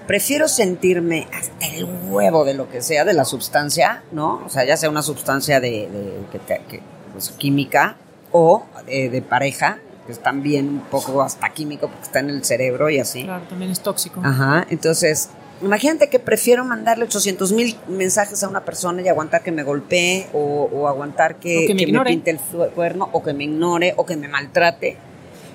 Prefiero 0.07 0.47
sentirme 0.47 1.27
hasta 1.33 1.67
el 1.67 1.85
huevo 2.09 2.45
de 2.45 2.55
lo 2.55 2.71
que 2.71 2.81
sea, 2.81 3.05
de 3.05 3.13
la 3.13 3.25
sustancia, 3.25 4.05
¿no? 4.13 4.41
O 4.47 4.49
sea, 4.49 4.65
ya 4.65 4.77
sea 4.77 4.89
una 4.89 5.03
sustancia 5.03 5.59
de, 5.61 5.89
de- 5.91 6.21
que 6.31 6.39
te- 6.39 6.63
que, 6.69 6.81
pues, 7.13 7.31
química 7.33 7.97
o 8.31 8.65
de, 8.87 9.11
de 9.11 9.21
pareja, 9.23 9.79
que 10.07 10.13
es 10.13 10.21
también 10.21 10.69
un 10.69 10.81
poco 10.83 11.23
hasta 11.23 11.49
químico 11.53 11.89
porque 11.89 12.05
está 12.05 12.21
en 12.21 12.31
el 12.31 12.45
cerebro 12.45 12.89
y 12.89 13.01
así. 13.01 13.25
Claro, 13.25 13.45
también 13.49 13.73
es 13.73 13.81
tóxico. 13.81 14.21
Ajá, 14.25 14.65
entonces, 14.71 15.31
imagínate 15.63 16.09
que 16.09 16.19
prefiero 16.19 16.65
mandarle 16.65 17.05
800 17.05 17.53
mil 17.53 17.77
mensajes 17.89 18.43
a 18.45 18.49
una 18.49 18.65
persona 18.65 19.03
y 19.03 19.09
aguantar 19.09 19.43
que 19.43 19.53
me 19.53 19.63
golpee 19.63 20.27
o, 20.33 20.69
o 20.73 20.89
aguantar 20.89 21.37
que, 21.37 21.65
O 21.65 21.67
que 21.67 21.75
me 21.75 21.81
que 21.87 21.93
pinte 22.11 22.31
el 22.31 22.39
cuerno 22.71 23.09
o 23.13 23.23
que 23.23 23.33
me 23.33 23.45
ignore 23.45 23.95
o 23.97 24.05
que 24.07 24.17
me 24.17 24.29
maltrate, 24.29 24.97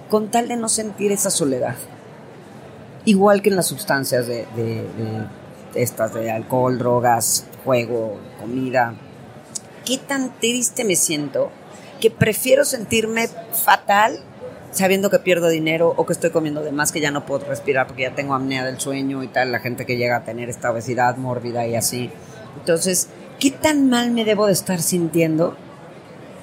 con 0.09 0.29
tal 0.29 0.47
de 0.47 0.55
no 0.57 0.69
sentir 0.69 1.11
esa 1.11 1.29
soledad. 1.29 1.75
Igual 3.05 3.41
que 3.41 3.49
en 3.49 3.55
las 3.55 3.67
sustancias 3.67 4.27
de, 4.27 4.45
de- 4.55 4.85
de 5.73 5.81
estas, 5.81 6.13
de 6.13 6.29
alcohol, 6.29 6.77
drogas, 6.77 7.45
juego, 7.63 8.17
comida. 8.39 8.93
Qué 9.85 9.97
tan 9.97 10.37
triste 10.39 10.83
me 10.83 10.95
siento 10.95 11.49
que 12.01 12.11
prefiero 12.11 12.65
sentirme 12.65 13.27
fatal 13.53 14.19
sabiendo 14.71 15.09
que 15.09 15.19
pierdo 15.19 15.49
dinero 15.49 15.93
o 15.95 16.05
que 16.05 16.13
estoy 16.13 16.31
comiendo 16.31 16.61
de 16.63 16.71
más, 16.71 16.91
que 16.91 16.99
ya 16.99 17.11
no 17.11 17.25
puedo 17.25 17.45
respirar 17.45 17.87
porque 17.87 18.03
ya 18.03 18.15
tengo 18.15 18.33
apnea 18.33 18.65
del 18.65 18.79
sueño 18.79 19.23
y 19.23 19.27
tal, 19.27 19.51
la 19.51 19.59
gente 19.59 19.85
que 19.85 19.97
llega 19.97 20.17
a 20.17 20.23
tener 20.23 20.49
esta 20.49 20.71
obesidad 20.71 21.17
mórbida 21.17 21.67
y 21.67 21.75
así. 21.75 22.09
Entonces, 22.57 23.09
¿qué 23.39 23.51
tan 23.51 23.89
mal 23.89 24.11
me 24.11 24.25
debo 24.25 24.47
de 24.47 24.53
estar 24.53 24.81
sintiendo 24.81 25.55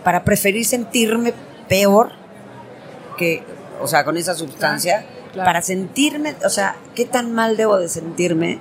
para 0.04 0.24
preferir 0.24 0.64
sentirme 0.64 1.32
peor 1.68 2.12
que, 3.16 3.42
o 3.80 3.86
sea, 3.86 4.04
con 4.04 4.16
esa 4.16 4.34
sustancia? 4.34 5.04
claro. 5.32 5.46
Para 5.46 5.62
sentirme, 5.62 6.34
o 6.44 6.50
sea, 6.50 6.76
¿qué 6.94 7.04
tan 7.04 7.32
mal 7.32 7.56
debo 7.56 7.78
de 7.78 7.88
sentirme 7.88 8.60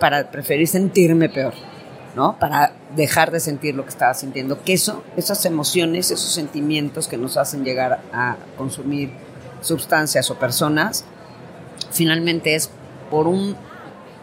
para 0.00 0.30
preferir 0.30 0.66
sentirme 0.66 1.28
peor? 1.28 1.54
¿No? 2.14 2.38
Para 2.38 2.72
dejar 2.94 3.30
de 3.30 3.40
sentir 3.40 3.74
lo 3.74 3.84
que 3.84 3.90
estaba 3.90 4.14
sintiendo. 4.14 4.62
Que 4.62 4.74
eso, 4.74 5.02
esas 5.16 5.44
emociones, 5.44 6.10
esos 6.10 6.32
sentimientos 6.32 7.08
que 7.08 7.16
nos 7.16 7.36
hacen 7.36 7.64
llegar 7.64 8.00
a 8.12 8.36
consumir 8.56 9.12
sustancias 9.60 10.30
o 10.30 10.38
personas, 10.38 11.04
finalmente 11.90 12.54
es 12.54 12.70
por 13.10 13.26
un, 13.26 13.56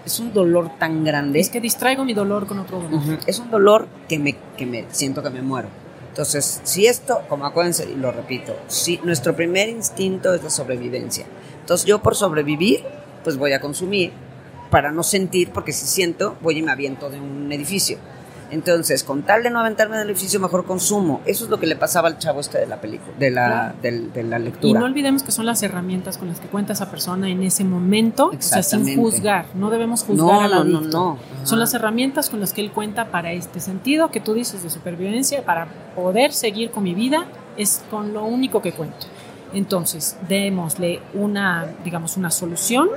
es 0.06 0.20
un 0.20 0.34
dolor 0.34 0.72
tan 0.78 1.04
grande. 1.04 1.40
Es 1.40 1.50
que 1.50 1.62
distraigo 1.62 2.06
mi 2.06 2.14
dolor 2.14 2.48
con 2.48 2.60
otro 2.60 2.80
dolor. 2.80 3.20
Es 3.26 3.40
un 3.40 3.50
dolor 3.50 3.88
que 4.08 4.20
me, 4.20 4.36
que 4.58 4.66
me 4.66 4.86
siento 4.92 5.24
que 5.24 5.30
me 5.30 5.42
muero. 5.42 5.70
Entonces, 6.10 6.62
si 6.64 6.86
esto, 6.86 7.22
como 7.30 7.46
acuérdense, 7.46 7.90
y 7.90 7.96
lo 7.96 8.12
repito, 8.12 8.56
si 8.68 8.98
nuestro 9.04 9.36
primer 9.36 9.70
instinto 9.70 10.34
es 10.34 10.44
la 10.44 10.50
sobrevivencia. 10.50 11.26
Entonces, 11.62 11.86
yo 11.86 12.02
por 12.02 12.16
sobrevivir, 12.16 12.84
pues 13.24 13.38
voy 13.38 13.54
a 13.54 13.62
consumir 13.62 14.12
para 14.70 14.92
no 14.92 15.04
sentir, 15.04 15.50
porque 15.52 15.72
si 15.74 15.86
siento, 15.86 16.36
voy 16.42 16.58
y 16.58 16.62
me 16.62 16.72
aviento 16.72 17.10
de 17.10 17.20
un 17.20 17.52
edificio. 17.52 17.98
Entonces, 18.52 19.04
con 19.04 19.22
tal 19.22 19.44
de 19.44 19.52
no 19.52 19.60
aventarme 19.60 19.96
del 19.98 20.10
edificio, 20.10 20.40
mejor 20.40 20.66
consumo. 20.66 21.22
Eso 21.28 21.44
es 21.44 21.52
lo 21.52 21.60
que 21.60 21.68
le 21.68 21.76
pasaba 21.76 22.08
al 22.08 22.18
chavo 22.18 22.40
este 22.40 22.58
de 22.58 22.66
la 22.66 22.82
película, 22.82 23.14
de 23.20 23.30
la, 23.30 23.76
Claro. 23.80 24.08
de 24.12 24.24
la 24.24 24.40
Y 24.40 24.44
lectura. 24.44 24.80
no 24.80 24.88
olvidemos 24.88 25.22
que 25.22 25.32
son 25.32 25.46
las 25.46 25.62
herramientas 25.62 26.18
con 26.18 26.30
las 26.30 26.40
que 26.40 26.48
cuenta 26.48 26.74
esa 26.74 26.90
persona 26.90 27.30
en 27.30 27.44
ese 27.44 27.64
momento, 27.64 28.32
o 28.36 28.42
sea, 28.42 28.64
sin 28.64 28.96
juzgar. 28.96 29.46
No 29.54 29.70
debemos 29.70 30.04
juzgar 30.04 30.50
no, 30.50 30.58
al 30.62 30.72
no, 30.72 30.82
no, 30.82 30.88
no. 30.88 31.18
Son 31.44 31.60
las 31.60 31.76
herramientas 31.76 32.32
con 32.32 32.40
las 32.40 32.52
que 32.52 32.62
él 32.62 32.72
cuenta 32.72 33.12
para 33.12 33.34
este 33.34 33.60
sentido 33.60 34.10
que 34.10 34.20
tú 34.20 34.34
dices 34.34 34.64
de 34.64 34.72
supervivencia, 34.72 35.44
para 35.46 35.68
poder 35.96 36.34
seguir 36.34 36.72
con 36.72 36.82
mi 36.84 36.96
vida, 36.96 37.26
es 37.56 37.84
con 37.92 38.14
lo 38.14 38.24
único 38.26 38.64
que 38.64 38.72
cuento. 38.72 39.06
Entonces, 39.54 40.16
démosle 40.28 41.02
una, 41.14 41.68
digamos, 41.84 42.18
una 42.18 42.32
solución, 42.32 42.90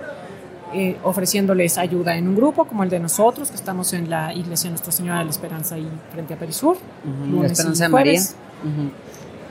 eh, 0.74 0.96
ofreciéndoles 1.02 1.78
ayuda 1.78 2.16
en 2.16 2.28
un 2.28 2.36
grupo 2.36 2.64
como 2.66 2.82
el 2.84 2.90
de 2.90 2.98
nosotros, 3.00 3.50
que 3.50 3.56
estamos 3.56 3.92
en 3.92 4.08
la 4.10 4.32
iglesia 4.34 4.70
Nuestra 4.70 4.92
Señora 4.92 5.18
de 5.20 5.24
la 5.26 5.30
Esperanza 5.30 5.78
y 5.78 5.88
frente 6.12 6.34
a 6.34 6.38
Perisur. 6.38 6.76
Ujú, 7.04 7.30
lunes 7.30 7.52
Esperanza 7.52 7.86
y 7.86 7.88
María. 7.88 8.12
jueves. 8.20 8.36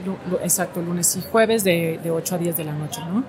Lu- 0.05 0.38
exacto, 0.43 0.81
lunes 0.81 1.15
y 1.15 1.21
jueves 1.21 1.63
de, 1.63 1.99
de 2.03 2.10
8 2.12 2.36
a 2.36 2.38
10 2.39 2.57
de 2.57 2.63
la 2.63 2.73
noche, 2.73 3.01
¿no? 3.07 3.23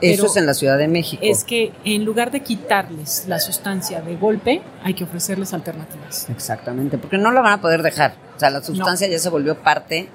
Eso 0.00 0.26
es 0.26 0.36
en 0.36 0.46
la 0.46 0.54
Ciudad 0.54 0.78
de 0.78 0.86
México. 0.86 1.20
Es 1.24 1.42
que 1.42 1.72
en 1.84 2.04
lugar 2.04 2.30
de 2.30 2.40
quitarles 2.40 3.24
la 3.26 3.40
sustancia 3.40 4.00
de 4.00 4.14
golpe, 4.16 4.62
hay 4.84 4.94
que 4.94 5.02
ofrecerles 5.04 5.52
alternativas. 5.54 6.28
Exactamente, 6.30 6.98
porque 6.98 7.18
no 7.18 7.32
la 7.32 7.40
van 7.40 7.54
a 7.54 7.60
poder 7.60 7.82
dejar. 7.82 8.14
O 8.36 8.38
sea, 8.38 8.50
la 8.50 8.62
sustancia 8.62 9.08
ya 9.08 9.18
se 9.18 9.28
volvió 9.28 9.56
parte 9.60 10.08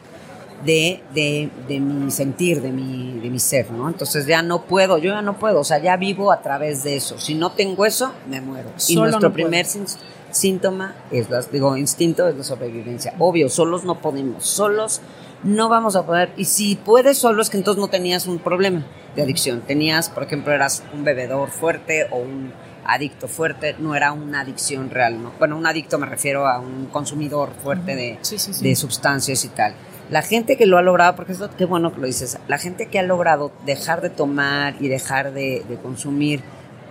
de, 0.65 1.01
de, 1.13 1.49
de 1.67 1.79
mi 1.79 2.11
sentir, 2.11 2.61
de 2.61 2.71
mi, 2.71 3.19
de 3.19 3.29
mi 3.29 3.39
ser, 3.39 3.71
¿no? 3.71 3.87
Entonces 3.89 4.25
ya 4.25 4.41
no 4.41 4.63
puedo, 4.63 4.97
yo 4.97 5.11
ya 5.11 5.21
no 5.21 5.37
puedo, 5.37 5.59
o 5.59 5.63
sea, 5.63 5.79
ya 5.79 5.97
vivo 5.97 6.31
a 6.31 6.41
través 6.41 6.83
de 6.83 6.95
eso. 6.95 7.19
Si 7.19 7.35
no 7.35 7.51
tengo 7.51 7.85
eso, 7.85 8.11
me 8.29 8.41
muero. 8.41 8.69
y 8.87 8.95
nuestro 8.95 9.29
no 9.29 9.33
primer 9.33 9.65
síntoma 10.31 10.95
es 11.11 11.29
la, 11.29 11.41
digo, 11.41 11.77
instinto 11.77 12.27
es 12.27 12.35
la 12.35 12.43
sobrevivencia. 12.43 13.13
Obvio, 13.19 13.49
solos 13.49 13.83
no 13.83 13.99
podemos, 13.99 14.45
solos 14.45 15.01
no 15.43 15.69
vamos 15.69 15.95
a 15.95 16.05
poder. 16.05 16.31
Y 16.37 16.45
si 16.45 16.75
puedes 16.75 17.17
solo 17.17 17.41
es 17.41 17.49
que 17.49 17.57
entonces 17.57 17.79
no 17.79 17.87
tenías 17.89 18.25
un 18.27 18.39
problema 18.39 18.85
de 19.15 19.21
adicción. 19.21 19.61
Tenías, 19.61 20.09
por 20.09 20.23
ejemplo, 20.23 20.53
eras 20.53 20.83
un 20.93 21.03
bebedor 21.03 21.49
fuerte 21.49 22.07
o 22.11 22.17
un 22.17 22.51
adicto 22.85 23.27
fuerte, 23.27 23.75
no 23.79 23.95
era 23.95 24.11
una 24.11 24.41
adicción 24.41 24.89
real, 24.89 25.21
¿no? 25.21 25.31
Bueno, 25.39 25.57
un 25.57 25.65
adicto 25.65 25.97
me 25.97 26.05
refiero 26.05 26.47
a 26.47 26.59
un 26.59 26.87
consumidor 26.87 27.51
fuerte 27.63 27.95
de, 27.95 28.17
Sí, 28.21 28.37
sí, 28.37 28.53
sí. 28.53 28.67
de 28.67 28.75
sustancias 28.75 29.45
y 29.45 29.49
tal. 29.49 29.73
La 30.13 30.21
gente 30.21 30.57
que 30.57 30.67
lo 30.67 30.77
ha 30.77 30.83
logrado, 30.83 31.15
porque 31.15 31.31
es 31.31 31.39
lo 31.39 31.49
qué 31.49 31.65
bueno 31.65 31.91
que 31.91 31.99
lo 31.99 32.05
dices, 32.05 32.37
la 32.47 32.59
gente 32.59 32.85
que 32.85 32.99
ha 32.99 33.03
logrado 33.03 33.51
dejar 33.65 33.99
de 34.01 34.11
tomar 34.11 34.75
y 34.79 34.87
dejar 34.87 35.33
de, 35.33 35.63
de 35.67 35.75
consumir 35.77 36.41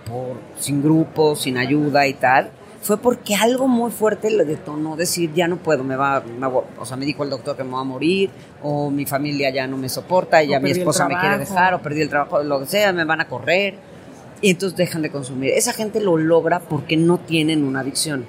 por, 0.05 0.35
sin 0.59 0.83
grupo, 0.83 1.33
sin 1.37 1.57
ayuda 1.57 2.05
y 2.05 2.15
tal, 2.15 2.51
fue 2.81 2.97
porque 2.97 3.33
algo 3.35 3.69
muy 3.69 3.91
fuerte 3.91 4.29
le 4.29 4.43
detonó 4.43 4.97
decir, 4.97 5.33
ya 5.33 5.47
no 5.47 5.55
puedo, 5.55 5.85
me 5.85 5.95
va, 5.95 6.21
me 6.21 6.45
o 6.47 6.85
sea, 6.85 6.97
me 6.97 7.05
dijo 7.05 7.23
el 7.23 7.29
doctor 7.29 7.55
que 7.55 7.63
me 7.63 7.71
va 7.71 7.79
a 7.79 7.85
morir, 7.85 8.29
o 8.61 8.91
mi 8.91 9.05
familia 9.05 9.49
ya 9.51 9.67
no 9.67 9.77
me 9.77 9.87
soporta, 9.87 10.43
y 10.43 10.49
ya 10.49 10.59
mi 10.59 10.71
esposa 10.71 11.07
me 11.07 11.17
quiere 11.17 11.37
dejar, 11.37 11.75
o 11.75 11.81
perdí 11.81 12.01
el 12.01 12.09
trabajo, 12.09 12.43
lo 12.43 12.59
que 12.59 12.65
sea, 12.65 12.91
me 12.91 13.05
van 13.05 13.21
a 13.21 13.29
correr, 13.29 13.75
y 14.41 14.49
entonces 14.49 14.75
dejan 14.75 15.01
de 15.01 15.09
consumir. 15.09 15.51
Esa 15.51 15.71
gente 15.71 16.01
lo 16.01 16.17
logra 16.17 16.59
porque 16.59 16.97
no 16.97 17.19
tienen 17.19 17.63
una 17.63 17.79
adicción. 17.79 18.25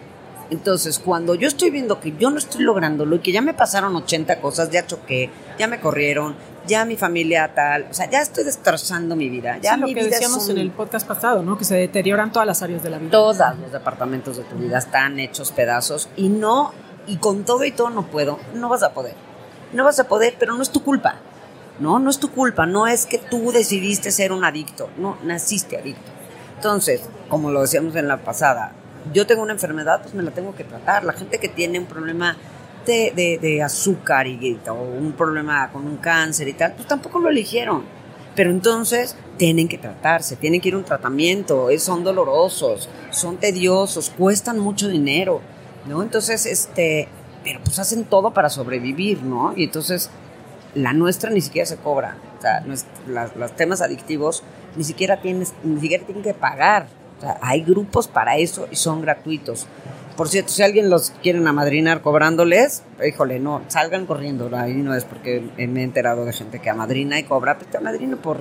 Entonces, 0.54 0.98
cuando 1.00 1.34
yo 1.34 1.48
estoy 1.48 1.70
viendo 1.70 1.98
que 2.00 2.14
yo 2.16 2.30
no 2.30 2.38
estoy 2.38 2.62
lográndolo 2.62 3.16
y 3.16 3.18
que 3.18 3.32
ya 3.32 3.42
me 3.42 3.54
pasaron 3.54 3.94
80 3.96 4.40
cosas, 4.40 4.70
ya 4.70 4.86
choqué, 4.86 5.28
ya 5.58 5.66
me 5.66 5.80
corrieron, 5.80 6.36
ya 6.66 6.84
mi 6.84 6.96
familia 6.96 7.52
tal, 7.54 7.86
o 7.90 7.94
sea, 7.94 8.08
ya 8.08 8.22
estoy 8.22 8.44
destrozando 8.44 9.16
mi 9.16 9.28
vida. 9.28 9.58
Ya 9.60 9.74
Sí, 9.74 9.80
lo 9.80 9.86
que 9.88 9.94
vida 9.94 10.04
decíamos 10.06 10.44
un- 10.46 10.52
en 10.52 10.58
el 10.58 10.70
podcast 10.70 11.06
pasado, 11.06 11.42
¿no? 11.42 11.58
Que 11.58 11.64
se 11.64 11.74
deterioran 11.74 12.30
todas 12.32 12.46
las 12.46 12.62
áreas 12.62 12.82
de 12.84 12.90
la 12.90 12.98
vida. 12.98 13.10
Todos 13.10 13.36
los 13.60 13.72
departamentos 13.72 14.36
de 14.36 14.44
tu 14.44 14.54
vida 14.56 14.78
están 14.78 15.18
hechos 15.18 15.50
pedazos 15.50 16.08
y 16.16 16.28
no, 16.28 16.72
y 17.08 17.16
con 17.16 17.44
todo 17.44 17.64
y 17.64 17.72
todo 17.72 17.90
no 17.90 18.06
puedo, 18.06 18.38
no 18.54 18.68
vas 18.68 18.82
a 18.84 18.94
poder. 18.94 19.14
No 19.72 19.82
vas 19.84 19.98
a 19.98 20.06
poder, 20.06 20.36
pero 20.38 20.54
no 20.54 20.62
es 20.62 20.70
tu 20.70 20.82
culpa. 20.84 21.16
No, 21.80 21.98
no 21.98 22.08
es 22.08 22.20
tu 22.20 22.30
culpa, 22.30 22.64
no 22.66 22.86
es 22.86 23.04
que 23.06 23.18
tú 23.18 23.50
decidiste 23.50 24.12
ser 24.12 24.30
un 24.30 24.44
adicto, 24.44 24.88
no, 24.96 25.18
naciste 25.24 25.76
adicto. 25.76 26.12
Entonces, 26.54 27.00
como 27.28 27.50
lo 27.50 27.62
decíamos 27.62 27.96
en 27.96 28.06
la 28.06 28.18
pasada, 28.18 28.72
yo 29.12 29.26
tengo 29.26 29.42
una 29.42 29.52
enfermedad, 29.52 30.00
pues 30.02 30.14
me 30.14 30.22
la 30.22 30.30
tengo 30.30 30.54
que 30.54 30.64
tratar. 30.64 31.04
La 31.04 31.12
gente 31.12 31.38
que 31.38 31.48
tiene 31.48 31.78
un 31.78 31.86
problema 31.86 32.36
de, 32.86 33.38
de- 33.40 33.62
azúcar 33.62 34.26
y, 34.26 34.58
o 34.68 34.74
un 34.74 35.12
problema 35.12 35.70
con 35.70 35.86
un 35.86 35.96
cáncer 35.96 36.48
y 36.48 36.52
tal, 36.52 36.72
pues 36.74 36.86
tampoco 36.88 37.18
lo 37.18 37.28
eligieron. 37.30 37.82
Pero 38.34 38.50
entonces 38.50 39.16
tienen 39.36 39.68
que 39.68 39.78
tratarse, 39.78 40.36
tienen 40.36 40.60
que 40.60 40.68
ir 40.68 40.74
a 40.74 40.78
un 40.78 40.84
tratamiento, 40.84 41.68
son 41.78 42.02
dolorosos, 42.04 42.88
son 43.10 43.36
tediosos, 43.36 44.10
cuestan 44.10 44.58
mucho 44.58 44.88
dinero, 44.88 45.40
¿no? 45.88 46.02
Entonces, 46.02 46.44
este, 46.46 47.08
pero 47.44 47.60
pues 47.64 47.78
hacen 47.78 48.04
todo 48.04 48.32
para 48.32 48.50
sobrevivir, 48.50 49.22
¿no? 49.22 49.54
Y 49.56 49.64
entonces 49.64 50.10
la 50.74 50.92
nuestra 50.92 51.30
ni 51.30 51.40
siquiera 51.40 51.66
se 51.66 51.76
cobra. 51.76 52.16
O 52.38 52.42
sea, 52.42 52.64
las- 53.08 53.36
los 53.36 53.52
temas 53.56 53.80
adictivos 53.80 54.42
ni 54.76 54.82
siquiera 54.84 55.20
tienes, 55.22 55.54
ni 55.62 55.80
siquiera 55.80 56.04
tienen 56.04 56.24
que 56.24 56.34
pagar. 56.34 56.88
Hay 57.40 57.62
grupos 57.62 58.08
para 58.08 58.36
eso 58.36 58.66
y 58.70 58.76
son 58.76 59.00
gratuitos. 59.00 59.66
Por 60.16 60.28
cierto, 60.28 60.52
si 60.52 60.62
alguien 60.62 60.90
los 60.90 61.10
quieren 61.22 61.46
amadrinar 61.48 62.00
cobrándoles, 62.00 62.82
híjole, 63.06 63.40
no, 63.40 63.62
salgan 63.68 64.06
corriendo. 64.06 64.48
Ahí 64.56 64.74
no 64.74 64.94
es 64.94 65.04
porque 65.04 65.42
me 65.56 65.80
he 65.80 65.84
enterado 65.84 66.24
de 66.24 66.32
gente 66.32 66.60
que 66.60 66.70
amadrina 66.70 67.18
y 67.18 67.24
cobra, 67.24 67.58
pues 67.58 67.68
te 67.70 67.78
amadrino 67.78 68.16
por 68.18 68.38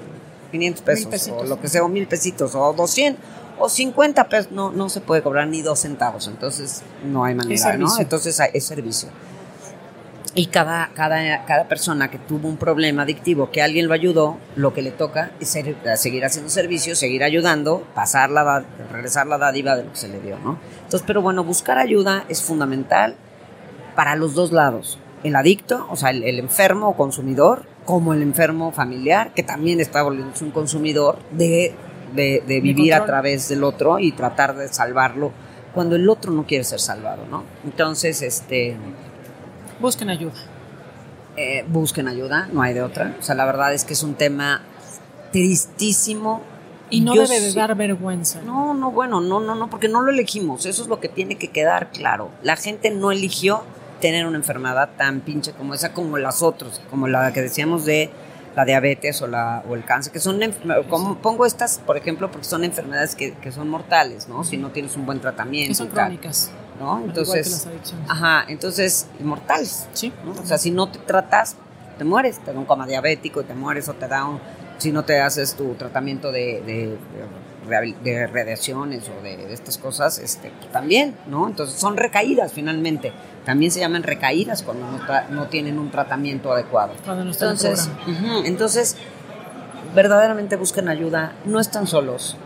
500 0.52 0.84
pesos, 0.84 1.06
o 1.32 1.44
lo 1.50 1.60
que 1.60 1.68
sea, 1.68 1.84
o 1.84 1.88
mil 1.90 2.08
pesitos, 2.08 2.54
o 2.54 2.74
200, 2.74 3.20
o 3.58 3.70
50 3.70 4.30
pesos. 4.30 4.52
No, 4.52 4.72
no 4.72 4.88
se 4.90 5.02
puede 5.02 5.24
cobrar 5.24 5.48
ni 5.48 5.64
dos 5.64 5.80
centavos, 5.80 6.28
entonces 6.28 6.84
no 7.12 7.24
hay 7.24 7.34
manera, 7.34 7.56
¿no? 7.80 8.02
Entonces 8.04 8.40
hay- 8.40 8.52
es 8.54 8.66
servicio. 8.66 9.10
Y 10.36 10.48
cada, 10.48 10.90
cada, 10.96 11.46
cada 11.46 11.68
persona 11.68 12.10
que 12.10 12.18
tuvo 12.18 12.48
un 12.50 12.58
problema 12.58 13.04
adictivo, 13.04 13.52
que 13.52 13.62
alguien 13.62 13.88
lo 13.88 13.94
ayudó, 13.94 14.38
lo 14.56 14.74
que 14.74 14.82
le 14.82 14.90
toca 14.92 15.32
es 15.40 15.50
ser- 15.50 15.76
seguir 15.96 16.26
haciendo 16.26 16.50
servicio, 16.50 16.96
seguir 16.96 17.24
ayudando, 17.24 17.86
pasar 17.94 18.32
la, 18.32 18.66
regresar 18.92 19.28
la 19.28 19.38
dádiva 19.38 19.76
de 19.76 19.84
lo 19.84 19.92
que 19.92 19.98
se 19.98 20.08
le 20.08 20.20
dio, 20.20 20.40
¿no? 20.40 20.58
Entonces, 20.78 21.04
pero 21.06 21.22
bueno, 21.22 21.44
buscar 21.44 21.78
ayuda 21.78 22.26
es 22.30 22.42
fundamental 22.42 23.16
para 23.96 24.16
los 24.16 24.34
dos 24.34 24.52
lados. 24.52 24.98
El 25.24 25.36
adicto, 25.36 25.86
o 25.92 25.96
sea, 25.96 26.10
el, 26.10 26.24
el 26.24 26.40
enfermo 26.40 26.90
o 26.90 26.98
consumidor, 26.98 27.66
como 27.86 28.14
el 28.16 28.24
enfermo 28.24 28.72
familiar, 28.72 29.34
que 29.36 29.44
también 29.44 29.80
está 29.80 30.02
volviéndose 30.02 30.44
un 30.44 30.52
consumidor 30.52 31.20
de, 31.32 31.76
de, 32.16 32.44
de 32.48 32.60
vivir 32.60 32.94
a 32.96 33.06
través 33.06 33.50
del 33.50 33.64
otro 33.64 34.00
y 34.00 34.12
tratar 34.14 34.56
de 34.56 34.68
salvarlo 34.68 35.32
cuando 35.76 35.96
el 35.96 36.10
otro 36.10 36.32
no 36.32 36.46
quiere 36.48 36.64
ser 36.64 36.80
salvado, 36.80 37.26
¿no? 37.30 37.44
Entonces, 37.64 38.22
este, 38.24 38.76
Busquen 39.84 40.10
ayuda. 40.10 40.34
eh, 41.36 41.66
busquen 41.68 42.08
ayuda, 42.08 42.48
no 42.52 42.62
hay 42.62 42.74
de 42.74 42.82
otra. 42.82 43.16
O 43.20 43.22
sea, 43.22 43.36
la 43.36 43.44
verdad 43.46 43.74
es 43.74 43.84
que 43.84 43.94
es 43.94 44.02
un 44.04 44.16
tema 44.16 44.62
tristísimo. 45.32 46.42
Y 46.90 47.02
no 47.02 47.16
Yo 47.16 47.28
debe 47.28 47.42
de 47.42 47.54
dar 47.54 47.76
vergüenza. 47.76 48.42
No, 48.42 48.74
no, 48.74 48.92
bueno, 48.92 49.20
no, 49.20 49.40
no, 49.40 49.56
no, 49.56 49.70
porque 49.70 49.90
no 49.90 50.02
lo 50.02 50.12
elegimos. 50.12 50.66
Eso 50.66 50.84
es 50.84 50.88
lo 50.88 51.00
que 51.00 51.10
tiene 51.10 51.36
que 51.36 51.50
quedar 51.50 51.92
claro. 51.92 52.30
La 52.44 52.56
gente 52.56 52.92
no 52.92 53.12
eligió 53.12 53.64
tener 54.00 54.26
una 54.26 54.38
enfermedad 54.38 54.92
tan 54.98 55.22
pinche 55.22 55.52
como 55.54 55.74
esa, 55.74 55.92
como 55.92 56.18
las 56.18 56.42
otras, 56.42 56.82
como 56.90 57.08
la 57.08 57.34
que 57.34 57.42
decíamos 57.42 57.84
de 57.86 58.10
la 58.56 58.64
diabetes 58.66 59.22
o, 59.22 59.28
la, 59.28 59.64
o 59.68 59.76
el 59.76 59.84
cáncer, 59.84 60.14
que 60.14 60.20
son, 60.20 60.40
como 60.88 61.18
pongo 61.18 61.46
estas, 61.46 61.80
por 61.80 61.98
ejemplo, 61.98 62.30
porque 62.30 62.46
son 62.46 62.64
enfermedades 62.64 63.16
que, 63.16 63.34
que 63.34 63.52
son 63.52 63.68
mortales, 63.70 64.28
¿no? 64.28 64.44
Si 64.44 64.58
no 64.58 64.70
tienes 64.70 64.96
un 64.96 65.06
buen 65.06 65.20
tratamiento. 65.20 65.72
Que 65.72 65.76
son 65.76 65.88
tal, 65.88 66.06
crónicas. 66.06 66.52
Entonces, 67.06 67.68
ajá, 68.08 68.46
entonces, 68.48 69.08
mortales. 69.22 69.88
Sí. 69.94 70.12
¿no? 70.26 70.32
O 70.32 70.46
sea, 70.46 70.58
si 70.58 70.72
no 70.72 70.90
te 70.90 71.00
tratas, 71.00 71.56
te 71.98 72.04
mueres, 72.04 72.40
te 72.40 72.52
da 72.54 72.60
un 72.60 72.66
coma 72.66 72.86
diabético, 72.88 73.44
te 73.44 73.54
mueres 73.54 73.88
o 73.90 73.94
te 73.94 74.08
da 74.08 74.26
un, 74.26 74.40
si 74.78 74.92
no 74.92 75.04
te 75.04 75.22
haces 75.22 75.54
tu 75.56 75.74
tratamiento 75.76 76.32
de, 76.32 76.62
de, 76.66 76.88
de 76.88 77.68
rehabil- 77.70 77.98
de 78.02 78.28
radiaciones 78.28 79.04
o 79.10 79.24
de, 79.24 79.38
de 79.38 79.54
estas 79.54 79.78
cosas, 79.78 80.18
este, 80.18 80.52
pues, 80.60 80.72
también, 80.72 81.16
¿no? 81.28 81.48
Entonces 81.48 81.80
son 81.80 81.96
recaídas 81.98 82.52
finalmente. 82.52 83.14
También 83.46 83.72
se 83.72 83.80
llaman 83.82 84.04
recaídas 84.04 84.64
cuando 84.64 84.90
no, 84.90 85.00
tra- 85.00 85.28
no 85.30 85.48
tienen 85.48 85.78
un 85.78 85.92
tratamiento 85.92 86.52
adecuado. 86.54 86.94
Cuando 87.06 87.26
no 87.26 87.32
está 87.32 87.46
en 87.46 87.52
el 87.52 87.58
Entonces, 87.58 87.90
entonces, 88.46 88.96
verdaderamente 89.96 90.56
busquen 90.56 90.88
ayuda, 90.88 91.34
no 91.46 91.60
están 91.60 91.88
solos. 91.88 92.38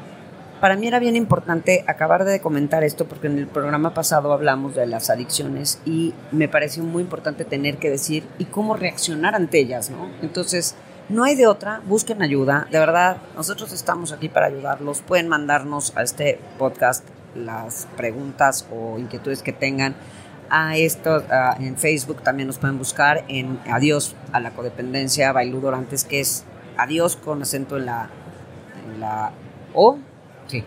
Para 0.60 0.76
mí 0.76 0.88
era 0.88 0.98
bien 0.98 1.16
importante 1.16 1.84
acabar 1.86 2.26
de 2.26 2.42
comentar 2.42 2.84
esto 2.84 3.06
porque 3.06 3.28
en 3.28 3.38
el 3.38 3.46
programa 3.46 3.94
pasado 3.94 4.34
hablamos 4.34 4.74
de 4.74 4.88
las 4.88 5.12
adicciones 5.12 5.80
y 5.86 6.16
me 6.32 6.48
pareció 6.48 6.84
muy 6.84 7.04
importante 7.04 7.46
tener 7.46 7.78
que 7.78 7.92
decir 7.92 8.28
y 8.40 8.46
cómo 8.46 8.76
reaccionar 8.76 9.36
ante 9.36 9.60
ellas, 9.60 9.92
¿no? 9.92 10.10
Entonces, 10.24 10.74
no 11.10 11.24
hay 11.24 11.36
de 11.36 11.46
otra, 11.46 11.82
busquen 11.86 12.24
ayuda, 12.24 12.68
de 12.72 12.80
verdad, 12.80 13.18
nosotros 13.36 13.72
estamos 13.72 14.12
aquí 14.12 14.30
para 14.30 14.48
ayudarlos, 14.48 15.02
pueden 15.02 15.28
mandarnos 15.28 15.96
a 15.96 16.02
este 16.02 16.40
podcast 16.58 17.08
las 17.36 17.88
preguntas 17.96 18.68
o 18.72 18.98
inquietudes 18.98 19.44
que 19.44 19.54
tengan. 19.54 19.96
A 20.50 20.78
esto 20.78 21.24
en 21.60 21.78
Facebook 21.78 22.24
también 22.24 22.48
nos 22.48 22.58
pueden 22.58 22.78
buscar 22.78 23.26
en 23.28 23.60
Adiós 23.70 24.16
a 24.32 24.40
la 24.40 24.52
codependencia 24.52 25.34
Bailú 25.34 25.60
Dorantes 25.60 26.06
que 26.06 26.22
es 26.22 26.46
Adiós 26.78 27.18
con 27.18 27.42
acento 27.42 27.78
en 27.78 27.86
la 27.86 28.10
en 28.86 29.02
la 29.02 29.32
O 29.74 29.98
sí. 30.48 30.64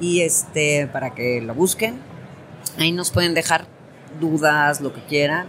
Y 0.00 0.20
este 0.20 0.86
para 0.86 1.14
que 1.14 1.40
lo 1.40 1.54
busquen. 1.54 1.98
Ahí 2.78 2.92
nos 2.92 3.10
pueden 3.10 3.34
dejar 3.34 3.66
dudas 4.18 4.80
lo 4.80 4.92
que 4.92 5.02
quieran. 5.04 5.46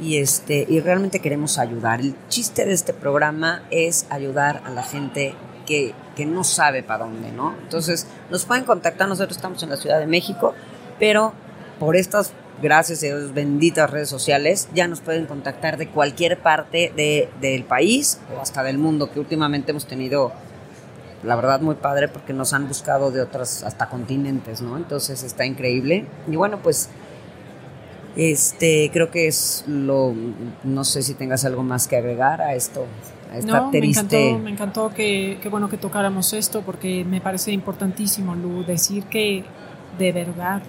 Y 0.00 0.18
este 0.18 0.66
y 0.68 0.80
realmente 0.80 1.20
queremos 1.20 1.58
ayudar. 1.58 2.00
El 2.00 2.14
chiste 2.28 2.64
de 2.64 2.72
este 2.72 2.92
programa 2.92 3.62
es 3.70 4.06
ayudar 4.10 4.62
a 4.64 4.70
la 4.70 4.82
gente 4.82 5.34
que, 5.66 5.94
que 6.16 6.24
no 6.26 6.42
sabe 6.42 6.82
para 6.82 7.04
dónde 7.04 7.30
no 7.30 7.54
entonces 7.62 8.06
nos 8.30 8.44
pueden 8.44 8.64
contactar. 8.64 9.08
Nosotros 9.08 9.36
estamos 9.36 9.62
en 9.62 9.70
la 9.70 9.76
Ciudad 9.76 9.98
de 10.00 10.06
México 10.06 10.54
pero 11.00 11.32
por 11.80 11.96
estas 11.96 12.32
gracias 12.62 13.02
a 13.02 13.32
benditas 13.32 13.90
redes 13.90 14.08
sociales 14.08 14.68
ya 14.74 14.86
nos 14.86 15.00
pueden 15.00 15.26
contactar 15.26 15.78
de 15.78 15.88
cualquier 15.88 16.38
parte 16.38 16.92
de, 16.94 17.30
del 17.40 17.64
país 17.64 18.20
o 18.36 18.40
hasta 18.40 18.62
del 18.62 18.78
mundo 18.78 19.10
que 19.10 19.18
últimamente 19.18 19.70
hemos 19.72 19.86
tenido 19.86 20.32
la 21.22 21.36
verdad 21.36 21.60
muy 21.60 21.74
padre 21.74 22.08
porque 22.08 22.32
nos 22.32 22.52
han 22.52 22.66
buscado 22.68 23.10
de 23.10 23.20
otros 23.20 23.62
hasta 23.62 23.88
continentes, 23.88 24.62
¿no? 24.62 24.76
Entonces 24.76 25.22
está 25.22 25.44
increíble. 25.44 26.06
Y 26.26 26.36
bueno, 26.36 26.58
pues 26.62 26.88
este 28.16 28.90
creo 28.92 29.10
que 29.10 29.28
es 29.28 29.64
lo 29.66 30.14
no 30.64 30.84
sé 30.84 31.02
si 31.02 31.14
tengas 31.14 31.44
algo 31.44 31.62
más 31.62 31.86
que 31.86 31.96
agregar 31.96 32.40
a 32.40 32.54
esto, 32.54 32.86
a 33.32 33.38
esta 33.38 33.60
No, 33.60 33.70
me 33.70 33.78
encantó, 33.78 34.38
me 34.38 34.50
encantó 34.50 34.90
que, 34.90 35.38
que 35.42 35.48
bueno 35.48 35.68
que 35.68 35.76
tocáramos 35.76 36.32
esto 36.32 36.62
porque 36.62 37.04
me 37.04 37.20
parece 37.20 37.52
importantísimo, 37.52 38.34
Lu, 38.34 38.64
decir 38.64 39.04
que 39.04 39.44
de 39.98 40.12
verdad 40.12 40.62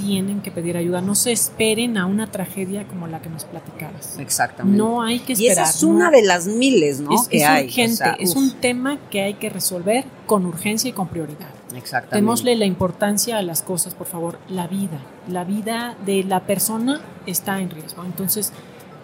tienen 0.00 0.40
que 0.40 0.50
pedir 0.50 0.76
ayuda. 0.76 1.00
No 1.00 1.14
se 1.14 1.32
esperen 1.32 1.98
a 1.98 2.06
una 2.06 2.30
tragedia 2.30 2.86
como 2.86 3.06
la 3.06 3.20
que 3.20 3.28
nos 3.28 3.44
platicabas. 3.44 4.18
exactamente. 4.18 4.76
No 4.78 5.02
hay 5.02 5.20
que 5.20 5.32
y 5.34 5.46
esperar. 5.48 5.66
esa 5.68 5.76
es 5.76 5.82
una 5.82 6.06
no- 6.06 6.10
de 6.12 6.22
las 6.22 6.46
miles, 6.46 7.00
¿no? 7.00 7.10
es, 7.14 7.28
que 7.28 7.38
es 7.38 7.44
hay. 7.44 7.64
o 7.64 7.66
urgente, 7.68 7.96
sea, 7.96 8.12
es 8.18 8.34
un 8.36 8.52
tema 8.60 8.98
que 9.10 9.22
hay 9.22 9.34
que 9.34 9.48
resolver 9.50 10.04
con 10.26 10.46
urgencia 10.46 10.88
y 10.90 10.92
con 10.92 11.08
prioridad. 11.08 11.48
exactamente. 11.76 12.16
Démosle 12.16 12.56
la 12.56 12.64
importancia 12.66 13.38
a 13.38 13.42
las 13.42 13.62
cosas, 13.62 13.94
por 13.94 14.06
favor. 14.06 14.38
La 14.48 14.66
vida, 14.66 14.98
la 15.28 15.44
vida 15.44 15.96
de 16.06 16.24
la 16.24 16.40
persona 16.40 17.00
está 17.26 17.60
en 17.60 17.70
riesgo. 17.70 18.04
Entonces, 18.04 18.52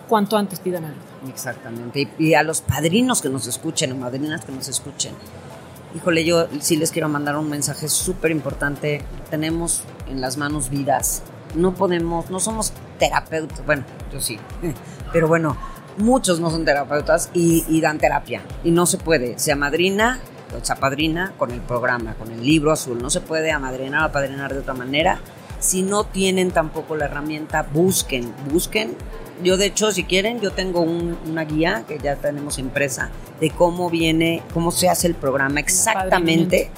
cuanto 0.09 0.36
antes 0.36 0.61
pidan 0.61 0.84
ayuda. 0.84 1.32
Exactamente. 1.32 2.09
Y, 2.18 2.26
y 2.28 2.34
a 2.34 2.42
los 2.42 2.61
padrinos 2.61 3.20
que 3.22 3.28
nos 3.28 3.47
escuchen, 3.47 3.92
o 3.92 3.97
madrinas 3.97 4.44
que 4.44 4.53
nos 4.53 4.68
escuchen. 4.68 5.12
Híjole, 5.97 6.26
yo 6.26 6.47
sí 6.61 6.76
les 6.76 6.90
quiero 6.90 7.09
mandar 7.09 7.38
un 7.38 7.49
mensaje 7.49 7.88
súper 7.88 8.30
importante. 8.30 9.01
Tenemos 9.30 9.82
en 10.11 10.20
las 10.20 10.36
manos 10.36 10.68
vidas. 10.68 11.22
No 11.55 11.72
podemos, 11.72 12.28
no 12.28 12.38
somos 12.38 12.74
terapeutas. 12.99 13.64
Bueno, 13.64 13.82
yo 14.12 14.20
sí. 14.20 14.38
Pero 15.14 15.26
bueno, 15.26 15.57
muchos 15.97 16.38
no 16.38 16.51
son 16.51 16.66
terapeutas 16.66 17.30
y, 17.32 17.80
dan 17.80 17.97
terapia. 17.97 18.42
Y 18.62 18.72
no 18.72 18.84
se 18.84 18.99
puede. 18.99 19.38
Se 19.38 19.53
amadrina 19.53 20.20
se 20.62 20.72
apadrina 20.72 21.32
con 21.38 21.51
el 21.51 21.61
programa, 21.61 22.14
con 22.14 22.30
el 22.30 22.42
libro 22.42 22.72
azul. 22.72 23.01
No 23.01 23.09
se 23.09 23.22
puede 23.22 23.51
amadrinar 23.51 24.03
o 24.03 24.05
apadrinar 24.05 24.53
de 24.53 24.61
otra 24.61 24.74
manera. 24.74 25.20
Si 25.61 25.82
no 25.82 26.05
tienen 26.05 26.51
tampoco 26.51 26.94
la 26.94 27.07
herramienta, 27.07 27.62
busquen, 27.72 28.34
busquen 28.53 28.94
yo 29.43 29.57
de 29.57 29.66
hecho, 29.66 29.91
si 29.93 30.05
quieren, 30.05 30.41
yo 30.41 30.51
tengo 30.53 30.80
un- 30.80 31.16
una 31.28 31.45
guía 31.45 31.84
que 31.87 31.99
ya 31.99 32.16
tenemos 32.16 32.59
impresa 32.59 33.11
de 33.41 33.51
cómo 33.51 33.91
viene, 33.91 34.43
cómo 34.55 34.70
se 34.72 34.89
hace 34.89 35.07
el 35.07 35.14
programa 35.14 35.61
exactamente, 35.61 36.70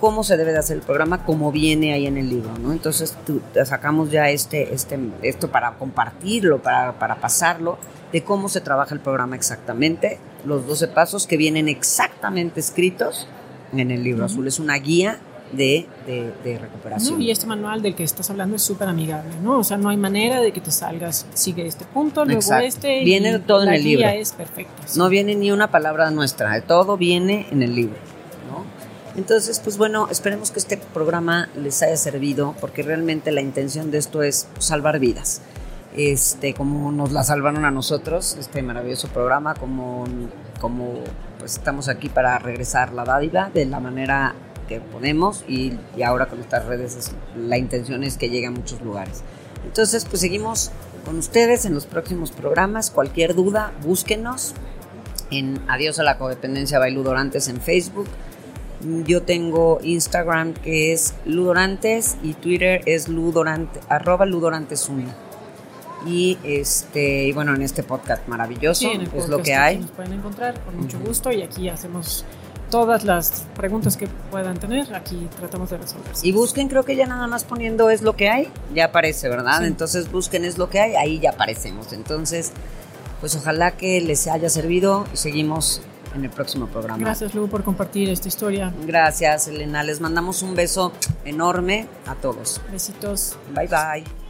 cómo 0.00 0.24
se 0.24 0.36
debe 0.36 0.52
de 0.52 0.58
hacer 0.58 0.76
el 0.78 0.82
programa, 0.82 1.24
como 1.24 1.52
viene 1.52 1.92
ahí 1.92 2.06
en 2.06 2.16
el 2.16 2.28
libro, 2.28 2.50
¿no? 2.58 2.72
Entonces 2.72 3.16
tú- 3.26 3.40
sacamos 3.64 4.10
ya 4.10 4.30
este, 4.30 4.74
este, 4.74 4.98
esto 5.22 5.50
para 5.50 5.74
compartirlo, 5.74 6.60
para, 6.62 6.98
para 6.98 7.16
pasarlo, 7.16 7.78
de 8.12 8.22
cómo 8.22 8.48
se 8.48 8.60
trabaja 8.60 8.94
el 8.94 9.00
programa 9.00 9.36
exactamente, 9.36 10.18
los 10.44 10.66
12 10.66 10.88
pasos 10.88 11.26
que 11.26 11.36
vienen 11.36 11.68
exactamente 11.68 12.58
escritos 12.60 13.26
en 13.72 13.90
el 13.90 14.02
libro 14.02 14.24
azul. 14.24 14.46
Es 14.48 14.58
una 14.58 14.74
guía 14.76 15.18
de, 15.52 15.86
de, 16.06 16.32
de 16.42 16.58
recuperación. 16.58 17.18
¿no? 17.18 17.20
Y 17.24 17.30
este 17.30 17.46
manual 17.46 17.82
del 17.82 17.94
que 17.94 18.04
estás 18.04 18.30
hablando 18.30 18.56
es 18.56 18.62
súper 18.62 18.88
amigable, 18.88 19.30
¿no? 19.42 19.58
O 19.58 19.64
sea, 19.64 19.76
no 19.76 19.88
hay 19.90 19.96
manera 19.96 20.40
de 20.40 20.52
que 20.52 20.60
te 20.60 20.70
salgas, 20.70 21.26
sigue 21.34 21.66
este 21.66 21.84
punto, 21.84 22.24
luego 22.24 22.40
Exacto. 22.40 22.66
este. 22.66 23.04
Viene 23.04 23.36
y 23.36 23.38
todo 23.40 23.62
en 23.62 23.68
la 23.68 23.76
el 23.76 23.82
guía 23.82 23.96
libro. 24.10 24.22
es 24.22 24.32
perfecta. 24.32 24.72
sí. 24.86 24.98
No 24.98 25.08
viene 25.08 25.34
ni 25.34 25.50
una 25.52 25.70
palabra 25.70 26.10
nuestra, 26.10 26.60
todo 26.62 26.96
viene 26.96 27.46
en 27.50 27.62
el 27.62 27.74
libro, 27.74 27.96
¿no? 28.50 28.64
Entonces, 29.14 29.60
pues 29.60 29.76
bueno, 29.76 30.08
esperemos 30.10 30.50
que 30.50 30.58
este 30.58 30.78
programa 30.78 31.48
les 31.56 31.82
haya 31.82 31.96
servido, 31.96 32.54
porque 32.60 32.82
realmente 32.82 33.30
la 33.30 33.42
intención 33.42 33.90
de 33.90 33.98
esto 33.98 34.22
es 34.22 34.48
salvar 34.58 34.98
vidas. 34.98 35.42
Este, 35.94 36.54
como 36.54 36.90
nos 36.90 37.12
la 37.12 37.22
salvaron 37.22 37.66
a 37.66 37.70
nosotros, 37.70 38.36
este 38.40 38.62
maravilloso 38.62 39.08
programa, 39.08 39.54
como, 39.54 40.04
como 40.58 40.94
pues 41.38 41.56
estamos 41.56 41.88
aquí 41.88 42.08
para 42.08 42.38
regresar 42.38 42.94
la 42.94 43.04
dádiva 43.04 43.50
de 43.52 43.66
la 43.66 43.78
manera 43.80 44.34
que 44.80 44.80
podemos 44.80 45.44
y, 45.48 45.72
y 45.96 46.02
ahora 46.02 46.26
con 46.26 46.40
estas 46.40 46.66
redes 46.66 46.96
es- 46.96 47.12
la 47.36 47.58
intención 47.58 48.04
es 48.04 48.16
que 48.18 48.28
llegue 48.30 48.46
a 48.46 48.50
muchos 48.50 48.80
lugares. 48.82 49.22
Entonces, 49.64 50.04
pues 50.04 50.20
seguimos 50.20 50.70
con 51.04 51.18
ustedes 51.18 51.64
en 51.64 51.74
los 51.74 51.86
próximos 51.86 52.30
programas. 52.32 52.90
Cualquier 52.90 53.34
duda, 53.34 53.72
búsquenos 53.82 54.54
en 55.30 55.60
Adiós 55.68 55.98
a 55.98 56.02
la 56.02 56.18
Codependencia 56.18 56.78
by 56.78 56.90
Ludorantes 56.92 57.48
en 57.48 57.60
Facebook. 57.60 58.06
Yo 59.06 59.22
tengo 59.22 59.78
Instagram 59.82 60.54
que 60.54 60.92
es 60.92 61.14
Ludorantes 61.24 62.16
y 62.22 62.34
Twitter 62.34 62.82
es 62.86 63.08
Ludorante, 63.08 63.78
arroba 63.88 64.26
Ludorantes1. 64.26 65.04
Y 66.04 66.36
este, 66.42 67.26
y 67.28 67.32
bueno, 67.32 67.54
en 67.54 67.62
este 67.62 67.84
podcast 67.84 68.26
maravilloso 68.26 68.80
Sí, 68.80 68.90
es 69.00 69.08
podcast 69.08 69.28
lo 69.28 69.40
que 69.40 69.54
hay. 69.54 69.78
Nos 69.78 69.90
pueden 69.92 70.14
encontrar 70.14 70.58
con 70.64 70.76
mucho 70.76 70.98
gusto 70.98 71.30
y 71.30 71.42
aquí 71.42 71.68
hacemos 71.68 72.24
todas 72.72 73.04
las 73.04 73.44
preguntas 73.54 73.98
que 73.98 74.08
puedan 74.30 74.56
tener, 74.56 74.94
aquí 74.94 75.28
tratamos 75.38 75.68
de 75.68 75.76
resolver. 75.76 76.10
Y 76.22 76.32
busquen, 76.32 76.68
creo 76.68 76.84
que 76.84 76.96
ya 76.96 77.06
nada 77.06 77.26
más 77.26 77.44
poniendo 77.44 77.90
es 77.90 78.00
lo 78.00 78.16
que 78.16 78.30
hay, 78.30 78.48
ya 78.74 78.86
aparece, 78.86 79.28
¿verdad? 79.28 79.66
Entonces 79.66 80.10
busquen 80.10 80.46
es 80.46 80.56
lo 80.56 80.70
que 80.70 80.80
hay, 80.80 80.94
ahí 80.94 81.20
ya 81.20 81.30
aparecemos. 81.30 81.92
Entonces, 81.92 82.52
pues 83.20 83.36
ojalá 83.36 83.72
que 83.72 84.00
les 84.00 84.26
haya 84.26 84.48
servido 84.48 85.04
y 85.12 85.18
seguimos 85.18 85.82
en 86.14 86.24
el 86.24 86.30
próximo 86.30 86.66
programa. 86.66 86.98
Gracias, 86.98 87.34
Lu, 87.34 87.46
por 87.46 87.62
compartir 87.62 88.08
esta 88.08 88.28
historia. 88.28 88.72
Gracias, 88.86 89.48
Elena. 89.48 89.82
Les 89.82 90.00
mandamos 90.00 90.42
un 90.42 90.54
beso 90.54 90.92
enorme 91.26 91.86
a 92.06 92.14
todos. 92.14 92.62
Besitos. 92.72 93.36
Bye, 93.54 93.68
bye. 93.68 94.21